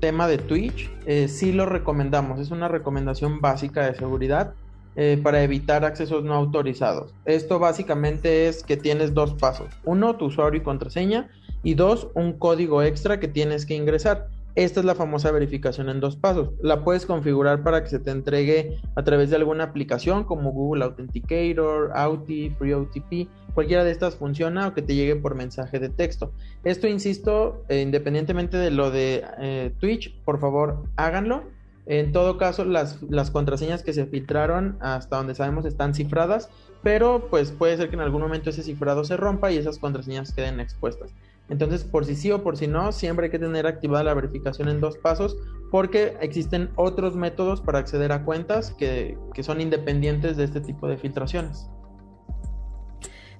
tema 0.00 0.28
de 0.28 0.38
Twitch, 0.38 0.90
eh, 1.06 1.28
sí 1.28 1.52
lo 1.52 1.66
recomendamos. 1.66 2.38
Es 2.38 2.50
una 2.50 2.68
recomendación 2.68 3.40
básica 3.40 3.86
de 3.86 3.96
seguridad 3.96 4.54
eh, 4.94 5.18
para 5.22 5.42
evitar 5.42 5.84
accesos 5.84 6.24
no 6.24 6.34
autorizados. 6.34 7.14
Esto 7.24 7.58
básicamente 7.58 8.48
es 8.48 8.62
que 8.62 8.76
tienes 8.76 9.14
dos 9.14 9.34
pasos. 9.34 9.68
Uno, 9.84 10.16
tu 10.16 10.26
usuario 10.26 10.60
y 10.60 10.64
contraseña. 10.64 11.28
Y 11.64 11.74
dos, 11.74 12.08
un 12.14 12.34
código 12.34 12.82
extra 12.82 13.18
que 13.18 13.26
tienes 13.26 13.66
que 13.66 13.74
ingresar. 13.74 14.28
Esta 14.58 14.80
es 14.80 14.86
la 14.86 14.96
famosa 14.96 15.30
verificación 15.30 15.88
en 15.88 16.00
dos 16.00 16.16
pasos. 16.16 16.50
La 16.60 16.82
puedes 16.82 17.06
configurar 17.06 17.62
para 17.62 17.84
que 17.84 17.90
se 17.90 18.00
te 18.00 18.10
entregue 18.10 18.80
a 18.96 19.04
través 19.04 19.30
de 19.30 19.36
alguna 19.36 19.62
aplicación 19.62 20.24
como 20.24 20.50
Google 20.50 20.82
Authenticator, 20.84 21.92
Auti, 21.94 22.50
FreeOTP. 22.58 23.28
Cualquiera 23.54 23.84
de 23.84 23.92
estas 23.92 24.16
funciona 24.16 24.66
o 24.66 24.74
que 24.74 24.82
te 24.82 24.96
llegue 24.96 25.14
por 25.14 25.36
mensaje 25.36 25.78
de 25.78 25.90
texto. 25.90 26.32
Esto, 26.64 26.88
insisto, 26.88 27.62
eh, 27.68 27.82
independientemente 27.82 28.56
de 28.56 28.72
lo 28.72 28.90
de 28.90 29.24
eh, 29.38 29.72
Twitch, 29.78 30.20
por 30.24 30.40
favor 30.40 30.82
háganlo 30.96 31.44
en 31.88 32.12
todo 32.12 32.36
caso, 32.36 32.66
las, 32.66 33.00
las 33.08 33.30
contraseñas 33.30 33.82
que 33.82 33.94
se 33.94 34.04
filtraron 34.04 34.76
hasta 34.80 35.16
donde 35.16 35.34
sabemos 35.34 35.64
están 35.64 35.94
cifradas, 35.94 36.50
pero 36.82 37.28
pues 37.30 37.50
puede 37.50 37.78
ser 37.78 37.88
que 37.88 37.94
en 37.94 38.02
algún 38.02 38.20
momento 38.20 38.50
ese 38.50 38.62
cifrado 38.62 39.04
se 39.04 39.16
rompa 39.16 39.50
y 39.50 39.56
esas 39.56 39.78
contraseñas 39.78 40.32
queden 40.32 40.60
expuestas. 40.60 41.14
Entonces, 41.48 41.84
por 41.84 42.04
si 42.04 42.14
sí 42.14 42.30
o 42.30 42.42
por 42.42 42.56
si 42.56 42.66
no, 42.66 42.92
siempre 42.92 43.26
hay 43.26 43.30
que 43.30 43.38
tener 43.38 43.66
activada 43.66 44.04
la 44.04 44.14
verificación 44.14 44.68
en 44.68 44.80
dos 44.80 44.98
pasos 44.98 45.36
porque 45.70 46.16
existen 46.20 46.70
otros 46.76 47.16
métodos 47.16 47.60
para 47.60 47.78
acceder 47.78 48.12
a 48.12 48.24
cuentas 48.24 48.72
que, 48.72 49.18
son 49.42 49.60
independientes 49.60 50.36
de 50.36 50.44
este 50.44 50.60
tipo 50.60 50.88
de 50.88 50.96
filtraciones. 50.96 51.70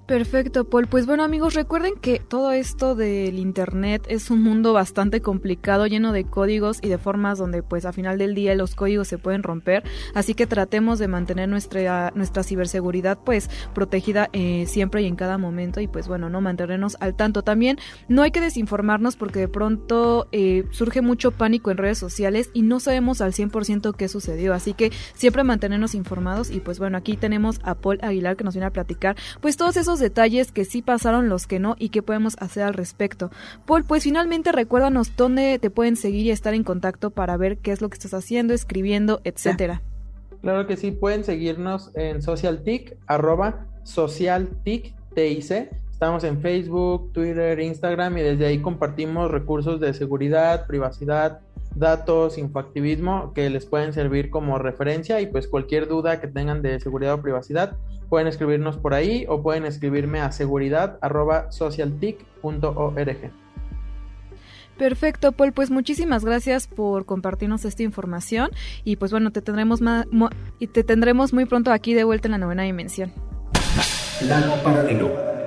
Perfecto, 0.09 0.65
Paul. 0.65 0.87
Pues 0.87 1.05
bueno, 1.05 1.23
amigos, 1.23 1.53
recuerden 1.53 1.93
que 2.01 2.19
todo 2.19 2.53
esto 2.53 2.95
del 2.95 3.39
Internet 3.39 4.07
es 4.09 4.31
un 4.31 4.43
mundo 4.43 4.73
bastante 4.73 5.21
complicado, 5.21 5.87
lleno 5.87 6.13
de 6.13 6.25
códigos 6.25 6.79
y 6.81 6.89
de 6.89 6.97
formas 6.97 7.37
donde, 7.37 7.63
pues, 7.63 7.85
a 7.85 7.93
final 7.93 8.17
del 8.17 8.35
día 8.35 8.55
los 8.55 8.75
códigos 8.75 9.07
se 9.07 9.19
pueden 9.19 9.43
romper. 9.43 9.83
Así 10.15 10.33
que 10.33 10.47
tratemos 10.47 10.99
de 10.99 11.09
mantener 11.09 11.51
nuestra, 11.51 12.11
nuestra 12.15 12.43
ciberseguridad, 12.43 13.19
pues, 13.23 13.51
protegida 13.75 14.31
eh, 14.33 14.65
siempre 14.67 15.03
y 15.03 15.07
en 15.07 15.15
cada 15.15 15.37
momento. 15.37 15.79
Y, 15.83 15.89
pues, 15.89 16.09
bueno, 16.09 16.31
no 16.31 16.41
mantenernos 16.41 16.97
al 17.01 17.15
tanto. 17.15 17.43
También 17.43 17.77
no 18.09 18.23
hay 18.23 18.31
que 18.31 18.41
desinformarnos 18.41 19.17
porque 19.17 19.41
de 19.41 19.49
pronto 19.49 20.27
eh, 20.33 20.65
surge 20.71 21.03
mucho 21.03 21.33
pánico 21.33 21.71
en 21.71 21.77
redes 21.77 21.99
sociales 21.99 22.49
y 22.55 22.63
no 22.63 22.81
sabemos 22.81 23.21
al 23.21 23.35
100% 23.35 23.95
qué 23.95 24.09
sucedió. 24.09 24.55
Así 24.55 24.73
que 24.73 24.91
siempre 25.13 25.45
mantenernos 25.45 25.95
informados. 25.95 26.51
Y, 26.51 26.61
pues, 26.61 26.79
bueno, 26.79 26.97
aquí 26.97 27.19
tenemos 27.19 27.61
a 27.63 27.75
Paul 27.75 27.99
Aguilar 28.01 28.39
que 28.39 28.45
nos 28.45 28.55
viene 28.55 28.69
a 28.69 28.73
platicar, 28.73 29.15
pues, 29.43 29.59
todos 29.59 29.77
esos 29.77 29.98
detalles 29.99 30.53
que 30.53 30.65
sí 30.65 30.83
pasaron, 30.83 31.29
los 31.29 31.47
que 31.47 31.59
no 31.59 31.77
y 31.79 31.89
qué 31.89 32.03
podemos 32.03 32.37
hacer 32.41 32.63
al 32.63 32.75
respecto. 32.75 33.31
Paul, 33.67 33.85
pues 33.85 34.05
finalmente 34.05 34.53
recuérdanos 34.53 35.17
dónde 35.17 35.59
te 35.59 35.71
pueden 35.71 35.97
seguir 35.97 36.27
y 36.27 36.31
estar 36.31 36.55
en 36.55 36.65
contacto 36.65 37.11
para 37.11 37.37
ver 37.37 37.59
qué 37.59 37.73
es 37.73 37.81
lo 37.81 37.89
que 37.89 37.95
estás 37.95 38.15
haciendo, 38.15 38.55
escribiendo, 38.55 39.21
etcétera. 39.25 39.83
Claro 40.41 40.67
que 40.67 40.77
sí, 40.77 40.93
pueden 40.93 41.25
seguirnos 41.25 41.91
en 41.95 42.23
SocialTIC, 42.23 42.97
arroba 43.07 43.67
SocialTIC, 43.85 44.95
Estamos 45.91 46.23
en 46.23 46.41
Facebook, 46.41 47.13
Twitter, 47.13 47.59
Instagram 47.59 48.19
y 48.19 48.21
desde 48.23 48.47
ahí 48.47 48.63
compartimos 48.63 49.33
recursos 49.33 49.81
de 49.81 49.93
seguridad, 49.95 50.69
privacidad, 50.69 51.41
datos, 51.79 52.39
infoactivismo 52.39 53.33
que 53.35 53.51
les 53.51 53.67
pueden 53.67 53.93
servir 53.93 54.31
como 54.31 54.59
referencia 54.59 55.21
y 55.21 55.27
pues 55.27 55.49
cualquier 55.49 55.89
duda 55.89 56.21
que 56.21 56.29
tengan 56.29 56.63
de 56.63 56.81
seguridad 56.81 57.15
o 57.15 57.23
privacidad 57.23 57.77
pueden 58.09 58.27
escribirnos 58.27 58.77
por 58.77 58.95
ahí 58.95 59.27
o 59.29 59.43
pueden 59.43 59.65
escribirme 59.65 60.21
a 60.21 60.33
seguridad@socialtic.org. 60.33 63.31
Perfecto, 64.79 65.33
Paul. 65.33 65.53
Pues 65.53 65.71
muchísimas 65.71 66.25
gracias 66.25 66.69
por 66.69 67.05
compartirnos 67.05 67.65
esta 67.65 67.83
información 67.83 68.51
y 68.85 68.97
pues 68.97 69.11
bueno, 69.11 69.33
te 69.33 69.43
tendremos 69.43 69.81
y 70.59 70.67
te 70.69 70.85
tendremos 70.85 71.33
muy 71.33 71.47
pronto 71.47 71.73
aquí 71.73 71.95
de 71.95 72.05
vuelta 72.05 72.29
en 72.29 72.33
la 72.33 72.39
novena 72.39 72.63
dimensión. 72.63 73.13
Paralelo. 74.63 75.38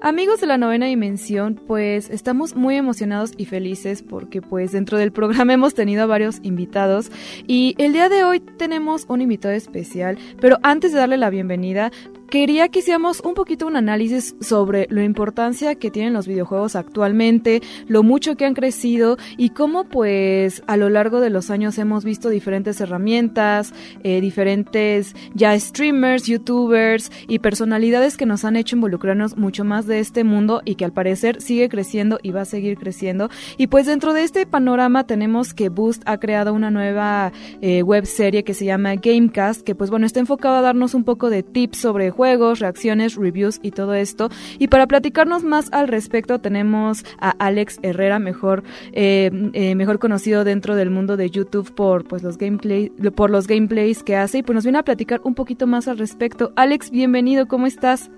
Amigos 0.00 0.40
de 0.40 0.46
la 0.46 0.58
novena 0.58 0.86
dimensión, 0.86 1.56
pues 1.56 2.08
estamos 2.08 2.54
muy 2.54 2.76
emocionados 2.76 3.32
y 3.36 3.46
felices 3.46 4.00
porque 4.00 4.40
pues 4.40 4.70
dentro 4.70 4.96
del 4.96 5.10
programa 5.10 5.52
hemos 5.54 5.74
tenido 5.74 6.04
a 6.04 6.06
varios 6.06 6.38
invitados 6.44 7.10
y 7.48 7.74
el 7.78 7.92
día 7.92 8.08
de 8.08 8.22
hoy 8.22 8.38
tenemos 8.38 9.06
un 9.08 9.22
invitado 9.22 9.54
especial, 9.54 10.16
pero 10.40 10.58
antes 10.62 10.92
de 10.92 10.98
darle 10.98 11.16
la 11.16 11.30
bienvenida, 11.30 11.90
quería 12.30 12.68
que 12.68 12.80
hiciéramos 12.80 13.20
un 13.20 13.34
poquito 13.34 13.66
un 13.66 13.76
análisis 13.76 14.36
sobre 14.40 14.86
la 14.90 15.02
importancia 15.02 15.74
que 15.74 15.90
tienen 15.90 16.12
los 16.12 16.26
videojuegos 16.26 16.76
actualmente, 16.76 17.62
lo 17.86 18.02
mucho 18.02 18.36
que 18.36 18.44
han 18.44 18.54
crecido 18.54 19.16
y 19.36 19.50
cómo 19.50 19.84
pues 19.84 20.62
a 20.66 20.76
lo 20.76 20.90
largo 20.90 21.20
de 21.20 21.30
los 21.30 21.50
años 21.50 21.78
hemos 21.78 22.04
visto 22.04 22.28
diferentes 22.28 22.80
herramientas, 22.80 23.72
eh, 24.02 24.20
diferentes 24.20 25.14
ya 25.34 25.58
streamers, 25.58 26.26
youtubers 26.26 27.10
y 27.26 27.38
personalidades 27.38 28.16
que 28.16 28.26
nos 28.26 28.44
han 28.44 28.56
hecho 28.56 28.76
involucrarnos 28.76 29.36
mucho 29.36 29.64
más 29.64 29.86
de 29.86 30.00
este 30.00 30.24
mundo 30.24 30.60
y 30.64 30.74
que 30.74 30.84
al 30.84 30.92
parecer 30.92 31.40
sigue 31.40 31.68
creciendo 31.68 32.18
y 32.22 32.30
va 32.32 32.42
a 32.42 32.46
seguir 32.46 32.76
creciendo. 32.76 33.30
Y 33.56 33.68
pues 33.68 33.86
dentro 33.86 34.12
de 34.12 34.24
este 34.24 34.46
panorama 34.46 35.06
tenemos 35.06 35.54
que 35.54 35.70
Boost 35.70 36.02
ha 36.06 36.18
creado 36.18 36.52
una 36.52 36.70
nueva 36.70 37.32
eh, 37.60 37.82
web 37.82 38.06
serie 38.06 38.44
que 38.44 38.54
se 38.54 38.66
llama 38.66 38.96
Gamecast, 38.96 39.62
que 39.62 39.74
pues 39.74 39.90
bueno 39.90 40.06
está 40.06 40.20
enfocado 40.20 40.56
a 40.56 40.62
darnos 40.62 40.94
un 40.94 41.04
poco 41.04 41.30
de 41.30 41.42
tips 41.42 41.78
sobre 41.78 42.10
juegos, 42.18 42.58
reacciones, 42.58 43.14
reviews 43.14 43.60
y 43.62 43.70
todo 43.70 43.94
esto. 43.94 44.28
Y 44.58 44.66
para 44.66 44.88
platicarnos 44.88 45.44
más 45.44 45.72
al 45.72 45.86
respecto 45.86 46.40
tenemos 46.40 47.04
a 47.20 47.30
Alex 47.38 47.78
Herrera, 47.82 48.18
mejor, 48.18 48.64
eh, 48.92 49.30
eh, 49.52 49.76
mejor 49.76 50.00
conocido 50.00 50.42
dentro 50.42 50.74
del 50.74 50.90
mundo 50.90 51.16
de 51.16 51.30
YouTube 51.30 51.72
por, 51.72 52.02
pues, 52.08 52.24
los 52.24 52.36
gameplay, 52.36 52.90
por 53.14 53.30
los 53.30 53.46
gameplays 53.46 54.02
que 54.02 54.16
hace 54.16 54.38
y 54.38 54.42
pues 54.42 54.54
nos 54.54 54.64
viene 54.64 54.78
a 54.78 54.82
platicar 54.82 55.20
un 55.22 55.36
poquito 55.36 55.68
más 55.68 55.86
al 55.86 55.96
respecto. 55.96 56.52
Alex, 56.56 56.90
bienvenido, 56.90 57.46
¿cómo 57.46 57.68
estás? 57.68 58.10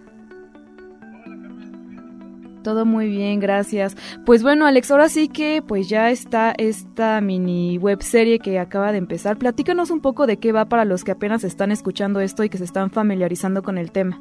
Todo 2.62 2.84
muy 2.84 3.08
bien, 3.08 3.40
gracias. 3.40 3.96
Pues 4.26 4.42
bueno, 4.42 4.66
Alex, 4.66 4.90
ahora 4.90 5.08
sí 5.08 5.28
que 5.28 5.62
pues 5.66 5.88
ya 5.88 6.10
está 6.10 6.52
esta 6.58 7.20
mini 7.20 7.78
web 7.78 8.02
serie 8.02 8.38
que 8.38 8.58
acaba 8.58 8.92
de 8.92 8.98
empezar. 8.98 9.38
Platícanos 9.38 9.90
un 9.90 10.00
poco 10.00 10.26
de 10.26 10.38
qué 10.38 10.52
va 10.52 10.68
para 10.68 10.84
los 10.84 11.04
que 11.04 11.12
apenas 11.12 11.44
están 11.44 11.72
escuchando 11.72 12.20
esto 12.20 12.44
y 12.44 12.48
que 12.50 12.58
se 12.58 12.64
están 12.64 12.90
familiarizando 12.90 13.62
con 13.62 13.78
el 13.78 13.92
tema. 13.92 14.20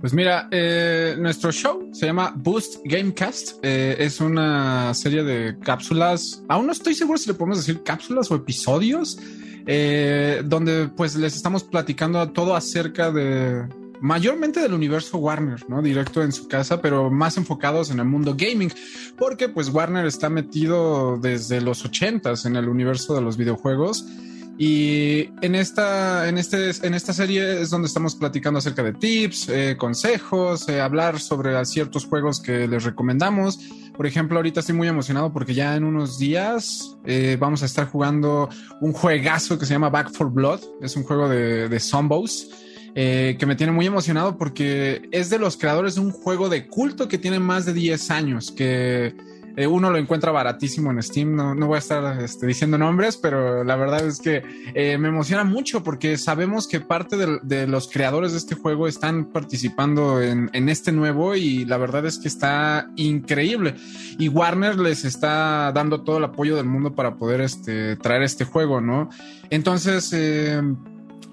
Pues 0.00 0.14
mira, 0.14 0.46
eh, 0.52 1.16
nuestro 1.18 1.50
show 1.50 1.88
se 1.92 2.06
llama 2.06 2.32
Boost 2.36 2.82
Gamecast. 2.84 3.58
Eh, 3.64 3.96
es 3.98 4.20
una 4.20 4.94
serie 4.94 5.24
de 5.24 5.58
cápsulas. 5.58 6.44
Aún 6.48 6.66
no 6.66 6.72
estoy 6.72 6.94
seguro 6.94 7.18
si 7.18 7.28
le 7.28 7.34
podemos 7.34 7.58
decir 7.58 7.82
cápsulas 7.82 8.30
o 8.30 8.36
episodios, 8.36 9.18
eh, 9.66 10.42
donde 10.44 10.86
pues 10.86 11.16
les 11.16 11.34
estamos 11.34 11.64
platicando 11.64 12.30
todo 12.30 12.54
acerca 12.54 13.10
de 13.10 13.66
mayormente 14.00 14.60
del 14.60 14.74
universo 14.74 15.18
Warner, 15.18 15.68
¿no? 15.68 15.82
Directo 15.82 16.22
en 16.22 16.32
su 16.32 16.48
casa, 16.48 16.80
pero 16.80 17.10
más 17.10 17.36
enfocados 17.36 17.90
en 17.90 17.98
el 17.98 18.06
mundo 18.06 18.34
gaming, 18.36 18.72
porque 19.16 19.48
pues 19.48 19.68
Warner 19.68 20.06
está 20.06 20.28
metido 20.28 21.18
desde 21.18 21.60
los 21.60 21.84
ochentas 21.84 22.44
en 22.44 22.56
el 22.56 22.68
universo 22.68 23.14
de 23.14 23.22
los 23.22 23.36
videojuegos 23.36 24.04
Y 24.60 25.30
en 25.40 25.54
esta, 25.54 26.28
en, 26.28 26.36
este, 26.36 26.70
en 26.82 26.92
esta 26.92 27.12
serie 27.12 27.62
es 27.62 27.70
donde 27.70 27.86
estamos 27.86 28.16
platicando 28.16 28.58
acerca 28.58 28.82
de 28.82 28.92
tips, 28.92 29.48
eh, 29.50 29.76
consejos, 29.78 30.68
eh, 30.68 30.80
hablar 30.80 31.20
sobre 31.20 31.64
ciertos 31.64 32.06
juegos 32.06 32.40
que 32.40 32.66
les 32.66 32.82
recomendamos. 32.82 33.60
Por 33.96 34.08
ejemplo, 34.08 34.36
ahorita 34.36 34.58
estoy 34.58 34.74
muy 34.74 34.88
emocionado 34.88 35.32
porque 35.32 35.54
ya 35.54 35.76
en 35.76 35.84
unos 35.84 36.18
días 36.18 36.96
eh, 37.04 37.36
vamos 37.38 37.62
a 37.62 37.66
estar 37.66 37.86
jugando 37.86 38.48
un 38.80 38.92
juegazo 38.92 39.60
que 39.60 39.64
se 39.64 39.74
llama 39.74 39.90
Back 39.90 40.10
for 40.10 40.28
Blood. 40.28 40.60
Es 40.82 40.96
un 40.96 41.04
juego 41.04 41.28
de, 41.28 41.68
de 41.68 41.78
Zombos. 41.78 42.48
Que 42.98 43.46
me 43.46 43.54
tiene 43.54 43.72
muy 43.72 43.86
emocionado 43.86 44.36
porque 44.36 45.08
es 45.12 45.30
de 45.30 45.38
los 45.38 45.56
creadores 45.56 45.94
de 45.94 46.00
un 46.00 46.10
juego 46.10 46.48
de 46.48 46.66
culto 46.66 47.06
que 47.06 47.16
tiene 47.16 47.38
más 47.38 47.64
de 47.64 47.72
10 47.72 48.10
años, 48.10 48.50
que 48.50 49.14
eh, 49.58 49.66
uno 49.66 49.90
lo 49.90 49.98
encuentra 49.98 50.30
baratísimo 50.30 50.92
en 50.92 51.02
Steam, 51.02 51.34
no, 51.34 51.52
no 51.52 51.66
voy 51.66 51.76
a 51.76 51.78
estar 51.80 52.22
este, 52.22 52.46
diciendo 52.46 52.78
nombres, 52.78 53.16
pero 53.16 53.64
la 53.64 53.74
verdad 53.74 54.06
es 54.06 54.20
que 54.20 54.40
eh, 54.72 54.96
me 54.98 55.08
emociona 55.08 55.42
mucho 55.42 55.82
porque 55.82 56.16
sabemos 56.16 56.68
que 56.68 56.78
parte 56.78 57.16
de, 57.16 57.40
de, 57.42 57.66
los 57.66 57.88
creadores 57.88 58.30
de 58.30 58.38
este 58.38 58.54
juego 58.54 58.86
están 58.86 59.24
participando 59.24 60.22
en, 60.22 60.48
en, 60.52 60.68
este 60.68 60.92
nuevo 60.92 61.34
y 61.34 61.64
la 61.64 61.76
verdad 61.76 62.06
es 62.06 62.20
que 62.20 62.28
está 62.28 62.88
increíble. 62.94 63.74
Y 64.16 64.28
Warner 64.28 64.78
les 64.78 65.04
está 65.04 65.72
dando 65.72 66.02
todo 66.02 66.18
el 66.18 66.24
apoyo 66.24 66.54
del 66.54 66.66
mundo 66.66 66.94
para 66.94 67.16
poder 67.16 67.40
este, 67.40 67.96
traer 67.96 68.22
este 68.22 68.44
juego, 68.44 68.80
¿no? 68.80 69.10
Entonces... 69.50 70.12
Eh, 70.12 70.62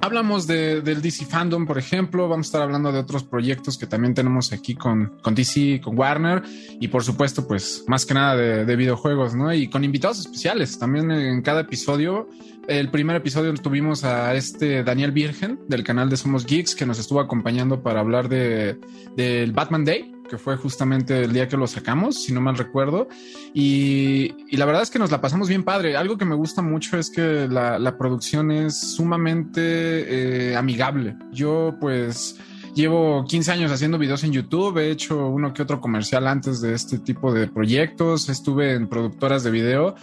Hablamos 0.02 0.46
de, 0.46 0.82
del 0.82 1.02
DC 1.02 1.26
Fandom, 1.26 1.66
por 1.66 1.78
ejemplo. 1.78 2.30
Vamos 2.30 2.48
a 2.48 2.50
estar 2.50 2.62
hablando 2.62 2.92
de 2.92 3.00
otros 3.00 3.24
proyectos 3.24 3.78
que 3.78 3.88
también 3.88 4.14
tenemos 4.14 4.52
aquí 4.54 4.76
con, 4.76 5.18
con 5.22 5.34
DC, 5.34 5.82
con 5.84 5.98
Warner. 5.98 6.44
Y 6.80 6.88
por 6.90 7.04
supuesto, 7.04 7.48
pues 7.48 7.84
más 7.88 8.06
que 8.06 8.14
nada 8.14 8.36
de, 8.36 8.66
de, 8.66 8.76
videojuegos, 8.76 9.36
¿no? 9.36 9.54
Y 9.54 9.68
con 9.68 9.84
invitados 9.84 10.20
especiales. 10.20 10.78
También 10.78 11.12
en 11.12 11.42
cada 11.42 11.62
episodio. 11.62 12.30
El 12.68 12.90
primer 12.90 13.16
episodio 13.16 13.54
tuvimos 13.54 14.04
a 14.04 14.34
este 14.34 14.84
Daniel 14.84 15.12
Virgen 15.12 15.60
del 15.68 15.84
canal 15.84 16.10
de 16.10 16.18
Somos 16.18 16.46
Geeks 16.46 16.76
que 16.76 16.86
nos 16.86 16.98
estuvo 16.98 17.20
acompañando 17.20 17.84
para 17.84 18.00
hablar 18.00 18.28
de, 18.28 18.80
del 19.16 19.52
Batman 19.52 19.86
Day 19.86 20.15
que 20.28 20.38
fue 20.38 20.58
justamente 20.58 21.24
el 21.24 21.34
día 21.34 21.48
que 21.48 21.58
lo 21.58 21.68
sacamos, 21.68 22.24
si 22.24 22.34
no 22.34 22.42
mal 22.42 22.58
recuerdo. 22.58 23.08
Y, 23.54 24.34
la 24.56 24.66
verdad 24.66 24.84
es 24.84 24.90
que 24.90 25.00
nos 25.00 25.12
la 25.12 25.22
pasamos 25.22 25.50
bien 25.50 25.64
padre. 25.64 25.98
Algo 25.98 26.18
que 26.18 26.26
me 26.26 26.36
gusta 26.36 26.62
mucho 26.62 26.98
es 26.98 27.10
que 27.10 27.48
la, 27.50 27.80
la 27.80 27.98
producción 27.98 28.52
es 28.52 28.80
sumamente 28.96 30.52
eh, 30.52 30.56
amigable. 30.56 31.16
Yo 31.32 31.76
pues 31.80 32.38
llevo 32.74 33.26
15 33.26 33.52
años 33.52 33.72
haciendo 33.72 33.98
videos 33.98 34.24
en 34.24 34.32
YouTube, 34.32 34.78
he 34.78 34.92
hecho 34.92 35.28
uno 35.28 35.54
que 35.54 35.62
otro 35.62 35.80
comercial 35.82 36.28
antes 36.28 36.62
de 36.62 36.74
este 36.74 37.00
tipo 37.00 37.34
de 37.34 37.48
proyectos, 37.48 38.30
estuve 38.30 38.74
en 38.74 38.88
productoras 38.88 39.44
de 39.44 39.52
video 39.52 39.96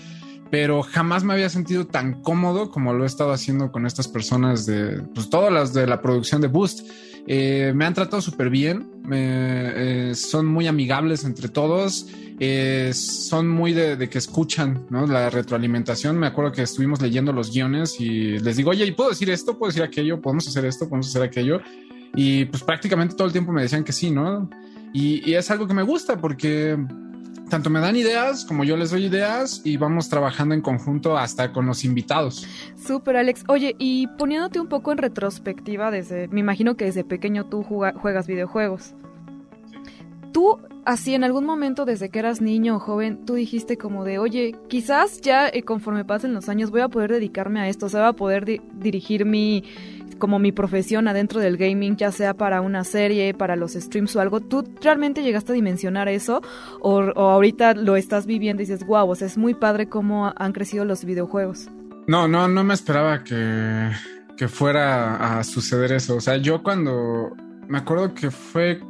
pero 0.52 0.82
jamás 0.82 1.24
me 1.24 1.32
había 1.32 1.48
sentido 1.48 1.86
tan 1.86 2.20
cómodo 2.20 2.70
como 2.70 2.92
lo 2.92 3.04
he 3.04 3.06
estado 3.06 3.32
haciendo 3.32 3.72
con 3.72 3.86
estas 3.86 4.06
personas 4.06 4.66
de, 4.66 5.00
pues 5.14 5.30
todas 5.30 5.50
las 5.50 5.72
de 5.72 5.86
la 5.86 6.02
producción 6.02 6.42
de 6.42 6.48
Boost. 6.48 6.86
Eh, 7.26 7.72
me 7.74 7.84
han 7.84 7.94
tratado 7.94 8.20
súper 8.20 8.50
bien, 8.50 8.90
eh, 9.12 10.12
son 10.14 10.46
muy 10.46 10.66
amigables 10.66 11.24
entre 11.24 11.48
todos, 11.48 12.08
eh, 12.40 12.90
son 12.94 13.48
muy 13.48 13.72
de, 13.72 13.96
de, 13.96 14.08
que 14.08 14.18
escuchan 14.18 14.86
¿no? 14.90 15.06
la 15.06 15.30
retroalimentación. 15.30 16.18
Me 16.18 16.26
acuerdo 16.26 16.50
que 16.52 16.62
estuvimos 16.62 17.00
leyendo 17.00 17.32
los 17.32 17.52
guiones 17.52 18.00
y 18.00 18.38
les 18.40 18.56
digo, 18.56 18.70
oye, 18.70 18.84
¿y 18.84 18.92
puedo 18.92 19.10
decir 19.10 19.30
esto? 19.30 19.56
¿Puedo 19.56 19.70
decir 19.70 19.84
aquello? 19.84 20.20
¿Podemos 20.20 20.48
hacer 20.48 20.64
esto? 20.64 20.88
¿Podemos 20.88 21.08
hacer 21.08 21.22
aquello? 21.22 21.60
Y 22.14 22.46
pues 22.46 22.62
prácticamente 22.64 23.14
todo 23.14 23.26
el 23.26 23.32
tiempo 23.32 23.52
me 23.52 23.62
decían 23.62 23.84
que 23.84 23.92
sí, 23.92 24.10
¿no? 24.10 24.50
Y, 24.92 25.28
y 25.30 25.34
es 25.34 25.50
algo 25.50 25.66
que 25.66 25.74
me 25.74 25.82
gusta 25.82 26.20
porque 26.20 26.76
tanto 27.52 27.68
me 27.68 27.80
dan 27.80 27.96
ideas 27.96 28.46
como 28.46 28.64
yo 28.64 28.78
les 28.78 28.92
doy 28.92 29.04
ideas 29.04 29.60
y 29.62 29.76
vamos 29.76 30.08
trabajando 30.08 30.54
en 30.54 30.62
conjunto 30.62 31.18
hasta 31.18 31.52
con 31.52 31.66
los 31.66 31.84
invitados. 31.84 32.46
Súper, 32.82 33.18
Alex. 33.18 33.44
Oye, 33.46 33.76
y 33.78 34.06
poniéndote 34.06 34.58
un 34.58 34.68
poco 34.68 34.90
en 34.90 34.96
retrospectiva, 34.96 35.90
desde, 35.90 36.28
me 36.28 36.40
imagino 36.40 36.78
que 36.78 36.86
desde 36.86 37.04
pequeño 37.04 37.44
tú 37.44 37.62
juegas 37.62 38.26
videojuegos. 38.26 38.94
Tú, 40.32 40.60
así 40.86 41.14
en 41.14 41.24
algún 41.24 41.44
momento 41.44 41.84
desde 41.84 42.08
que 42.08 42.20
eras 42.20 42.40
niño 42.40 42.76
o 42.76 42.78
joven, 42.78 43.26
tú 43.26 43.34
dijiste 43.34 43.76
como 43.76 44.04
de, 44.04 44.18
oye, 44.18 44.56
quizás 44.68 45.20
ya 45.20 45.46
eh, 45.46 45.62
conforme 45.62 46.06
pasen 46.06 46.32
los 46.32 46.48
años 46.48 46.70
voy 46.70 46.80
a 46.80 46.88
poder 46.88 47.12
dedicarme 47.12 47.60
a 47.60 47.68
esto, 47.68 47.84
o 47.84 47.88
sea, 47.90 48.00
voy 48.00 48.08
a 48.08 48.12
poder 48.14 48.46
di 48.46 48.62
dirigir 48.72 49.26
mi, 49.26 49.62
como 50.18 50.38
mi 50.38 50.52
profesión 50.52 51.08
adentro 51.08 51.40
del 51.40 51.56
gaming, 51.56 51.96
ya 51.96 52.12
sea 52.12 52.34
para 52.34 52.60
una 52.60 52.84
serie, 52.84 53.34
para 53.34 53.56
los 53.56 53.72
streams 53.72 54.14
o 54.16 54.20
algo, 54.20 54.40
¿tú 54.40 54.64
realmente 54.80 55.22
llegaste 55.22 55.52
a 55.52 55.54
dimensionar 55.54 56.08
eso? 56.08 56.42
¿O, 56.80 57.00
ahorita 57.00 57.74
lo 57.74 57.96
estás 57.96 58.26
viviendo 58.26 58.62
y 58.62 58.66
dices, 58.66 58.86
wow, 58.86 59.10
o 59.10 59.12
es 59.14 59.38
muy 59.38 59.54
padre 59.54 59.88
cómo 59.88 60.32
han 60.36 60.52
crecido 60.52 60.84
los 60.84 61.04
videojuegos? 61.04 61.68
No, 62.06 62.26
no, 62.26 62.48
no 62.48 62.64
me 62.64 62.74
esperaba 62.74 63.22
que, 63.22 63.90
que 64.36 64.48
fuera 64.48 65.38
a 65.38 65.44
suceder 65.44 65.92
eso. 65.92 66.16
O 66.16 66.20
sea, 66.20 66.36
yo 66.36 66.62
cuando 66.62 67.36
me 67.68 67.78
acuerdo 67.78 68.14
que 68.14 68.30
fue 68.30 68.80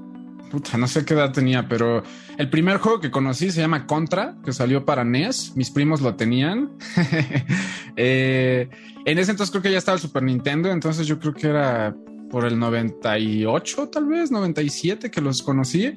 puta, 0.53 0.77
no 0.77 0.87
sé 0.87 1.07
qué 1.07 1.15
edad 1.15 1.33
tenía, 1.33 1.67
pero 1.67 2.03
el 2.37 2.51
primer 2.51 2.77
juego 2.77 3.01
que 3.01 3.11
conocí 3.11 3.51
se 3.51 3.63
llama 3.63 3.87
Contra, 3.87 4.37
que 4.45 4.53
salió 4.53 4.85
para 4.85 5.03
NES. 5.03 5.57
Mis 5.57 5.71
primos 5.71 6.03
lo 6.03 6.15
tenían. 6.15 6.73
eh, 7.97 8.69
en 9.07 9.19
ese 9.19 9.31
entonces 9.31 9.51
creo 9.51 9.63
que 9.63 9.73
ya 9.73 9.79
estaba 9.79 9.97
el 9.97 10.03
Super 10.03 10.23
Nintendo, 10.23 10.71
entonces 10.71 11.07
yo 11.07 11.19
creo 11.19 11.33
que 11.33 11.47
era 11.47 11.97
por 12.31 12.45
el 12.45 12.59
98, 12.59 13.89
tal 13.89 14.07
vez, 14.07 14.31
97 14.31 15.11
que 15.11 15.21
los 15.23 15.43
conocí. 15.43 15.97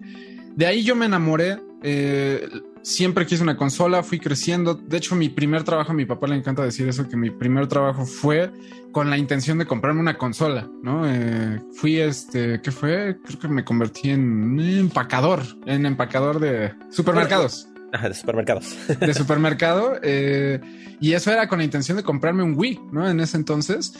De 0.56 0.66
ahí 0.66 0.84
yo 0.84 0.96
me 0.96 1.06
enamoré. 1.06 1.60
Eh, 1.84 2.48
siempre 2.86 3.26
quise 3.26 3.42
una 3.42 3.58
consola, 3.58 4.04
fui 4.04 4.20
creciendo. 4.20 4.76
De 4.76 4.98
hecho, 4.98 5.16
mi 5.16 5.28
primer 5.30 5.64
trabajo, 5.64 5.92
a 5.92 5.96
mi 5.96 6.06
papá 6.06 6.28
le 6.28 6.36
encanta 6.36 6.64
decir 6.64 6.88
eso, 6.88 7.10
que 7.10 7.18
mi 7.18 7.32
primer 7.32 7.68
trabajo 7.68 8.06
fue 8.06 8.52
con 8.92 9.10
la 9.10 9.18
intención 9.18 9.58
de 9.58 9.66
comprarme 9.66 10.00
una 10.00 10.18
consola, 10.18 10.70
¿no? 10.84 11.02
Eh, 11.06 11.60
fui 11.74 12.00
este, 12.00 12.62
¿qué 12.62 12.72
fue? 12.72 13.18
Creo 13.26 13.40
que 13.40 13.48
me 13.48 13.66
convertí 13.66 14.12
en 14.12 14.60
empacador, 14.60 15.42
en 15.66 15.86
empacador 15.86 16.40
de 16.40 16.74
supermercados. 16.92 17.68
Ajá, 17.92 18.08
de 18.08 18.14
supermercados. 18.14 18.78
De 19.00 19.14
supermercado. 19.14 20.00
Eh, 20.04 20.62
y 21.00 21.14
eso 21.14 21.32
era 21.32 21.48
con 21.48 21.58
la 21.58 21.66
intención 21.66 21.98
de 21.98 22.04
comprarme 22.04 22.44
un 22.44 22.54
Wii, 22.56 22.80
¿no? 22.92 23.10
En 23.10 23.20
ese 23.20 23.38
entonces. 23.38 23.94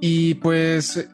Y 0.00 0.34
pues 0.34 1.08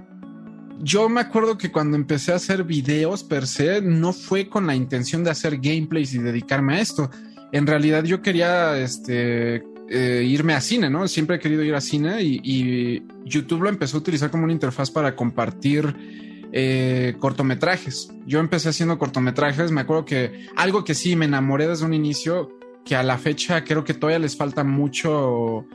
yo 0.81 1.09
me 1.09 1.21
acuerdo 1.21 1.59
que 1.59 1.71
cuando 1.71 1.97
empecé 1.97 2.33
a 2.33 2.37
hacer 2.37 2.65
videos 2.65 3.23
per 3.23 3.47
se, 3.47 3.81
no 3.81 4.13
fue 4.13 4.49
con 4.49 4.67
la 4.67 4.75
intención 4.75 5.25
de 5.25 5.31
hacer 5.31 5.59
gameplays 5.59 6.15
y 6.15 6.19
dedicarme 6.19 6.77
a 6.77 6.81
esto. 6.81 7.11
En 7.53 7.67
realidad 7.67 8.05
yo 8.05 8.23
quería 8.23 8.79
este, 8.79 9.63
eh, 9.89 10.25
irme 10.27 10.55
a 10.55 10.61
cine, 10.61 10.89
¿no? 10.89 11.07
Siempre 11.07 11.37
he 11.37 11.39
querido 11.39 11.63
ir 11.63 11.75
a 11.75 11.81
cine 11.81 12.23
y, 12.23 13.03
YouTube 13.25 13.63
lo 13.63 13.69
empezó 13.69 13.97
a 13.97 14.01
utilizar 14.01 14.31
como 14.31 14.45
una 14.45 14.53
interfaz 14.53 14.91
para 14.91 15.15
compartir 15.15 15.95
eh, 16.53 17.15
cortometrajes. 17.19 18.11
Yo 18.27 18.41
empecé 18.41 18.71
haciendo 18.71 18.99
cortometrajes, 18.99 19.71
me 19.71 19.83
acuerdo 19.83 20.05
que 20.05 20.49
algo 20.57 20.83
que 20.83 20.95
sí 20.95 21.15
me 21.15 21.27
enamoré 21.27 21.69
desde 21.69 21.85
un 21.85 21.95
inicio, 21.95 22.51
que 22.85 22.97
a 22.97 23.03
la 23.03 23.19
fecha 23.19 23.65
creo 23.65 23.85
que 23.85 23.95
todavía 23.95 24.19
les 24.19 24.37
falta 24.37 24.65
mucho, 24.65 25.67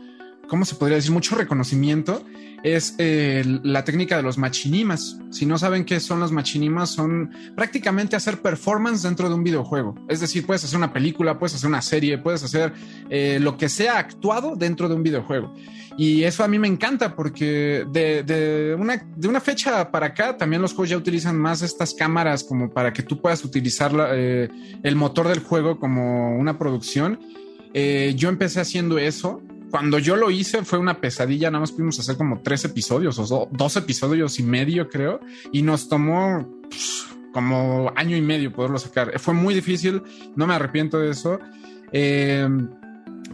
¿cómo 0.48 0.66
se 0.66 0.76
podría 0.76 0.98
decir? 0.98 1.12
Mucho 1.12 1.36
reconocimiento 1.36 2.24
es 2.64 2.96
eh, 2.98 3.44
la 3.64 3.84
técnica 3.84 4.18
de 4.18 4.24
los 4.24 4.38
machinimas. 4.38 5.20
Si 5.30 5.46
no 5.46 5.58
saben 5.58 5.86
qué 5.86 6.00
son 6.00 6.20
los 6.20 6.32
machinimas, 6.32 6.90
son 6.90 7.32
prácticamente 7.56 8.16
hacer 8.16 8.42
performance 8.42 9.04
dentro 9.04 9.30
de 9.30 9.36
un 9.36 9.44
videojuego. 9.44 9.96
Es 10.08 10.20
decir, 10.20 10.46
puedes 10.46 10.64
hacer 10.64 10.78
una 10.78 10.92
película, 10.92 11.38
puedes 11.38 11.56
hacer 11.56 11.68
una 11.68 11.82
serie, 11.82 12.18
puedes 12.18 12.44
hacer 12.44 12.74
eh, 13.10 13.40
lo 13.42 13.58
que 13.58 13.70
sea 13.70 14.00
actuado 14.00 14.56
dentro 14.56 14.90
de 14.90 14.96
un 14.96 15.04
videojuego. 15.04 15.54
Y 15.98 16.24
eso 16.24 16.44
a 16.44 16.48
mí 16.48 16.60
me 16.60 16.68
encanta 16.68 17.16
porque 17.16 17.86
de, 17.92 18.76
una, 18.78 19.04
de 19.16 19.28
una 19.28 19.40
fecha 19.40 19.90
para 19.90 20.08
acá 20.08 20.38
también 20.38 20.62
los 20.62 20.74
juegos 20.74 20.90
ya 20.90 20.98
utilizan 20.98 21.38
más 21.38 21.64
estas 21.64 21.94
cámaras 21.96 22.44
como 22.44 22.72
para 22.72 22.94
que 22.94 23.02
tú 23.02 23.20
puedas 23.20 23.44
utilizar 23.44 23.92
eh, 24.12 24.48
el 24.84 24.96
motor 24.96 25.28
del 25.28 25.40
juego 25.40 25.80
como 25.80 26.38
una 26.38 26.58
producción. 26.58 27.20
Yo 28.16 28.30
empecé 28.30 28.60
haciendo 28.60 28.98
eso 28.98 29.44
cuando 29.70 30.00
yo 30.00 30.16
lo 30.16 30.32
hice 30.32 30.64
fue 30.64 30.80
una 30.80 31.00
pesadilla, 31.00 31.50
nada 31.50 31.62
más 31.62 31.72
pudimos 31.72 32.00
hacer 32.00 32.18
como 32.18 32.42
tres 32.42 32.66
episodios 32.66 33.20
o 33.20 33.50
dos 33.52 33.76
episodios 33.76 34.40
y 34.40 34.44
medio, 34.44 34.90
creo, 34.90 35.20
y 35.52 35.62
nos 35.62 35.90
tomó 35.90 36.48
pues, 36.70 37.06
como 37.34 37.92
año 37.96 38.16
y 38.16 38.22
medio 38.22 38.54
poderlo 38.54 38.80
sacar. 38.80 39.20
Fue 39.20 39.34
muy 39.34 39.54
difícil, 39.54 40.02
no 40.36 40.48
me 40.48 40.54
arrepiento 40.54 41.00
de 41.00 41.12
eso, 41.12 41.40
eh, 41.92 42.48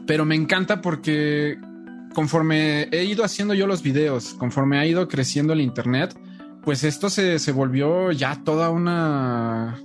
pero 0.07 0.25
me 0.25 0.36
encanta 0.36 0.81
porque 0.81 1.57
conforme 2.13 2.89
he 2.91 3.03
ido 3.03 3.23
haciendo 3.23 3.53
yo 3.53 3.67
los 3.67 3.84
videos, 3.84 4.34
conforme 4.36 4.79
ha 4.79 4.86
ido 4.86 5.07
creciendo 5.07 5.53
el 5.53 5.61
Internet, 5.61 6.17
pues 6.63 6.84
esto 6.84 7.09
se, 7.09 7.39
se 7.39 7.51
volvió 7.51 8.11
ya 8.11 8.41
toda 8.43 8.69
una 8.69 9.79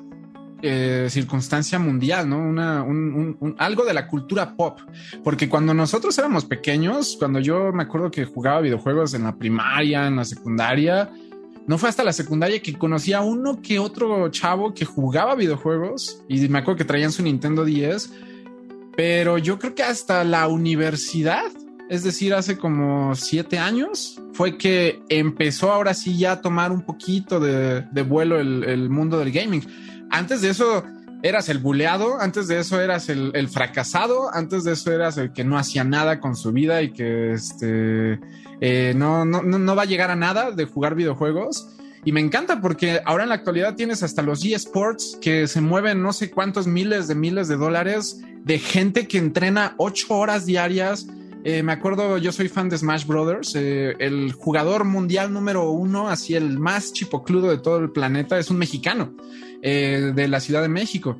eh, 0.63 1.07
circunstancia 1.11 1.79
mundial, 1.79 2.29
¿no? 2.29 2.55
Algo 3.59 3.85
de 3.85 3.95
la 3.95 4.09
cultura 4.09 4.57
pop. 4.57 4.81
Porque 5.23 5.49
cuando 5.49 5.75
nosotros 5.75 6.19
éramos 6.19 6.45
pequeños, 6.45 7.17
cuando 7.19 7.41
yo 7.41 7.73
me 7.73 7.85
acuerdo 7.85 8.11
que 8.11 8.25
jugaba 8.25 8.61
videojuegos 8.61 9.15
en 9.15 9.25
la 9.25 9.37
primaria, 9.37 10.07
en 10.07 10.17
la 10.17 10.25
secundaria, 10.25 11.11
no 11.67 11.79
fue 11.79 11.89
hasta 11.89 12.03
la 12.03 12.13
secundaria 12.13 12.61
que 12.61 12.73
conocí 12.75 13.13
a 13.13 13.21
uno 13.21 13.61
que 13.61 13.79
otro 13.79 14.29
chavo 14.31 14.73
que 14.73 14.85
jugaba 14.85 15.35
videojuegos 15.35 16.23
y 16.29 16.49
me 16.49 16.59
acuerdo 16.59 16.79
que 16.79 16.85
traían 16.85 17.13
su 17.13 17.23
Nintendo 17.23 17.65
10, 17.65 18.11
pero 18.97 19.39
yo 19.39 19.59
creo 19.59 19.75
que 19.75 19.83
hasta 19.83 20.25
la 20.25 20.49
universidad 20.49 21.45
es 21.89 22.05
decir, 22.05 22.35
hace 22.35 22.59
como 22.59 23.15
siete 23.15 23.59
años, 23.59 24.21
fue 24.33 24.59
que 24.59 25.03
empezó 25.09 25.73
ahora 25.73 25.95
sí 25.95 26.19
ya 26.19 26.33
a 26.33 26.41
tomar 26.43 26.71
un 26.71 26.83
poquito 26.83 27.41
de, 27.41 28.03
vuelo 28.03 28.39
el, 28.39 28.91
mundo 28.91 29.19
del 29.19 29.33
gaming. 29.33 29.63
Antes 30.11 30.41
de 30.43 30.51
eso 30.51 30.85
eras 31.23 31.49
el 31.49 31.59
buleado, 31.59 32.21
antes 32.21 32.49
de 32.49 32.61
eso 32.61 32.81
eras 32.81 33.09
el, 33.09 33.49
fracasado, 33.49 34.33
antes 34.33 34.65
de 34.65 34.73
eso 34.73 34.93
eras 34.93 35.19
el 35.19 35.33
que 35.33 35.45
no 35.45 35.59
hacía 35.59 35.85
nada 35.85 36.21
con 36.21 36.37
su 36.37 36.53
vida 36.53 36.83
y 36.83 36.93
que 36.93 37.33
este, 37.33 38.21
eh, 38.61 38.93
no, 38.97 39.25
no, 39.25 39.43
no 39.43 39.77
va 39.77 39.83
a 39.83 39.87
llegar 39.87 40.11
a 40.11 40.17
nada 40.17 40.53
de 40.53 40.65
jugar 40.65 40.95
videojuegos. 40.95 41.75
Y 42.05 42.13
me 42.13 42.21
encanta 42.21 42.61
porque 42.61 43.01
ahora 43.05 43.25
en 43.25 43.31
la 43.31 43.35
actualidad 43.35 43.75
tienes 43.75 44.03
hasta 44.03 44.23
los 44.23 44.45
eSports 44.45 45.19
que 45.21 45.49
se 45.49 45.61
mueven 45.61 46.01
no 46.03 46.13
sé 46.13 46.31
cuántos 46.31 46.67
miles 46.67 47.09
de 47.09 47.15
miles 47.15 47.49
de 47.49 47.57
dólares 47.57 48.21
de 48.45 48.59
gente 48.59 49.09
que 49.09 49.19
entrena 49.19 49.75
ocho 49.79 50.15
horas 50.15 50.47
diarias. 50.47 51.07
Eh, 51.45 51.63
me 51.63 51.73
acuerdo, 51.73 52.17
yo 52.19 52.33
soy 52.33 52.49
fan 52.49 52.69
de 52.69 52.79
Smash 52.79 53.05
Brothers. 53.05 53.55
Eh, 53.57 53.95
el 53.99 54.33
jugador 54.33 54.85
mundial 54.85 55.33
número 55.33 55.71
uno, 55.71 56.09
así 56.09 56.35
el 56.35 56.59
más 56.59 56.93
chipocludo 56.93 57.51
de 57.51 57.59
todo 57.59 57.79
el 57.79 57.91
planeta, 57.91 58.39
es 58.39 58.51
un 58.51 58.59
mexicano 58.59 59.15
eh, 59.63 60.13
de 60.15 60.29
la 60.29 60.41
Ciudad 60.41 60.63
de 60.63 60.69
México. 60.69 61.19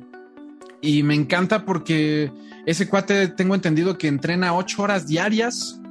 Y 0.81 1.03
me 1.03 1.15
encanta 1.15 1.65
porque 1.65 2.31
ese 2.65 2.87
cuate 2.87 3.27
tengo 3.29 3.55
entendido 3.55 3.97
que 3.97 4.07
entrena 4.07 4.53
ocho 4.53 4.83
horas 4.83 5.07
diarias 5.07 5.81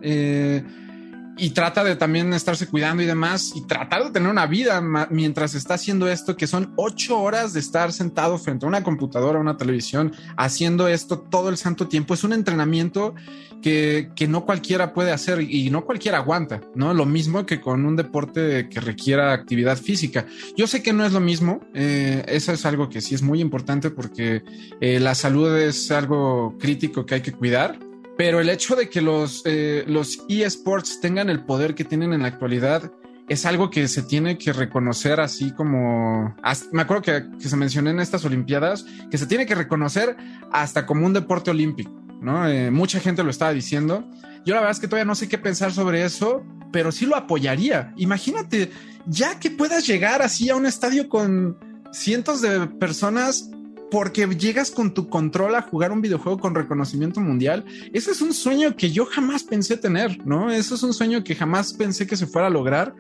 y 1.39 1.51
trata 1.51 1.85
de 1.85 1.97
también 1.97 2.33
estarse 2.33 2.67
cuidando 2.67 3.03
y 3.03 3.07
demás 3.07 3.53
y 3.55 3.63
tratar 3.63 4.05
de 4.05 4.11
tener 4.11 4.31
una 4.31 4.47
vida 4.47 4.81
mientras 5.11 5.55
está 5.55 5.75
haciendo 5.75 6.09
esto, 6.09 6.37
que 6.37 6.47
son 6.47 6.73
ocho 6.77 7.21
horas 7.21 7.53
de 7.53 7.61
estar 7.61 7.93
sentado 7.93 8.39
frente 8.39 8.67
a 8.67 8.69
una 8.69 8.83
computadora, 8.83 9.39
una 9.39 9.57
televisión, 9.57 10.13
haciendo 10.37 10.89
esto 10.89 11.19
todo 11.19 11.49
el 11.49 11.57
santo 11.57 11.89
tiempo. 11.89 12.15
Es 12.15 12.25
un 12.25 12.33
entrenamiento 12.33 13.15
que, 13.63 14.11
que 14.15 14.29
no 14.29 14.45
cualquiera 14.45 14.93
puede 14.93 15.13
hacer 15.13 15.41
y 15.41 15.71
no 15.71 15.85
cualquiera 15.85 16.19
aguanta, 16.19 16.61
¿no? 16.75 16.95
Lo 16.95 17.07
mismo 17.07 17.47
que 17.47 17.61
con 17.61 17.85
un 17.85 17.97
deporte 17.97 18.69
que 18.69 18.81
requiera 18.81 19.33
actividad 19.33 19.77
física. 19.77 20.27
Yo 20.57 20.67
sé 20.67 20.83
que 20.83 20.93
no 20.93 21.05
es 21.05 21.13
lo 21.13 21.21
mismo, 21.21 21.61
eh, 21.75 22.25
eso 22.29 22.53
es 22.53 22.65
algo 22.67 22.89
que 22.89 23.01
sí 23.01 23.15
es 23.15 23.23
muy 23.23 23.41
importante 23.41 23.91
porque 23.91 24.43
eh, 24.81 25.01
la 25.01 25.15
salud 25.15 25.57
es 25.57 25.91
algo 25.91 26.57
crítico 26.59 27.07
que 27.07 27.17
hay 27.17 27.21
que 27.21 27.33
cuidar 27.33 27.88
pero 28.19 28.41
el 28.41 28.51
hecho 28.51 28.75
de 28.75 28.91
que 28.91 29.01
los, 29.01 29.43
eh, 29.45 29.85
los 29.87 30.25
eSports 30.29 31.01
tengan 31.01 31.31
el 31.31 31.45
poder 31.45 31.77
que 31.77 31.85
tienen 31.85 32.13
en 32.13 32.23
la 32.23 32.29
actualidad 32.29 32.93
es 33.29 33.47
algo 33.47 33.71
que 33.71 33.87
se 33.87 34.03
tiene 34.03 34.37
que 34.39 34.53
reconocer 34.53 35.21
así 35.21 35.53
como, 35.53 36.35
me 36.73 36.83
acuerdo 36.83 37.03
que, 37.03 37.49
se 37.49 37.57
mencionó 37.57 37.91
en 37.91 38.01
estas 38.01 38.25
Olimpiadas, 38.25 38.85
que 39.09 39.19
se 39.19 39.27
tiene 39.27 39.47
que 39.47 39.55
reconocer 39.55 40.17
hasta 40.51 40.85
como 40.85 41.07
un 41.07 41.13
deporte 41.13 41.53
olímpico, 41.53 41.93
¿no? 42.21 42.49
Eh, 42.49 42.73
mucha 42.73 42.99
gente 42.99 43.23
lo 43.23 43.31
estaba 43.31 43.53
diciendo. 43.53 44.05
Yo 44.45 44.55
la 44.55 44.63
verdad 44.63 44.73
es 44.73 44.81
que 44.81 44.89
todavía 44.89 45.05
no 45.05 45.15
sé 45.15 45.29
qué 45.29 45.39
pensar 45.39 45.73
sobre 45.73 46.05
eso, 46.05 46.43
pero 46.73 46.91
sí 46.91 47.07
lo 47.07 47.15
apoyaría. 47.15 47.93
Imagínate, 47.99 48.73
ya 49.07 49.39
que 49.39 49.53
puedas 49.53 49.87
llegar 49.87 50.23
así 50.23 50.51
a 50.51 50.57
un 50.57 50.67
estadio 50.67 51.09
con 51.09 51.57
cientos 51.93 52.43
de 52.43 52.67
personas 52.67 53.49
porque 53.91 54.27
llegas 54.27 54.71
con 54.71 54.93
tu 54.93 55.09
control 55.09 55.55
a 55.55 55.63
jugar 55.63 55.93
un 55.93 56.01
videojuego 56.01 56.39
con 56.39 56.55
reconocimiento 56.55 57.21
mundial. 57.21 57.65
Ese 57.93 58.11
es 58.11 58.21
un 58.21 58.33
sueño 58.33 58.77
que 58.77 58.91
yo 58.91 59.07
jamás 59.07 59.45
pensé 59.45 59.77
tener, 59.77 60.27
¿no? 60.27 60.51
Eso 60.51 60.75
es 60.75 60.83
un 60.83 60.93
sueño 60.93 61.25
que 61.25 61.35
jamás 61.35 61.73
pensé 61.73 62.07
que 62.07 62.17
se 62.17 62.27
fuera 62.27 62.49
a 62.49 62.51
lograr. 62.51 62.95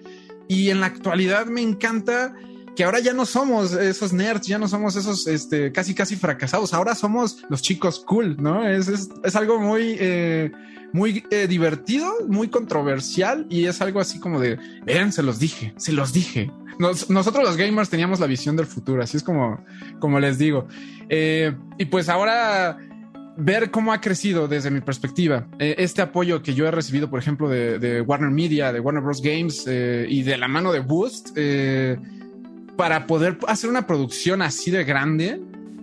Y 0.49 0.70
en 0.70 0.80
la 0.80 0.86
actualidad 0.86 1.47
me 1.47 1.61
encanta 1.61 2.34
que 2.74 2.84
ahora 2.84 3.01
ya 3.01 3.12
no 3.12 3.26
somos 3.26 3.72
esos 3.72 4.12
nerds, 4.12 4.47
ya 4.47 4.57
no 4.57 4.68
somos 4.68 4.95
esos 4.95 5.26
este, 5.26 5.72
casi 5.72 5.95
casi 5.95 6.14
fracasados, 6.14 6.72
ahora 6.72 6.95
somos 6.95 7.45
los 7.51 7.61
chicos 7.61 7.99
cool, 8.07 8.36
¿no? 8.41 8.64
Es, 8.64 8.86
es, 8.86 9.34
algo 9.34 9.59
muy, 9.59 9.97
eh, 9.99 10.53
muy 10.93 11.24
eh, 11.32 11.49
divertido, 11.49 12.09
muy 12.28 12.47
controversial 12.47 13.47
y 13.51 13.64
es 13.64 13.80
algo 13.80 13.99
así 13.99 14.20
como 14.20 14.39
de, 14.39 14.59
vean, 14.86 15.12
se 15.12 15.24
los 15.24 15.41
dije, 15.41 15.74
se 15.76 15.91
los 15.91 16.12
dije, 16.12 16.53
nosotros 16.79 17.45
los 17.45 17.57
gamers 17.57 17.91
teníamos 17.91 18.20
la 18.20 18.26
visión 18.26 18.57
del 18.57 18.66
futuro, 18.66 19.03
así 19.03 19.16
es 19.16 19.22
como, 19.22 19.64
como 20.01 20.20
les 20.20 20.39
digo. 20.39 20.68
Eh, 21.09 21.55
y 21.79 21.85
pues 21.87 22.09
ahora 22.09 22.79
ver 23.37 23.70
cómo 23.70 23.93
ha 23.93 24.01
crecido 24.01 24.49
desde 24.49 24.70
mi 24.70 24.81
perspectiva 24.81 25.47
eh, 25.59 25.76
este 25.79 26.03
apoyo 26.03 26.43
que 26.43 26.55
yo 26.55 26.66
he 26.66 26.70
recibido, 26.70 27.09
por 27.09 27.20
ejemplo, 27.20 27.49
de, 27.49 28.01
Warner 28.01 28.31
Media, 28.31 28.72
de 28.72 28.81
Warner 28.81 29.03
Bros. 29.03 29.22
Games 29.22 29.64
eh, 29.66 30.07
y 30.09 30.22
de 30.22 30.37
la 30.37 30.49
mano 30.49 30.72
de 30.72 30.81
Boost, 30.81 31.37
para 32.76 33.07
poder 33.07 33.39
hacer 33.49 33.68
una 33.70 33.87
producción 33.87 34.41
así 34.41 34.70
de 34.70 34.85
grande, 34.85 35.41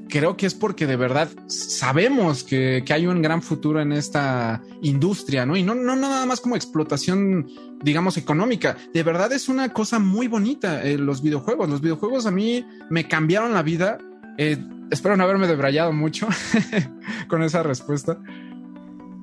creo 0.09 0.37
que 0.37 0.45
es 0.45 0.53
porque 0.53 0.87
de 0.87 0.95
verdad 0.95 1.29
sabemos 1.47 2.43
que, 2.43 2.83
hay 2.89 3.07
un 3.07 3.21
gran 3.21 3.41
futuro 3.41 3.81
en 3.81 3.91
esta 3.91 4.61
industria, 4.81 5.45
¿no? 5.45 5.57
Y 5.57 5.63
no, 5.63 5.75
no, 5.75 5.95
nada 5.95 6.25
más 6.25 6.41
como 6.41 6.55
explotación, 6.55 7.47
digamos, 7.81 8.17
económica. 8.17 8.77
De 8.93 9.03
verdad 9.03 9.31
es 9.33 9.49
una 9.49 9.73
cosa 9.73 9.99
muy 9.99 10.27
bonita 10.27 10.83
eh, 10.83 10.97
los 10.97 11.21
videojuegos. 11.21 11.69
Los 11.69 11.81
videojuegos 11.81 12.25
a 12.25 12.31
mí 12.31 12.65
me 12.89 13.07
cambiaron 13.07 13.53
la 13.53 13.63
vida. 13.63 13.97
Eh, 14.37 14.57
espero 14.91 15.17
no 15.17 15.23
haberme 15.23 15.47
debrayado 15.47 15.91
mucho 15.91 16.27
con 17.27 17.43
esa 17.43 17.63
respuesta. 17.63 18.17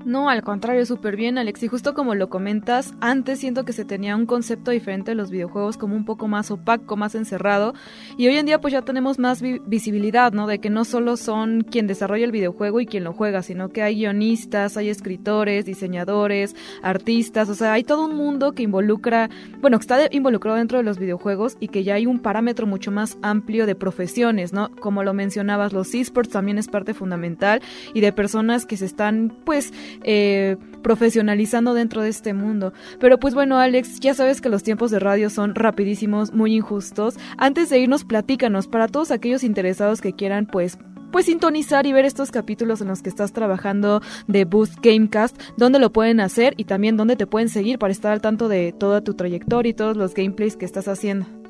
No, 0.05 0.29
al 0.29 0.43
contrario, 0.43 0.85
súper 0.85 1.17
bien, 1.17 1.39
Alex. 1.39 1.63
Y 1.63 1.69
justo 1.69 1.95
como 1.95 2.15
lo 2.15 2.29
comentas, 2.29 2.93
antes 3.01 3.39
siento 3.39 3.65
que 3.65 3.73
se 3.73 3.85
tenía 3.85 4.17
un 4.17 4.27
concepto 4.27 4.71
diferente 4.71 5.13
de 5.13 5.15
los 5.15 5.31
videojuegos, 5.31 5.77
como 5.77 5.95
un 5.95 6.05
poco 6.05 6.27
más 6.27 6.51
opaco, 6.51 6.97
más 6.97 7.15
encerrado. 7.15 7.75
Y 8.17 8.27
hoy 8.27 8.37
en 8.37 8.47
día, 8.47 8.61
pues 8.61 8.73
ya 8.73 8.83
tenemos 8.83 9.19
más 9.19 9.43
visibilidad, 9.43 10.33
¿no? 10.33 10.47
De 10.47 10.59
que 10.59 10.71
no 10.71 10.85
solo 10.85 11.17
son 11.17 11.63
quien 11.63 11.87
desarrolla 11.87 12.25
el 12.25 12.33
videojuego 12.33 12.81
y 12.81 12.87
quien 12.87 13.05
lo 13.05 13.13
juega, 13.13 13.43
sino 13.43 13.69
que 13.69 13.83
hay 13.83 13.97
guionistas, 13.97 14.77
hay 14.77 14.89
escritores, 14.89 15.67
diseñadores, 15.67 16.57
artistas. 16.83 17.49
O 17.49 17.55
sea, 17.55 17.73
hay 17.73 17.85
todo 17.85 18.07
un 18.07 18.17
mundo 18.17 18.53
que 18.53 18.65
involucra, 18.65 19.31
bueno, 19.61 19.79
que 19.79 19.83
está 19.83 19.99
involucrado 20.11 20.59
dentro 20.59 20.79
de 20.79 20.85
los 20.85 20.99
videojuegos 20.99 21.57
y 21.61 21.69
que 21.69 21.85
ya 21.85 21.95
hay 21.95 22.07
un 22.07 22.19
parámetro 22.19 22.67
mucho 22.67 22.91
más 22.91 23.19
amplio 23.23 23.67
de 23.67 23.75
profesiones, 23.77 24.53
¿no? 24.53 24.71
Como 24.81 25.05
lo 25.05 25.15
mencionabas, 25.15 25.73
los 25.73 25.95
esports 25.95 26.31
también 26.31 26.59
es 26.59 26.67
parte 26.69 26.93
fundamental 26.93 27.63
y 27.95 28.01
de 28.01 28.13
personas 28.13 28.67
que 28.67 28.77
se 28.77 28.87
están, 28.87 29.33
pues, 29.45 29.73
eh, 30.03 30.57
profesionalizando 30.83 31.75
dentro 31.75 32.03
de 32.03 32.09
este 32.09 32.35
mundo. 32.35 32.73
Pero 32.99 33.19
pues 33.19 33.35
bueno, 33.35 33.59
Alex, 33.59 34.01
ya 34.01 34.15
sabes 34.15 34.41
que 34.41 34.49
los 34.49 34.63
tiempos 34.63 34.91
de 34.91 34.99
radio 34.99 35.31
son 35.31 35.55
rapidísimos, 35.55 36.33
muy 36.33 36.55
injustos. 36.55 37.17
Antes 37.37 37.71
de 37.71 37.79
irnos, 37.79 38.05
platícanos 38.05 38.67
para 38.67 38.89
todos 38.89 39.11
aquellos 39.11 39.45
interesados 39.45 40.01
que 40.01 40.13
quieran 40.13 40.47
pues 40.47 40.79
pues 41.13 41.27
sintonizar 41.27 41.87
y 41.87 41.93
ver 41.93 42.07
estos 42.07 42.31
capítulos 42.31 42.81
en 42.81 42.89
los 42.89 43.03
que 43.03 43.11
estás 43.11 43.35
trabajando 43.35 44.01
de 44.27 44.47
Boost 44.47 44.79
Gamecast, 44.83 45.39
dónde 45.59 45.79
lo 45.79 45.93
pueden 45.93 46.21
hacer 46.21 46.55
y 46.57 46.65
también 46.65 46.97
dónde 46.97 47.17
te 47.17 47.27
pueden 47.27 47.51
seguir 47.51 47.79
para 47.79 47.93
estar 47.93 48.13
al 48.13 48.23
tanto 48.23 48.49
de 48.49 48.73
toda 48.73 49.03
tu 49.03 49.13
trayectoria 49.13 49.71
y 49.71 49.75
todos 49.75 49.97
los 49.97 50.15
gameplays 50.15 50.57
que 50.57 50.65
estás 50.65 50.89
haciendo. 50.89 51.42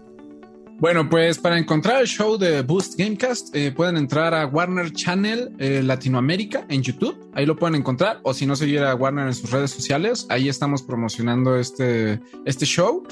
Bueno, 0.82 1.08
pues 1.08 1.38
para 1.38 1.58
encontrar 1.58 2.00
el 2.00 2.08
show 2.08 2.36
de 2.36 2.62
Boost 2.62 2.98
Gamecast 2.98 3.54
eh, 3.54 3.70
pueden 3.70 3.96
entrar 3.96 4.34
a 4.34 4.46
Warner 4.46 4.92
Channel 4.92 5.54
eh, 5.60 5.80
Latinoamérica 5.80 6.66
en 6.68 6.82
YouTube, 6.82 7.30
ahí 7.34 7.46
lo 7.46 7.54
pueden 7.54 7.76
encontrar, 7.76 8.18
o 8.24 8.34
si 8.34 8.46
no 8.46 8.56
seguir 8.56 8.80
a 8.80 8.92
Warner 8.96 9.28
en 9.28 9.32
sus 9.32 9.52
redes 9.52 9.70
sociales, 9.70 10.26
ahí 10.28 10.48
estamos 10.48 10.82
promocionando 10.82 11.56
este, 11.56 12.20
este 12.44 12.66
show. 12.66 13.04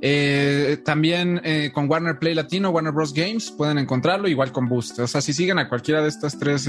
Eh, 0.00 0.78
también 0.82 1.42
con 1.74 1.90
Warner 1.90 2.18
Play 2.18 2.32
Latino, 2.32 2.70
Warner 2.70 2.94
Bros. 2.94 3.12
Games, 3.12 3.50
pueden 3.50 3.76
encontrarlo, 3.76 4.26
igual 4.26 4.50
con 4.50 4.66
Boost. 4.66 5.00
O 5.00 5.06
sea, 5.06 5.20
si 5.20 5.34
siguen 5.34 5.58
a 5.58 5.68
cualquiera 5.68 6.00
de 6.00 6.08
estas 6.08 6.38
tres 6.38 6.64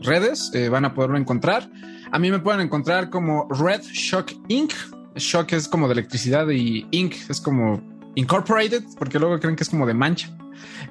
redes, 0.00 0.50
van 0.70 0.86
a 0.86 0.94
poderlo 0.94 1.18
encontrar. 1.18 1.70
A 2.10 2.18
mí 2.18 2.30
me 2.30 2.38
pueden 2.38 2.62
encontrar 2.62 3.10
como 3.10 3.46
Red 3.50 3.82
Shock 3.82 4.32
Inc. 4.48 4.72
Shock 5.16 5.52
es 5.52 5.68
como 5.68 5.88
de 5.88 5.92
electricidad 5.92 6.48
y 6.48 6.86
Inc. 6.90 7.16
es 7.28 7.38
como 7.38 7.82
Incorporated, 8.14 8.84
porque 8.98 9.18
luego 9.18 9.38
creen 9.40 9.56
que 9.56 9.64
es 9.64 9.70
como 9.70 9.86
de 9.86 9.94
mancha. 9.94 10.36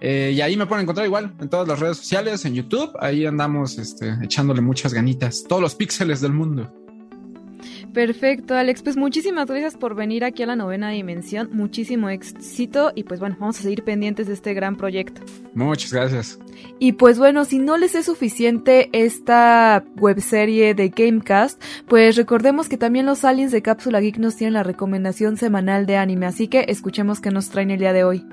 Eh, 0.01 0.33
y 0.35 0.41
ahí 0.41 0.57
me 0.57 0.65
pueden 0.65 0.83
encontrar 0.83 1.05
igual 1.05 1.33
en 1.39 1.49
todas 1.49 1.67
las 1.67 1.79
redes 1.79 1.97
sociales, 1.97 2.45
en 2.45 2.53
YouTube. 2.53 2.91
Ahí 2.99 3.25
andamos 3.25 3.77
este, 3.77 4.17
echándole 4.21 4.61
muchas 4.61 4.93
ganitas, 4.93 5.43
todos 5.47 5.61
los 5.61 5.75
píxeles 5.75 6.21
del 6.21 6.33
mundo. 6.33 6.82
Perfecto, 7.93 8.55
Alex. 8.55 8.81
Pues 8.81 8.97
muchísimas 8.97 9.47
gracias 9.47 9.75
por 9.75 9.95
venir 9.95 10.23
aquí 10.23 10.43
a 10.43 10.47
la 10.47 10.55
novena 10.55 10.89
dimensión. 10.89 11.49
Muchísimo 11.51 12.09
éxito 12.09 12.91
y 12.95 13.03
pues 13.03 13.19
bueno, 13.19 13.37
vamos 13.39 13.59
a 13.59 13.63
seguir 13.63 13.83
pendientes 13.83 14.27
de 14.27 14.33
este 14.33 14.53
gran 14.53 14.75
proyecto. 14.75 15.21
Muchas 15.53 15.93
gracias. 15.93 16.39
Y 16.79 16.93
pues 16.93 17.17
bueno, 17.17 17.45
si 17.45 17.59
no 17.59 17.77
les 17.77 17.95
es 17.95 18.05
suficiente 18.05 18.89
esta 18.93 19.83
webserie 19.97 20.73
de 20.73 20.89
Gamecast, 20.89 21.61
pues 21.87 22.15
recordemos 22.15 22.69
que 22.69 22.77
también 22.77 23.05
los 23.05 23.25
aliens 23.25 23.51
de 23.51 23.61
Cápsula 23.61 23.99
Geek 23.99 24.17
nos 24.17 24.35
tienen 24.35 24.53
la 24.53 24.63
recomendación 24.63 25.37
semanal 25.37 25.85
de 25.85 25.97
anime, 25.97 26.25
así 26.25 26.47
que 26.47 26.65
escuchemos 26.67 27.21
qué 27.21 27.31
nos 27.31 27.49
traen 27.49 27.71
el 27.71 27.79
día 27.79 27.93
de 27.93 28.03
hoy. 28.03 28.25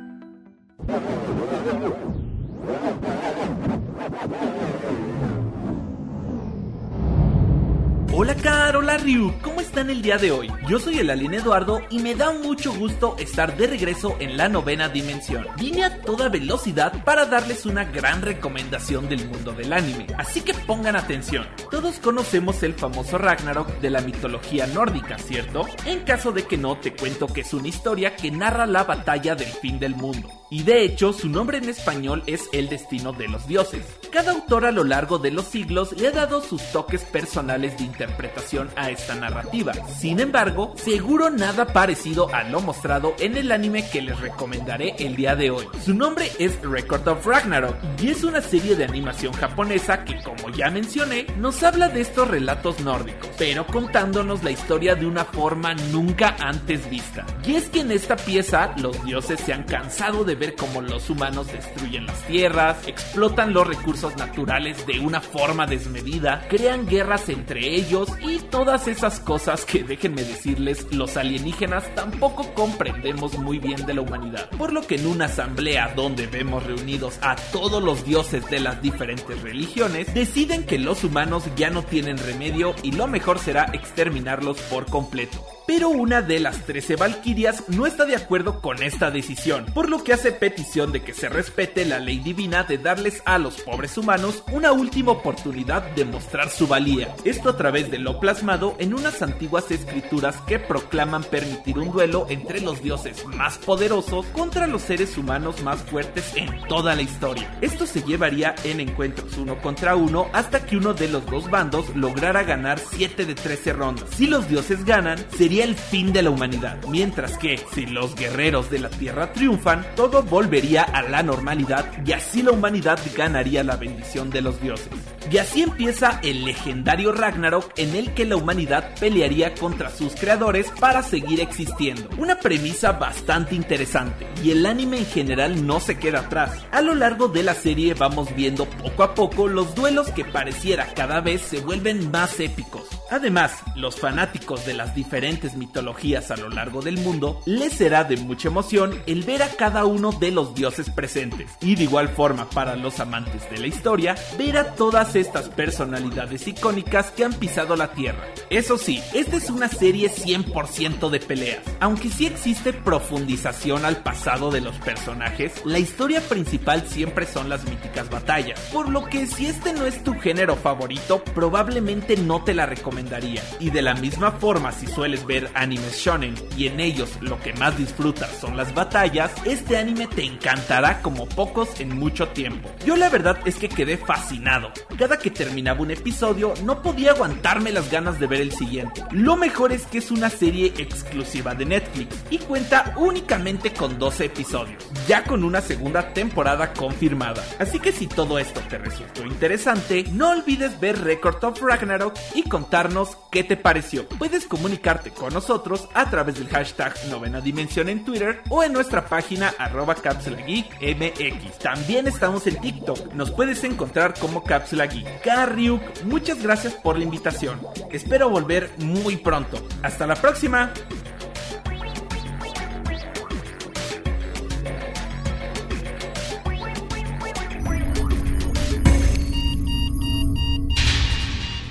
Hola 8.22 8.34
Car, 8.34 8.76
hola 8.76 8.98
Ryu, 8.98 9.32
¿cómo 9.40 9.62
están 9.62 9.88
el 9.88 10.02
día 10.02 10.18
de 10.18 10.30
hoy? 10.30 10.52
Yo 10.68 10.78
soy 10.78 10.98
el 10.98 11.08
Alien 11.08 11.32
Eduardo 11.32 11.80
y 11.88 12.00
me 12.00 12.14
da 12.14 12.34
mucho 12.34 12.70
gusto 12.70 13.16
estar 13.18 13.56
de 13.56 13.66
regreso 13.66 14.14
en 14.20 14.36
la 14.36 14.46
novena 14.46 14.90
dimensión. 14.90 15.46
Vine 15.56 15.84
a 15.84 16.02
toda 16.02 16.28
velocidad 16.28 17.02
para 17.02 17.24
darles 17.24 17.64
una 17.64 17.84
gran 17.84 18.20
recomendación 18.20 19.08
del 19.08 19.26
mundo 19.26 19.52
del 19.52 19.72
anime, 19.72 20.06
así 20.18 20.42
que 20.42 20.52
pongan 20.52 20.96
atención. 20.96 21.46
Todos 21.70 21.98
conocemos 21.98 22.62
el 22.62 22.74
famoso 22.74 23.16
Ragnarok 23.16 23.80
de 23.80 23.88
la 23.88 24.02
mitología 24.02 24.66
nórdica, 24.66 25.16
¿cierto? 25.16 25.66
En 25.86 26.00
caso 26.00 26.30
de 26.30 26.42
que 26.42 26.58
no, 26.58 26.76
te 26.76 26.94
cuento 26.94 27.26
que 27.26 27.40
es 27.40 27.54
una 27.54 27.68
historia 27.68 28.16
que 28.16 28.30
narra 28.30 28.66
la 28.66 28.84
batalla 28.84 29.34
del 29.34 29.48
fin 29.48 29.78
del 29.78 29.94
mundo. 29.94 30.39
Y 30.52 30.64
de 30.64 30.82
hecho, 30.82 31.12
su 31.12 31.28
nombre 31.28 31.58
en 31.58 31.68
español 31.68 32.24
es 32.26 32.48
El 32.52 32.68
destino 32.68 33.12
de 33.12 33.28
los 33.28 33.46
dioses. 33.46 33.86
Cada 34.10 34.32
autor 34.32 34.66
a 34.66 34.72
lo 34.72 34.82
largo 34.82 35.18
de 35.18 35.30
los 35.30 35.44
siglos 35.44 35.92
le 35.92 36.08
ha 36.08 36.10
dado 36.10 36.42
sus 36.42 36.60
toques 36.72 37.02
personales 37.02 37.78
de 37.78 37.84
interpretación 37.84 38.68
a 38.74 38.90
esta 38.90 39.14
narrativa. 39.14 39.72
Sin 40.00 40.18
embargo, 40.18 40.74
seguro 40.76 41.30
nada 41.30 41.66
parecido 41.66 42.34
a 42.34 42.42
lo 42.42 42.60
mostrado 42.60 43.14
en 43.20 43.36
el 43.36 43.52
anime 43.52 43.88
que 43.88 44.02
les 44.02 44.18
recomendaré 44.18 44.96
el 44.98 45.14
día 45.14 45.36
de 45.36 45.52
hoy. 45.52 45.68
Su 45.84 45.94
nombre 45.94 46.32
es 46.40 46.60
Record 46.62 47.06
of 47.06 47.24
Ragnarok 47.24 47.76
y 48.02 48.08
es 48.08 48.24
una 48.24 48.42
serie 48.42 48.74
de 48.74 48.84
animación 48.84 49.32
japonesa 49.34 50.04
que, 50.04 50.20
como 50.24 50.50
ya 50.50 50.68
mencioné, 50.72 51.26
nos 51.36 51.62
habla 51.62 51.88
de 51.88 52.00
estos 52.00 52.26
relatos 52.26 52.80
nórdicos, 52.80 53.30
pero 53.38 53.64
contándonos 53.68 54.42
la 54.42 54.50
historia 54.50 54.96
de 54.96 55.06
una 55.06 55.24
forma 55.24 55.74
nunca 55.92 56.34
antes 56.40 56.90
vista. 56.90 57.24
Y 57.44 57.54
es 57.54 57.68
que 57.68 57.82
en 57.82 57.92
esta 57.92 58.16
pieza 58.16 58.74
los 58.78 59.04
dioses 59.04 59.38
se 59.38 59.52
han 59.52 59.62
cansado 59.62 60.24
de 60.24 60.39
ver 60.40 60.56
cómo 60.56 60.80
los 60.80 61.10
humanos 61.10 61.46
destruyen 61.52 62.06
las 62.06 62.26
tierras, 62.26 62.78
explotan 62.88 63.52
los 63.52 63.66
recursos 63.66 64.16
naturales 64.16 64.86
de 64.86 64.98
una 64.98 65.20
forma 65.20 65.66
desmedida, 65.66 66.46
crean 66.48 66.86
guerras 66.86 67.28
entre 67.28 67.76
ellos 67.76 68.08
y 68.22 68.38
todas 68.38 68.88
esas 68.88 69.20
cosas 69.20 69.66
que 69.66 69.84
déjenme 69.84 70.24
decirles 70.24 70.86
los 70.92 71.18
alienígenas 71.18 71.94
tampoco 71.94 72.54
comprendemos 72.54 73.38
muy 73.38 73.58
bien 73.58 73.84
de 73.84 73.94
la 73.94 74.00
humanidad. 74.00 74.48
Por 74.56 74.72
lo 74.72 74.80
que 74.86 74.94
en 74.94 75.06
una 75.06 75.26
asamblea 75.26 75.92
donde 75.94 76.26
vemos 76.26 76.64
reunidos 76.64 77.18
a 77.20 77.36
todos 77.36 77.82
los 77.82 78.04
dioses 78.04 78.48
de 78.48 78.60
las 78.60 78.80
diferentes 78.80 79.42
religiones, 79.42 80.12
deciden 80.14 80.64
que 80.64 80.78
los 80.78 81.04
humanos 81.04 81.44
ya 81.54 81.68
no 81.68 81.82
tienen 81.82 82.16
remedio 82.16 82.74
y 82.82 82.92
lo 82.92 83.06
mejor 83.06 83.38
será 83.38 83.70
exterminarlos 83.74 84.58
por 84.62 84.86
completo. 84.86 85.59
Pero 85.66 85.88
una 85.88 86.22
de 86.22 86.40
las 86.40 86.64
13 86.66 86.96
valquirias 86.96 87.64
no 87.68 87.86
está 87.86 88.04
de 88.04 88.16
acuerdo 88.16 88.60
con 88.60 88.82
esta 88.82 89.10
decisión, 89.10 89.66
por 89.74 89.88
lo 89.88 90.02
que 90.02 90.12
hace 90.12 90.32
petición 90.32 90.92
de 90.92 91.02
que 91.02 91.14
se 91.14 91.28
respete 91.28 91.84
la 91.84 91.98
ley 91.98 92.18
divina 92.18 92.64
de 92.64 92.78
darles 92.78 93.22
a 93.24 93.38
los 93.38 93.60
pobres 93.60 93.96
humanos 93.96 94.42
una 94.52 94.72
última 94.72 95.12
oportunidad 95.12 95.82
de 95.92 96.04
mostrar 96.04 96.50
su 96.50 96.66
valía. 96.66 97.14
Esto 97.24 97.50
a 97.50 97.56
través 97.56 97.90
de 97.90 97.98
lo 97.98 98.20
plasmado 98.20 98.74
en 98.78 98.94
unas 98.94 99.22
antiguas 99.22 99.70
escrituras 99.70 100.36
que 100.46 100.58
proclaman 100.58 101.24
permitir 101.24 101.78
un 101.78 101.92
duelo 101.92 102.26
entre 102.28 102.60
los 102.60 102.82
dioses 102.82 103.24
más 103.26 103.58
poderosos 103.58 104.26
contra 104.26 104.66
los 104.66 104.82
seres 104.82 105.16
humanos 105.16 105.62
más 105.62 105.80
fuertes 105.82 106.32
en 106.36 106.48
toda 106.68 106.94
la 106.94 107.02
historia. 107.02 107.56
Esto 107.60 107.86
se 107.86 108.02
llevaría 108.02 108.54
en 108.64 108.80
encuentros 108.80 109.36
uno 109.38 109.60
contra 109.60 109.96
uno 109.96 110.28
hasta 110.32 110.64
que 110.64 110.76
uno 110.76 110.94
de 110.94 111.08
los 111.08 111.24
dos 111.26 111.50
bandos 111.50 111.94
lograra 111.94 112.42
ganar 112.42 112.78
7 112.78 113.24
de 113.24 113.34
13 113.34 113.72
rondas. 113.72 114.08
Si 114.16 114.26
los 114.26 114.48
dioses 114.48 114.84
ganan, 114.84 115.18
sería 115.36 115.49
el 115.58 115.74
fin 115.74 116.12
de 116.12 116.22
la 116.22 116.30
humanidad, 116.30 116.78
mientras 116.88 117.36
que 117.36 117.58
si 117.74 117.86
los 117.86 118.14
guerreros 118.14 118.70
de 118.70 118.78
la 118.78 118.88
Tierra 118.88 119.32
triunfan, 119.32 119.84
todo 119.96 120.22
volvería 120.22 120.82
a 120.82 121.02
la 121.02 121.24
normalidad 121.24 121.86
y 122.06 122.12
así 122.12 122.42
la 122.42 122.52
humanidad 122.52 123.00
ganaría 123.16 123.64
la 123.64 123.74
bendición 123.76 124.30
de 124.30 124.42
los 124.42 124.60
dioses. 124.60 124.92
Y 125.30 125.38
así 125.38 125.62
empieza 125.62 126.18
el 126.24 126.44
legendario 126.44 127.12
Ragnarok 127.12 127.72
en 127.76 127.94
el 127.94 128.12
que 128.14 128.24
la 128.24 128.34
humanidad 128.34 128.94
pelearía 128.98 129.54
contra 129.54 129.88
sus 129.88 130.14
creadores 130.16 130.72
para 130.80 131.04
seguir 131.04 131.40
existiendo. 131.40 132.08
Una 132.18 132.40
premisa 132.40 132.92
bastante 132.92 133.54
interesante 133.54 134.26
y 134.42 134.50
el 134.50 134.66
anime 134.66 134.98
en 134.98 135.06
general 135.06 135.66
no 135.66 135.78
se 135.78 135.98
queda 135.98 136.20
atrás. 136.20 136.66
A 136.72 136.80
lo 136.80 136.96
largo 136.96 137.28
de 137.28 137.44
la 137.44 137.54
serie 137.54 137.94
vamos 137.94 138.34
viendo 138.34 138.64
poco 138.64 139.04
a 139.04 139.14
poco 139.14 139.46
los 139.46 139.74
duelos 139.76 140.10
que 140.10 140.24
pareciera 140.24 140.92
cada 140.94 141.20
vez 141.20 141.42
se 141.42 141.60
vuelven 141.60 142.10
más 142.10 142.40
épicos. 142.40 142.88
Además, 143.10 143.52
los 143.76 144.00
fanáticos 144.00 144.66
de 144.66 144.74
las 144.74 144.94
diferentes 144.94 145.56
mitologías 145.56 146.30
a 146.30 146.36
lo 146.36 146.48
largo 146.48 146.80
del 146.80 146.98
mundo 146.98 147.40
les 147.44 147.72
será 147.72 148.04
de 148.04 148.16
mucha 148.16 148.48
emoción 148.48 149.00
el 149.06 149.22
ver 149.22 149.42
a 149.42 149.48
cada 149.48 149.84
uno 149.84 150.12
de 150.12 150.30
los 150.30 150.54
dioses 150.54 150.90
presentes. 150.90 151.50
Y 151.60 151.76
de 151.76 151.84
igual 151.84 152.08
forma 152.08 152.48
para 152.50 152.76
los 152.76 152.98
amantes 153.00 153.48
de 153.50 153.58
la 153.58 153.66
historia, 153.66 154.16
ver 154.38 154.58
a 154.58 154.74
todas 154.74 155.16
estas 155.20 155.48
personalidades 155.48 156.46
icónicas 156.48 157.10
que 157.10 157.24
han 157.24 157.34
pisado 157.34 157.76
la 157.76 157.92
Tierra. 157.92 158.24
Eso 158.50 158.78
sí, 158.78 159.00
esta 159.14 159.36
es 159.36 159.50
una 159.50 159.68
serie 159.68 160.10
100% 160.10 161.10
de 161.10 161.20
peleas. 161.20 161.62
Aunque 161.78 162.08
sí 162.08 162.26
existe 162.26 162.72
profundización 162.72 163.84
al 163.84 164.02
pasado 164.02 164.50
de 164.50 164.60
los 164.60 164.76
personajes, 164.76 165.52
la 165.64 165.78
historia 165.78 166.20
principal 166.20 166.84
siempre 166.88 167.26
son 167.26 167.48
las 167.48 167.64
míticas 167.64 168.10
batallas. 168.10 168.58
Por 168.72 168.88
lo 168.88 169.04
que 169.04 169.26
si 169.26 169.46
este 169.46 169.72
no 169.72 169.86
es 169.86 170.02
tu 170.02 170.14
género 170.18 170.56
favorito, 170.56 171.22
probablemente 171.34 172.16
no 172.16 172.42
te 172.42 172.54
la 172.54 172.66
recomendaría. 172.66 173.42
Y 173.58 173.70
de 173.70 173.82
la 173.82 173.94
misma 173.94 174.32
forma, 174.32 174.72
si 174.72 174.86
sueles 174.86 175.26
ver 175.26 175.50
animes 175.54 175.98
shonen 175.98 176.34
y 176.56 176.66
en 176.66 176.80
ellos 176.80 177.10
lo 177.20 177.40
que 177.40 177.52
más 177.54 177.76
disfrutas 177.76 178.30
son 178.40 178.56
las 178.56 178.74
batallas, 178.74 179.30
este 179.44 179.76
anime 179.76 180.06
te 180.06 180.24
encantará 180.24 181.02
como 181.02 181.28
pocos 181.28 181.80
en 181.80 181.96
mucho 181.98 182.28
tiempo. 182.28 182.70
Yo 182.84 182.96
la 182.96 183.08
verdad 183.08 183.38
es 183.44 183.56
que 183.56 183.68
quedé 183.68 183.96
fascinado. 183.96 184.72
Cada 185.00 185.18
que 185.18 185.30
terminaba 185.30 185.80
un 185.80 185.90
episodio 185.90 186.52
no 186.62 186.82
podía 186.82 187.12
aguantarme 187.12 187.72
las 187.72 187.90
ganas 187.90 188.20
de 188.20 188.26
ver 188.26 188.42
el 188.42 188.52
siguiente. 188.52 189.02
Lo 189.12 189.34
mejor 189.34 189.72
es 189.72 189.86
que 189.86 189.96
es 189.96 190.10
una 190.10 190.28
serie 190.28 190.74
exclusiva 190.76 191.54
de 191.54 191.64
Netflix 191.64 192.14
y 192.28 192.36
cuenta 192.36 192.92
únicamente 192.98 193.72
con 193.72 193.98
12 193.98 194.26
episodios, 194.26 194.84
ya 195.08 195.24
con 195.24 195.42
una 195.42 195.62
segunda 195.62 196.12
temporada 196.12 196.74
confirmada. 196.74 197.42
Así 197.58 197.80
que 197.80 197.92
si 197.92 198.08
todo 198.08 198.38
esto 198.38 198.60
te 198.68 198.76
resultó 198.76 199.24
interesante, 199.24 200.04
no 200.12 200.32
olvides 200.32 200.78
ver 200.78 201.02
Record 201.02 201.42
of 201.44 201.62
Ragnarok 201.62 202.14
y 202.34 202.42
contarnos 202.42 203.16
qué 203.32 203.42
te 203.42 203.56
pareció. 203.56 204.06
Puedes 204.06 204.44
comunicarte 204.44 205.12
con 205.12 205.32
nosotros 205.32 205.88
a 205.94 206.10
través 206.10 206.34
del 206.34 206.48
hashtag 206.48 206.92
Novena 207.08 207.40
Dimensión 207.40 207.88
en 207.88 208.04
Twitter 208.04 208.42
o 208.50 208.62
en 208.62 208.74
nuestra 208.74 209.06
página 209.06 209.54
arroba 209.56 209.94
Geek 209.94 210.66
MX. 210.82 211.58
También 211.58 212.06
estamos 212.06 212.46
en 212.46 212.60
TikTok. 212.60 213.14
Nos 213.14 213.30
puedes 213.30 213.64
encontrar 213.64 214.12
como 214.20 214.44
Cápsula 214.44 214.89
Geek. 214.90 215.22
Carryuk, 215.22 215.82
muchas 216.04 216.42
gracias 216.42 216.74
por 216.74 216.98
la 216.98 217.04
invitación. 217.04 217.60
Espero 217.90 218.28
volver 218.28 218.70
muy 218.78 219.16
pronto. 219.16 219.66
Hasta 219.82 220.06
la 220.06 220.14
próxima. 220.16 220.72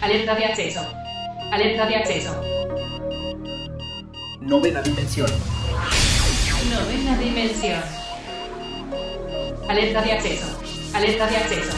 Alerta 0.01 0.33
de 0.33 0.45
acceso. 0.45 0.81
Alerta 1.51 1.85
de 1.85 1.95
acceso. 1.95 2.41
Novena 4.41 4.81
dimensión. 4.81 5.29
Novena 6.71 7.17
dimensión. 7.19 7.81
Alerta 9.67 10.01
de 10.01 10.11
acceso. 10.13 10.59
Alerta 10.95 11.27
de 11.27 11.37
acceso. 11.37 11.77